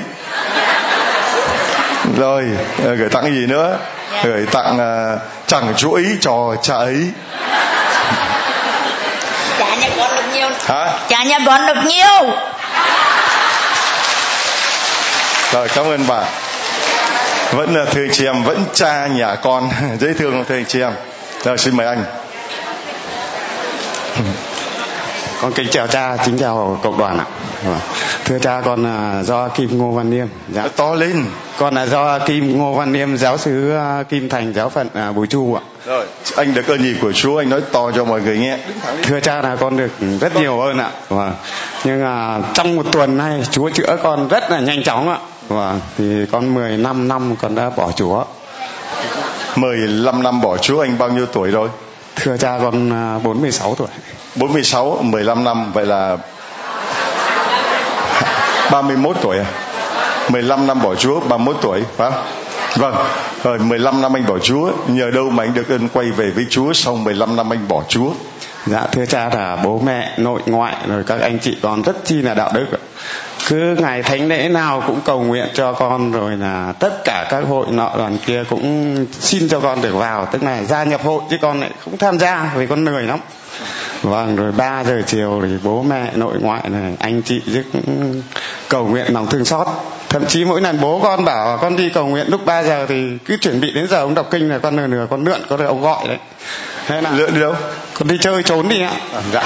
[2.18, 2.46] Rồi
[2.84, 3.78] gửi tặng cái gì nữa?
[4.24, 7.12] Gửi tặng uh, chẳng chú ý cho cha ấy.
[9.60, 10.50] Cha nhà con được nhiều.
[10.66, 10.94] Hả?
[11.10, 12.36] Cha nhà con được nhiều.
[15.52, 16.22] Rồi cảm ơn bà.
[17.52, 19.70] Vẫn là thưa chị em vẫn cha nhà con.
[20.00, 20.94] Dễ thương không thưa chị em?
[21.44, 22.04] Rồi xin mời anh
[25.44, 27.26] con kính chào cha kính chào cộng đoàn ạ.
[27.66, 27.80] Vâng.
[28.26, 30.68] thưa cha con là do kim ngô văn niêm dạ.
[30.76, 31.26] to lên.
[31.58, 35.12] Con là do kim ngô văn niêm giáo sứ à, kim thành giáo phận à,
[35.12, 35.62] bùi chu ạ.
[35.86, 36.06] Rồi
[36.36, 38.58] anh được ơn gì của chúa anh nói to cho mọi người nghe.
[39.04, 39.92] Thưa cha là con được
[40.22, 40.92] rất nhiều ơn ạ.
[41.10, 41.34] Vâng.
[41.84, 45.18] nhưng à, trong một tuần nay chúa chữa con rất là nhanh chóng ạ.
[45.48, 45.80] Vâng.
[45.98, 48.24] thì con 15 năm con đã bỏ chúa.
[49.56, 51.70] 15 năm bỏ chúa anh bao nhiêu tuổi rồi?
[52.16, 52.90] Thưa cha con
[53.24, 53.88] 46 tuổi
[54.36, 56.18] 46 15 năm, vậy là
[58.72, 59.46] 31 tuổi à?
[60.30, 62.24] 15 năm bỏ Chúa 31 tuổi, phải không?
[62.76, 62.96] Vâng
[63.44, 66.46] rồi 15 năm anh bỏ Chúa, nhờ đâu mà anh được ơn quay về với
[66.50, 68.12] Chúa sau 15 năm anh bỏ Chúa?
[68.66, 72.16] Dạ thưa cha là bố mẹ, nội ngoại, rồi các anh chị con rất chi
[72.16, 72.66] là đạo đức
[73.50, 77.44] cứ ngày thánh lễ nào cũng cầu nguyện cho con, rồi là tất cả các
[77.50, 80.28] hội nọ đoàn kia cũng xin cho con được vào.
[80.32, 83.20] Tức là gia nhập hội chứ con lại không tham gia vì con lười lắm
[84.04, 87.42] vâng rồi 3 giờ chiều thì bố mẹ nội ngoại này anh chị
[87.74, 88.22] cũng
[88.70, 89.68] cầu nguyện lòng thương xót.
[90.10, 93.18] Thậm chí mỗi lần bố con bảo con đi cầu nguyện lúc 3 giờ thì
[93.26, 95.58] cứ chuẩn bị đến giờ ông đọc kinh là con nửa nửa con lượn có
[95.58, 96.18] được ông gọi đấy.
[96.88, 97.56] Thế là lượn đi đâu?
[97.94, 98.92] Con đi chơi trốn đi ạ.
[99.14, 99.44] À, dạ.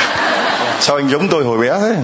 [0.79, 1.95] Sao anh giống tôi hồi bé thế?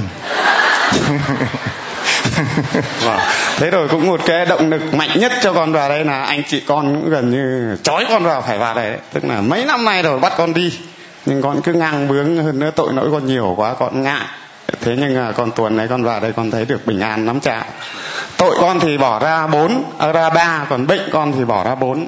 [3.03, 3.19] Vâng.
[3.57, 6.43] thế rồi cũng một cái động lực mạnh nhất cho con vào đây là anh
[6.47, 8.99] chị con cũng gần như trói con vào phải vào đây đấy.
[9.13, 10.73] tức là mấy năm nay rồi bắt con đi
[11.25, 14.25] nhưng con cứ ngang bướng hơn nữa tội lỗi con nhiều quá con ngại.
[14.81, 17.39] Thế nhưng mà con tuần này con vào đây con thấy được bình an lắm
[17.39, 17.65] cha.
[18.37, 21.75] Tội con thì bỏ ra bốn à, ra ba còn bệnh con thì bỏ ra
[21.75, 22.07] bốn.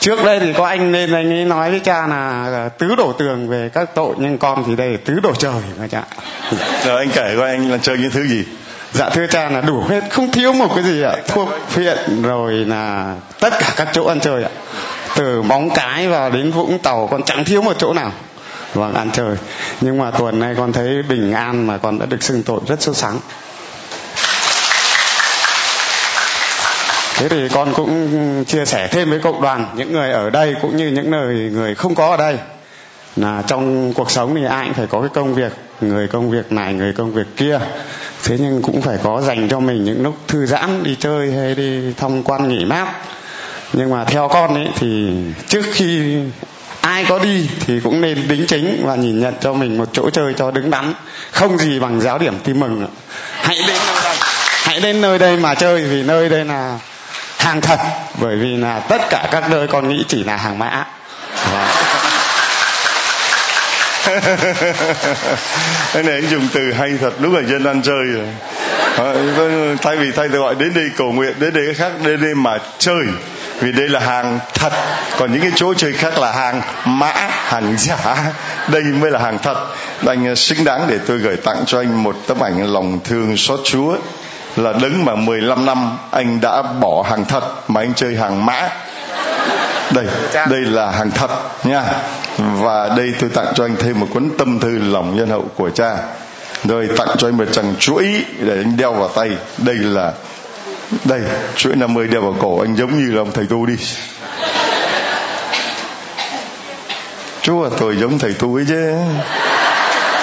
[0.00, 3.48] Trước đây thì có anh nên anh ấy nói với cha là tứ đổ tường
[3.48, 6.02] về các tội nhưng con thì đây là tứ đổ trời mà cha.
[6.84, 8.44] Rồi anh kể coi anh là chơi những thứ gì?
[8.92, 11.16] Dạ thưa cha là đủ hết không thiếu một cái gì ạ.
[11.28, 14.50] Thuốc phiện rồi là tất cả các chỗ ăn chơi ạ
[15.16, 18.12] từ bóng cái vào đến vũng tàu, con chẳng thiếu một chỗ nào.
[18.74, 19.36] Vâng ăn chơi
[19.80, 22.82] nhưng mà tuần này con thấy bình an mà con đã được xưng tội rất
[22.82, 23.20] sốt sắng
[27.22, 30.76] thế thì con cũng chia sẻ thêm với cộng đoàn, những người ở đây cũng
[30.76, 32.38] như những người người không có ở đây.
[33.16, 36.52] Là trong cuộc sống thì ai cũng phải có cái công việc, người công việc
[36.52, 37.60] này, người công việc kia.
[38.24, 41.54] Thế nhưng cũng phải có dành cho mình những lúc thư giãn, đi chơi hay
[41.54, 42.88] đi tham quan nghỉ mát
[43.72, 45.10] nhưng mà theo con ấy thì
[45.48, 46.16] trước khi
[46.80, 50.10] ai có đi thì cũng nên đính chính và nhìn nhận cho mình một chỗ
[50.10, 50.94] chơi cho đứng đắn
[51.30, 52.86] không gì bằng giáo điểm tin mừng
[53.32, 54.16] hãy đến nơi đây
[54.64, 56.78] hãy đến nơi đây mà chơi vì nơi đây là
[57.42, 57.78] hàng thật
[58.20, 60.84] bởi vì là tất cả các nơi con nghĩ chỉ là hàng mã.
[61.52, 62.12] Và vâng.
[65.92, 68.26] cái này anh dùng từ hay thật đúng là dân ăn chơi rồi.
[68.96, 69.14] À,
[69.82, 72.58] thay vì thay tôi gọi đến đây cầu nguyện đến đây khác đến đây mà
[72.78, 73.04] chơi
[73.62, 74.72] vì đây là hàng thật.
[75.18, 78.16] Còn những cái chỗ chơi khác là hàng mã hàng giả.
[78.68, 79.56] Đây mới là hàng thật.
[80.06, 83.60] Anh xứng đáng để tôi gửi tặng cho anh một tấm ảnh lòng thương xót
[83.64, 83.96] chúa.
[84.56, 88.68] Là đứng mà 15 năm anh đã bỏ hàng thật mà anh chơi hàng mã.
[89.90, 91.30] Đây đây là hàng thật
[91.64, 91.84] nha.
[92.38, 95.70] Và đây tôi tặng cho anh thêm một cuốn tâm thư lòng nhân hậu của
[95.70, 95.96] cha.
[96.64, 99.30] Rồi tặng cho anh một chằng chuỗi để anh đeo vào tay.
[99.58, 100.12] Đây là
[101.04, 101.20] đây,
[101.56, 103.74] chuỗi 50 đeo vào cổ, anh giống như là ông thầy tu đi.
[107.42, 108.94] Chú à tôi giống thầy tu ấy chứ.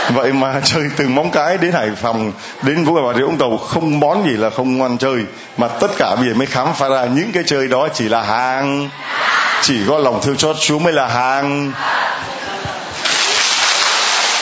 [0.09, 2.31] Vậy mà chơi từ móng cái đến hải phòng,
[2.61, 5.19] đến vũ bà rịa vũng tàu không món gì là không ngoan chơi,
[5.57, 8.21] mà tất cả bây giờ mới khám phá ra những cái chơi đó chỉ là
[8.21, 8.89] hàng.
[9.61, 11.71] Chỉ có lòng thương xót, chúa mới là hàng.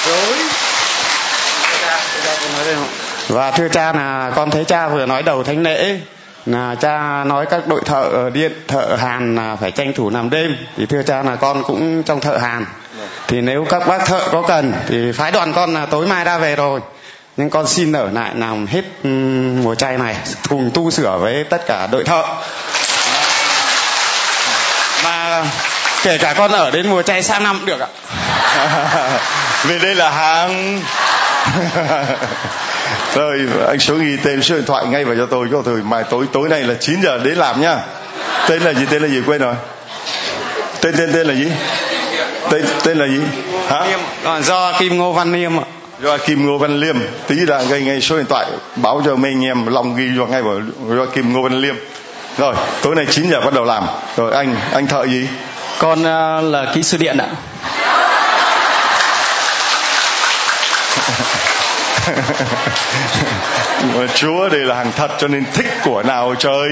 [0.08, 0.38] Rồi.
[3.28, 6.00] Và thưa cha là con thấy cha vừa nói đầu thánh lễ
[6.48, 10.58] là cha nói các đội thợ điện thợ hàn là phải tranh thủ làm đêm.
[10.78, 12.66] Thì thưa cha là con cũng trong thợ hàn.
[13.28, 16.38] Thì nếu các bác thợ có cần thì phái đoàn con là tối mai đã
[16.38, 16.80] về rồi.
[17.38, 18.84] Nhưng con xin ở lại làm hết
[19.64, 20.16] mùa chay này
[20.50, 22.24] cùng tu sửa với tất cả đội thợ.
[25.04, 25.46] Mà
[26.04, 27.88] kể cả con ở đến mùa chay sang năm cũng được ạ.
[29.64, 30.82] Vì đây là hàng
[33.16, 35.48] rồi anh số ghi tên số điện thoại ngay vào cho tôi.
[35.52, 37.78] Cho tôi mai tối tối nay là 9 giờ đến làm nhá
[38.48, 38.86] tên là gì?
[38.90, 39.22] Tên là gì?
[39.26, 39.54] Quên rồi.
[40.82, 41.48] Tên tên tên là gì?
[42.50, 43.20] Tên tên là gì?
[43.70, 43.86] Hả?
[44.24, 45.64] À, do kim ngô văn liêm ạ.
[46.02, 46.96] Do kim ngô văn liêm.
[47.28, 48.46] Tí là gây ngay số điện thoại
[48.76, 51.76] báo cho mấy anh em lòng ghi cho ngay vào do kim ngô văn liêm.
[52.38, 53.84] Rồi tối nay 9 giờ bắt đầu làm.
[54.16, 55.28] Rồi anh anh thợ gì?
[55.80, 57.28] Con uh, là kỹ sư điện ạ
[64.16, 66.70] Chúa đây là hàng thật cho nên thích của nào trời.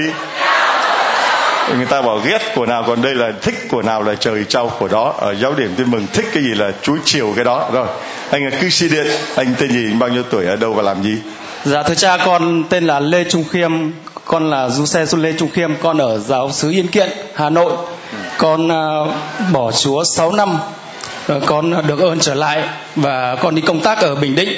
[1.76, 4.72] người ta bảo ghét của nào còn đây là thích của nào là trời trao
[4.78, 5.14] của đó.
[5.18, 7.70] Ở giáo điểm tin mừng thích cái gì là chúa chiều cái đó.
[7.72, 7.86] Rồi
[8.30, 10.82] anh là cư sĩ điện anh tên gì anh bao nhiêu tuổi ở đâu và
[10.82, 11.18] làm gì?
[11.64, 13.72] Dạ thưa cha con tên là lê trung khiêm
[14.24, 17.50] con là du xe du lê trung khiêm con ở giáo xứ yên kiện hà
[17.50, 17.72] nội.
[18.38, 19.08] Con uh,
[19.52, 20.58] bỏ chúa 6 năm
[21.28, 22.62] rồi con được ơn trở lại
[22.96, 24.48] và con đi công tác ở bình định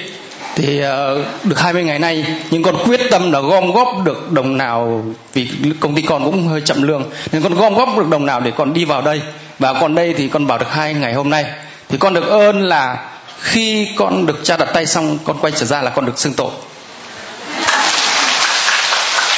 [0.59, 4.56] thì uh, được 20 ngày nay nhưng con quyết tâm là gom góp được đồng
[4.56, 5.48] nào vì
[5.80, 7.05] công ty con cũng hơi chậm lương.
[7.32, 9.22] Nên con gom góp được đồng nào để con đi vào đây?
[9.59, 11.44] Và còn đây thì con bảo được hai ngày hôm nay.
[11.89, 12.97] Thì con được ơn là
[13.40, 16.35] khi con được cha đặt tay xong con quay trở ra là con được xưng
[16.35, 16.51] tội.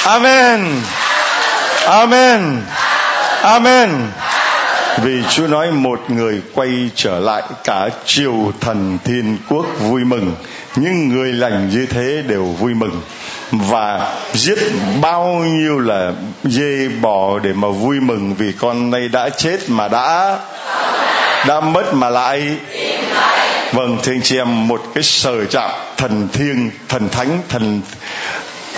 [0.05, 0.83] Amen.
[1.87, 2.63] Amen.
[3.43, 3.91] Amen.
[5.03, 10.35] Vì Chúa nói một người quay trở lại cả triều thần thiên quốc vui mừng
[10.77, 13.01] nhưng người lành như thế đều vui mừng.
[13.53, 14.59] Và giết
[15.01, 16.13] bao nhiêu là
[16.45, 20.39] dê bò để mà vui mừng vì con này đã chết mà đã
[21.47, 22.57] đã mất mà lại.
[23.73, 27.81] Vâng thưa anh chị em, một cái sở trạng thần thiêng, thần thánh, thần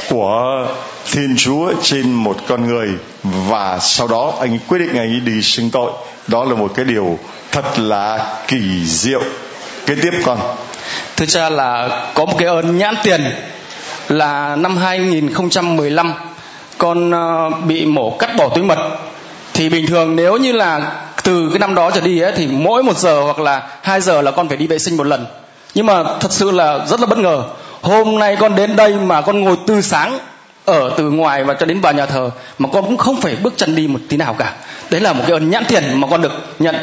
[0.08, 0.66] của
[1.12, 2.88] thiên chúa trên một con người.
[3.22, 5.92] Và sau đó anh quyết định anh ấy đi xưng tội.
[6.28, 7.18] Đó là một cái điều
[7.52, 9.22] thật là kỳ diệu.
[9.86, 10.38] Kế tiếp con
[11.22, 13.24] thưa cha là có một cái ơn nhãn tiền
[14.08, 16.14] là năm 2015
[16.78, 18.78] con ờ, bị mổ cắt bỏ túi mật.
[19.54, 20.92] Thì bình thường nếu như là
[21.22, 24.22] từ cái năm đó trở đi ấy, thì mỗi một giờ hoặc là hai giờ
[24.22, 25.26] là con phải đi vệ sinh một lần.
[25.74, 27.42] Nhưng mà thật sự là rất là bất ngờ.
[27.82, 30.18] Hôm nay con đến đây mà con ngồi từ sáng
[30.64, 33.54] ở từ ngoài và cho đến vào nhà thờ mà con cũng không phải bước
[33.56, 34.52] chân đi một tí nào cả.
[34.90, 36.76] Đấy là một cái ơn nhãn tiền mà con được nhận.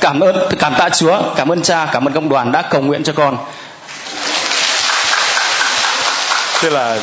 [0.00, 3.02] Cảm ơn cảm tạ chúa cảm ơn cha cảm ơn công đoàn đã cầu nguyện
[3.02, 3.36] cho con
[6.60, 6.98] thế là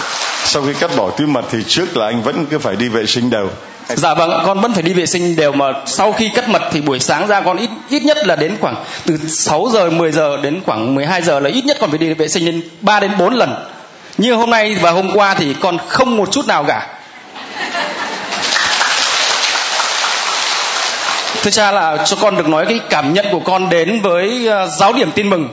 [0.46, 3.06] sau khi cắt bỏ túi mật thì trước là anh vẫn cứ phải đi vệ
[3.06, 3.50] sinh đều.
[3.90, 6.82] Dạ vâng con vẫn phải đi vệ sinh đều mà sau khi cắt mật thì
[6.82, 8.76] buổi sáng ra con ít ít nhất là đến khoảng
[9.06, 12.14] từ 6 giờ 10 giờ đến khoảng 12 giờ là ít nhất con phải đi
[12.14, 13.56] vệ sinh đến 3 đến 4 lần.
[14.18, 16.88] Như hôm nay và hôm qua thì con không một chút nào cả.
[21.44, 24.68] Thưa cha là cho con được nói cái cảm nhận của con đến với ờ,
[24.68, 25.50] giáo điểm tin mừng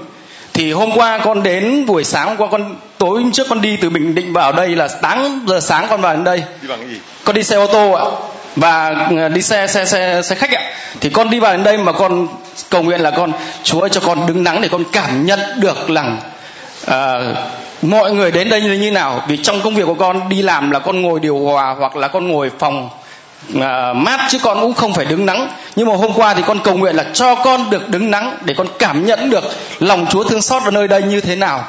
[0.61, 3.77] thì hôm qua con đến buổi sáng hôm qua con tối hôm trước con đi
[3.77, 6.43] từ bình định vào đây là 8 giờ sáng con vào đến đây.
[6.63, 7.01] Đi bằng gì?
[7.25, 8.05] Con đi xe ô tô ạ.
[8.57, 10.63] Và ờ, đi xe xe xe xe khách ạ.
[11.01, 12.29] Thì con đi vào đến đây mà con
[12.71, 13.33] cầu nguyện là con
[13.63, 16.19] chúa ơi cho con đứng nắng để con cảm nhận được rằng
[16.87, 16.93] uh,
[17.83, 19.25] mọi người đến đây như như nào.
[19.29, 22.09] Vì trong công việc của con đi làm là con ngồi điều hòa hoặc là
[22.09, 22.89] con ngồi phòng
[23.57, 25.49] uh, mát chứ con cũng không phải đứng nắng.
[25.77, 28.55] Nhưng mà hôm qua thì con cầu nguyện là cho con được đứng nắng để
[28.55, 29.45] con cảm nhận được
[29.79, 31.65] lòng Chúa thương xót ở nơi đây như thế nào.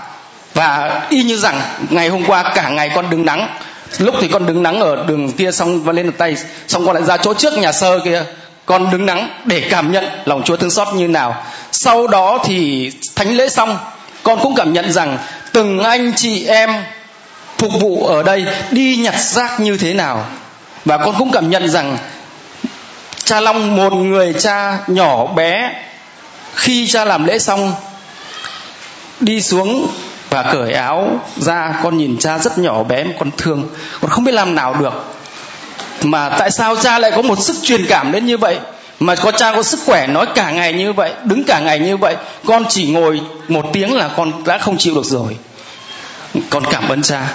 [0.54, 3.48] Và y như rằng ngày hôm qua cả ngày con đứng nắng.
[4.00, 6.36] Lúc thì con đứng nắng ở đường kia xong và lên được tay
[6.68, 8.24] xong con lại ra chỗ trước nhà sơ kia.
[8.66, 11.44] Con đứng nắng để cảm nhận lòng Chúa thương xót như nào.
[11.72, 13.78] Sau đó thì thánh lễ xong
[14.24, 15.18] con cũng cảm nhận rằng
[15.52, 16.84] từng anh chị em
[17.58, 20.26] phục vụ ở đây đi nhặt rác như thế nào
[20.86, 21.98] và con cũng cảm nhận rằng
[23.24, 25.74] cha long, một người cha nhỏ bé,
[26.56, 27.74] khi cha làm lễ xong,
[29.20, 29.88] đi xuống
[30.30, 33.70] và cởi áo ra, con nhìn cha rất nhỏ bé, con thương.
[34.02, 35.14] Con không biết làm nào được.
[36.04, 38.60] Mà tại sao cha lại có một sức truyền cảm đến như vậy?
[39.00, 41.98] Mà có cha có sức khỏe nói cả ngày như vậy, đứng cả ngày như
[41.98, 45.38] vậy, con chỉ ngồi một tiếng là con đã không chịu được rồi.
[46.50, 47.28] Con cảm ơn cha.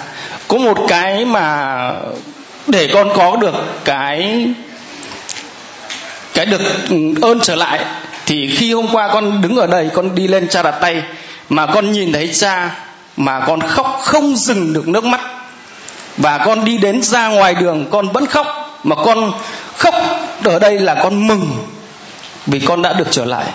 [0.47, 1.91] Có một cái mà
[2.67, 4.47] để con có được cái
[6.33, 6.61] cái được
[7.21, 7.79] ơn trở lại.
[8.25, 11.03] Thì khi hôm qua con đứng ở đây, con đi lên cha đặt tay,
[11.49, 12.75] mà con nhìn thấy cha
[13.17, 15.21] mà con khóc không dừng được nước mắt.
[16.17, 19.33] Và con đi đến ra ngoài đường, con vẫn khóc, mà con
[19.77, 19.95] khóc
[20.43, 21.67] ở đây là con mừng
[22.45, 23.45] vì con đã được trở lại.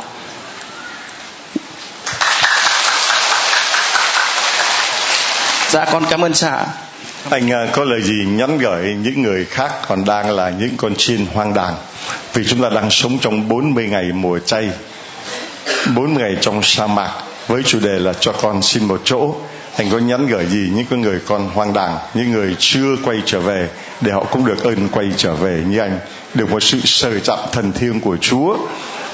[5.71, 6.67] Dạ con cảm ơn cha
[7.31, 10.95] anh à, có lời gì nhắn gửi những người khác còn đang là những con
[10.95, 11.75] chiên hoang đàn?
[12.35, 14.71] vì chúng ta đang sống trong 40 ngày mùa chay
[15.95, 17.11] 40 ngày trong sa mạc.
[17.49, 19.35] Với chủ đề là cho con xin một chỗ.
[19.77, 23.19] Anh có nhắn gửi gì những con người con hoang đàng những người chưa quay
[23.27, 23.69] trở về
[24.01, 25.99] để họ cũng được ơn quay trở về như anh?
[26.35, 28.57] Được một sự sờ chạm thần thiêng của Chúa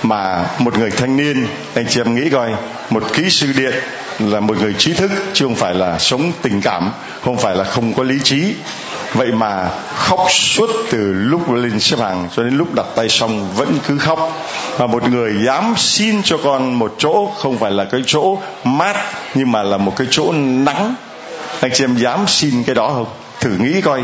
[0.02, 2.50] mà một người thanh niên, anh chị em nghĩ coi,
[2.90, 3.74] một kỹ sư điện
[4.18, 6.90] là một người trí thức, chứ không phải là sống tình cảm,
[7.24, 8.54] không phải là không có lý trí.
[9.14, 13.48] Vậy mà khóc suốt từ lúc lên xếp hàng cho đến lúc đặt tay xong
[13.54, 14.32] vẫn cứ khóc.
[14.76, 18.96] Và một người dám xin cho con một chỗ, không phải là cái chỗ mát,
[19.34, 20.94] nhưng mà là một cái chỗ nắng.
[21.60, 23.06] Anh chị em dám xin cái đó không?
[23.40, 24.02] Thử nghĩ coi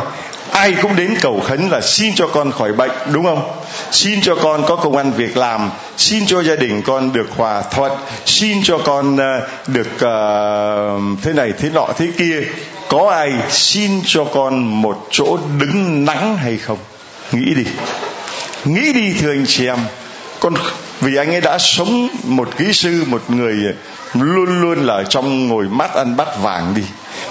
[0.55, 3.51] ai cũng đến cầu khấn là xin cho con khỏi bệnh đúng không?
[3.91, 7.63] Xin cho con có công ăn việc làm xin cho gia đình con được hòa
[7.63, 7.93] thuận
[8.27, 12.43] xin cho con ờ, được uh, thế này thế nọ thế kia.
[12.89, 16.79] Có ai xin cho con một chỗ đứng nắng hay không?
[17.33, 17.65] Nghĩ đi.
[18.65, 19.79] Nghĩ đi thưa anh chị em.
[20.41, 20.55] Con
[21.01, 23.57] vì anh ấy đã sống một kỹ sư một người
[24.15, 26.83] luôn luôn là trong ngồi mắt ăn bắt vàng đi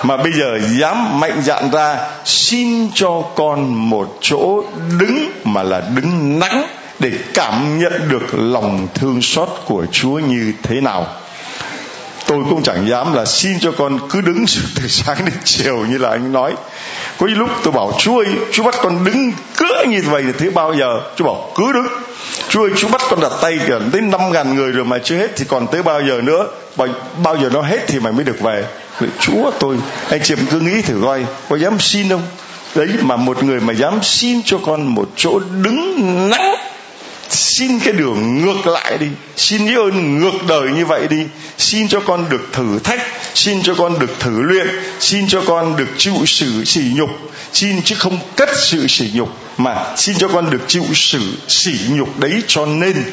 [0.03, 4.63] mà bây giờ dám mạnh dạn ra xin cho con một chỗ
[4.99, 6.67] đứng mà là đứng nắng
[6.99, 11.07] để cảm nhận được lòng thương xót của Chúa như thế nào.
[12.27, 15.97] Tôi cũng chẳng dám là xin cho con cứ đứng từ sáng đến chiều như
[15.97, 16.53] là anh nói.
[17.17, 20.49] Có lúc tôi bảo chúa ơi chúa bắt con đứng cỡ như vậy thì thế
[20.49, 21.01] bao giờ?
[21.15, 21.87] Chúa bảo cứ đứng.
[22.49, 25.17] Chúa ơi chúa bắt con đặt tay gần tới năm ngàn người rồi mà chưa
[25.17, 26.47] hết thì còn tới bao giờ nữa?
[26.75, 26.87] Bao,
[27.23, 28.65] bao giờ nó hết thì mày mới được về
[29.19, 29.77] chúa tôi,
[30.09, 32.21] anh chị em cứ nghĩ thử coi, có dám xin không?
[32.75, 36.55] Đấy mà một người mà dám xin cho con một chỗ đứng nắng
[37.29, 41.25] xin cái đường ngược lại đi, xin những ơn ngược đời như vậy đi,
[41.57, 43.01] xin cho con được thử thách,
[43.33, 44.67] xin cho con được thử luyện,
[44.99, 47.09] xin cho con được chịu sự sỉ nhục,
[47.53, 51.79] xin chứ không cất sự sỉ nhục, mà xin cho con được chịu sự sỉ
[51.89, 53.03] nhục đấy cho nên.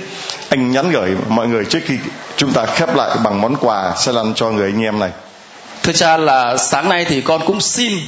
[0.48, 1.94] Anh nhắn gửi mọi người trước khi
[2.36, 5.10] chúng ta khép lại bằng món quà sẽ lăn cho người anh em này
[5.82, 7.98] thưa cha là sáng nay thì con cũng xin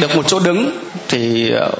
[0.00, 0.70] được một chỗ đứng.
[1.08, 1.70] Thì ờ,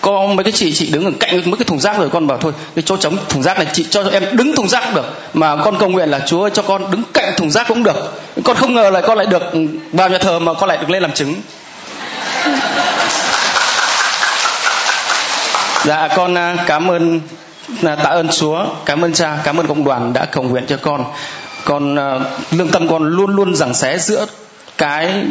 [0.00, 2.38] có mấy cái chị chị đứng ở cạnh mấy cái thùng rác rồi con bảo
[2.38, 5.04] thôi cái chỗ trống thùng rác này chị cho em đứng thùng rác được
[5.34, 8.22] mà con cầu nguyện là chúa ơi cho con đứng cạnh thùng rác cũng được.
[8.44, 9.42] Con không ngờ là con lại được
[9.92, 11.34] vào nhà thờ mà con lại được lên làm chứng.
[15.84, 17.20] Dạ con à, cảm ơn
[17.82, 20.76] à, tạ ơn chúa cảm ơn cha cảm ơn cộng đoàn đã cầu nguyện cho
[20.76, 21.04] con
[21.64, 22.20] con ờ,
[22.50, 24.26] lương tâm con luôn luôn giằng xé giữa
[24.78, 25.24] cái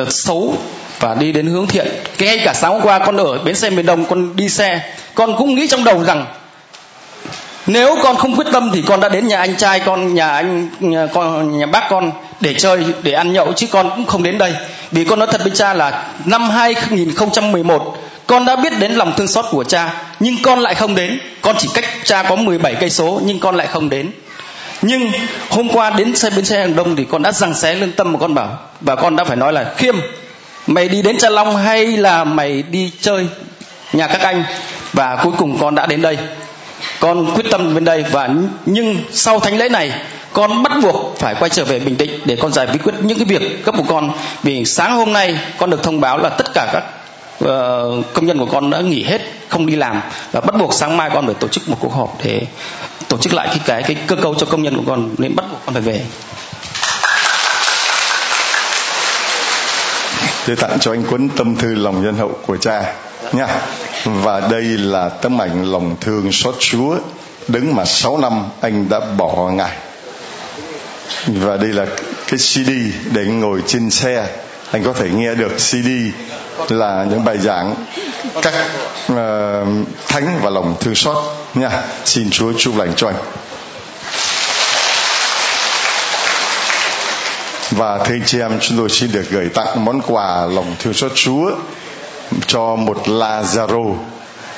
[0.00, 0.56] uh, xấu
[1.00, 1.86] và đi đến hướng thiện.
[2.18, 4.94] Cái ngay cả sáng hôm qua con ở bến xe miền đông con đi xe
[5.14, 6.26] con cũng nghĩ trong đầu rằng
[7.66, 10.68] nếu con không quyết tâm thì con đã đến nhà anh trai con nhà anh
[10.80, 14.38] nhà, con nhà bác con để chơi để ăn nhậu chứ con cũng không đến
[14.38, 14.52] đây.
[14.90, 17.96] Vì con nói thật với cha là năm 2011
[18.26, 21.18] con đã biết đến lòng thương xót của cha nhưng con lại không đến.
[21.40, 24.10] Con chỉ cách cha có 17 cây số nhưng con lại không đến
[24.82, 25.10] nhưng
[25.50, 28.12] hôm qua đến xe bến xe hàng đông thì con đã giằng xé lên tâm
[28.12, 29.94] mà con bảo và con đã phải nói là khiêm
[30.66, 33.26] mày đi đến Trà Long hay là mày đi chơi
[33.92, 34.44] nhà các anh?
[34.92, 36.18] Và cuối cùng con đã đến đây.
[37.00, 38.28] Con quyết tâm bên đây và
[38.66, 39.92] nhưng sau thánh lễ này
[40.32, 43.24] con bắt buộc phải quay trở về bình định để con giải quyết những cái
[43.24, 44.12] việc cấp của con.
[44.42, 46.84] Vì sáng hôm nay con được thông báo là tất cả các
[47.44, 50.00] uh, công nhân của con đã nghỉ hết không đi làm
[50.32, 52.40] và bắt buộc sáng mai con phải tổ chức một cuộc họp để
[53.08, 55.44] tổ chức lại cái cái cái cơ cấu cho công nhân của con nên bắt
[55.50, 56.04] buộc con phải về.
[60.46, 62.94] Để tặng cho anh cuốn tâm thư lòng nhân hậu của cha,
[63.32, 63.48] nha.
[64.04, 66.96] Và đây là tấm ảnh lòng thương xót chúa
[67.48, 69.76] đứng mà 6 năm anh đã bỏ ngài.
[71.26, 71.86] Và đây là
[72.26, 72.70] cái CD
[73.12, 74.26] để anh ngồi trên xe.
[74.70, 75.88] Anh có thể nghe được CD
[76.68, 77.74] là những bài giảng
[78.42, 78.54] các
[79.12, 79.18] uh,
[80.08, 81.16] thánh và lòng thương xót
[81.54, 81.82] nha.
[82.04, 83.16] Xin Chúa chúc lành cho anh.
[87.70, 90.94] Và thưa anh chị em chúng tôi xin được gửi tặng món quà lòng thương
[90.94, 91.50] xót Chúa
[92.46, 93.94] cho một Lazaro.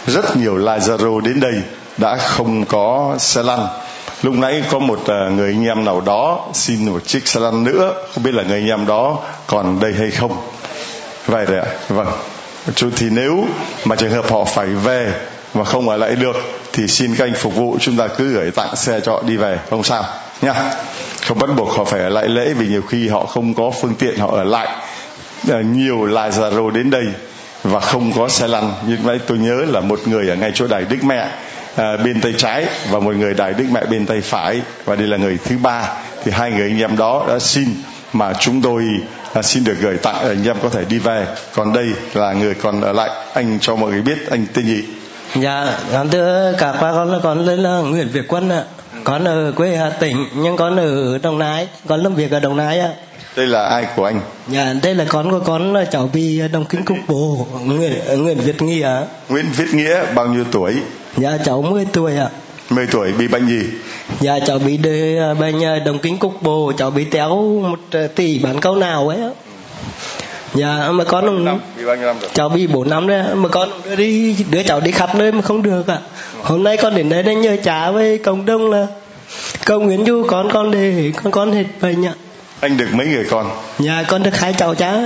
[0.06, 1.54] Rất nhiều Lazaro đến đây
[1.96, 3.66] đã không có xe lăn.
[4.22, 7.64] Lúc nãy có một ờ, người anh em nào đó xin một chiếc xe lăn
[7.64, 7.94] nữa.
[8.14, 10.36] Không biết là người anh em đó còn đây hay không.
[11.26, 11.66] Vậy đấy ạ.
[11.88, 12.12] Vâng
[12.96, 13.46] thì nếu
[13.84, 15.12] mà trường hợp họ phải về
[15.54, 16.36] mà không ở lại được
[16.72, 19.36] thì xin các anh phục vụ chúng ta cứ gửi tặng xe cho họ đi
[19.36, 20.04] về không sao
[20.42, 20.54] nha
[21.26, 23.94] không bắt buộc họ phải ở lại lễ vì nhiều khi họ không có phương
[23.98, 24.68] tiện họ ở lại.
[25.52, 27.04] À, nhiều rồ đến đây
[27.62, 28.74] và không có xe lăn.
[28.86, 31.28] Như vậy tôi nhớ là một người ở ngay chỗ đài Đức Mẹ
[31.76, 34.60] à, bên tay trái và một người đài Đức Mẹ bên tay phải.
[34.84, 35.88] Và đây là người thứ ba.
[36.24, 37.74] Thì hai người anh em đó đã xin
[38.14, 38.84] mà chúng tôi
[39.32, 41.26] à, xin được gửi tặng anh em có thể đi về.
[41.54, 44.84] Còn đây là người còn ở lại anh cho mọi người biết anh tên gì?
[45.36, 48.62] Dạ con thưa cả ba con là con tên là Nguyễn Việt Quân ạ.
[49.04, 52.56] Con ở quê Hà Tĩnh nhưng con ở Đồng Nai con làm việc ở Đồng
[52.56, 52.88] Nai ạ.
[53.36, 54.20] Đây là ai của anh?
[54.48, 57.92] Dạ đây là con của con là cháu bị đồng kính cục bộ Nguyễn,
[58.22, 60.74] Nguyễn Việt Nghĩa Nguyễn Viết Nghĩa bao nhiêu tuổi?
[61.16, 62.28] Dạ cháu 10 tuổi ạ
[62.70, 63.62] 10 tuổi bị bệnh gì?
[64.20, 66.72] Dạ cháu bị đề, bệnh đồng kính cục bộ.
[66.76, 67.28] Cháu bị téo
[67.62, 67.78] một
[68.14, 69.18] tỷ bán câu nào ấy
[70.54, 72.30] dạ mà con năm, bị bao nhiêu năm rồi?
[72.34, 75.42] cháu bị 4 năm đấy mà con đưa đi đứa cháu đi khắp nơi mà
[75.42, 75.98] không được ạ.
[76.42, 78.86] Hôm nay con đến đây để nhờ cha với cộng đồng là
[79.64, 82.12] cầu nguyện du con con để con con hết bệnh ạ.
[82.60, 83.50] Anh được mấy người con?
[83.78, 85.00] Dạ con được hai cháu cháu,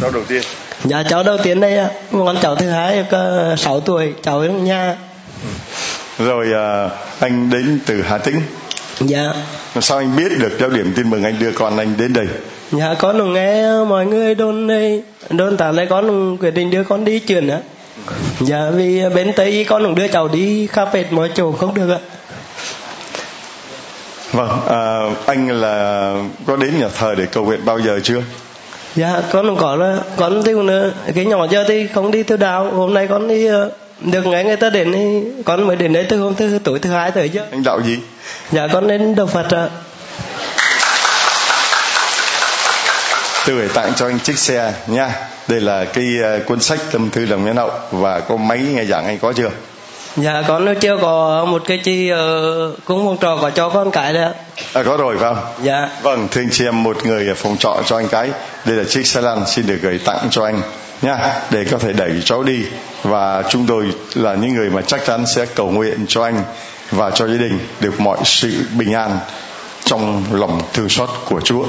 [0.00, 0.42] cháu đầu tiên?
[0.84, 1.88] Dạ cháu đầu tiên đây ạ.
[2.12, 4.96] Con cháu thứ hai có 6 tuổi cháu ở nhà
[6.18, 6.90] rồi à,
[7.20, 8.40] anh đến từ Hà Tĩnh.
[9.00, 9.34] Dạ.
[9.80, 12.26] Sao anh biết được theo điểm tin mừng anh đưa con anh đến đây?
[12.72, 15.02] Dạ con cũng nghe mọi người đồn đây.
[15.30, 17.58] Đồn tả lại con cũng quyết định đưa con đi chuyển á.
[18.40, 21.90] Dạ vì bên tây con cũng đưa cháu đi khắp hết mọi chỗ không được
[21.90, 21.98] ạ.
[24.32, 26.14] Vâng à, anh là
[26.46, 28.22] có đến nhà thờ để cầu nguyện bao giờ chưa?
[28.96, 32.36] Dạ con cũng có là con thì nữa cái nhỏ giờ thì không đi theo
[32.36, 32.70] đạo.
[32.70, 33.70] Hôm nay con đi ờ,
[34.00, 34.94] được nghe người ta đến
[35.44, 37.98] con mới đến đây từ hôm thứ tối thứ hai tới chứ anh đạo gì?
[38.52, 39.68] Dạ con đến đầu phật ạ.
[43.46, 45.10] Tôi gửi tặng cho anh chiếc xe nha.
[45.48, 48.84] Đây là cái uh, cuốn sách tâm thư đồng nhân hậu và có máy nghe
[48.84, 49.50] giảng anh có chưa?
[50.16, 52.18] Dạ con chưa có một cái chi uh,
[52.84, 54.32] cũng phòng trọ có cho con cái đấy ạ.
[54.72, 55.44] À, có rồi phải không?
[55.62, 55.88] Dạ.
[56.02, 58.30] Vâng thưa anh chị em một người phòng trọ cho anh cái.
[58.64, 60.62] Đây là chiếc xe lăn xin được gửi tặng cho anh
[61.02, 62.64] nha để có thể đẩy cháu đi.
[63.02, 66.42] Và chúng tôi là những người mà chắc chắn sẽ cầu nguyện cho anh
[66.90, 69.18] và cho gia đình được mọi sự bình an
[69.84, 71.64] trong lòng thương xót của Chúa.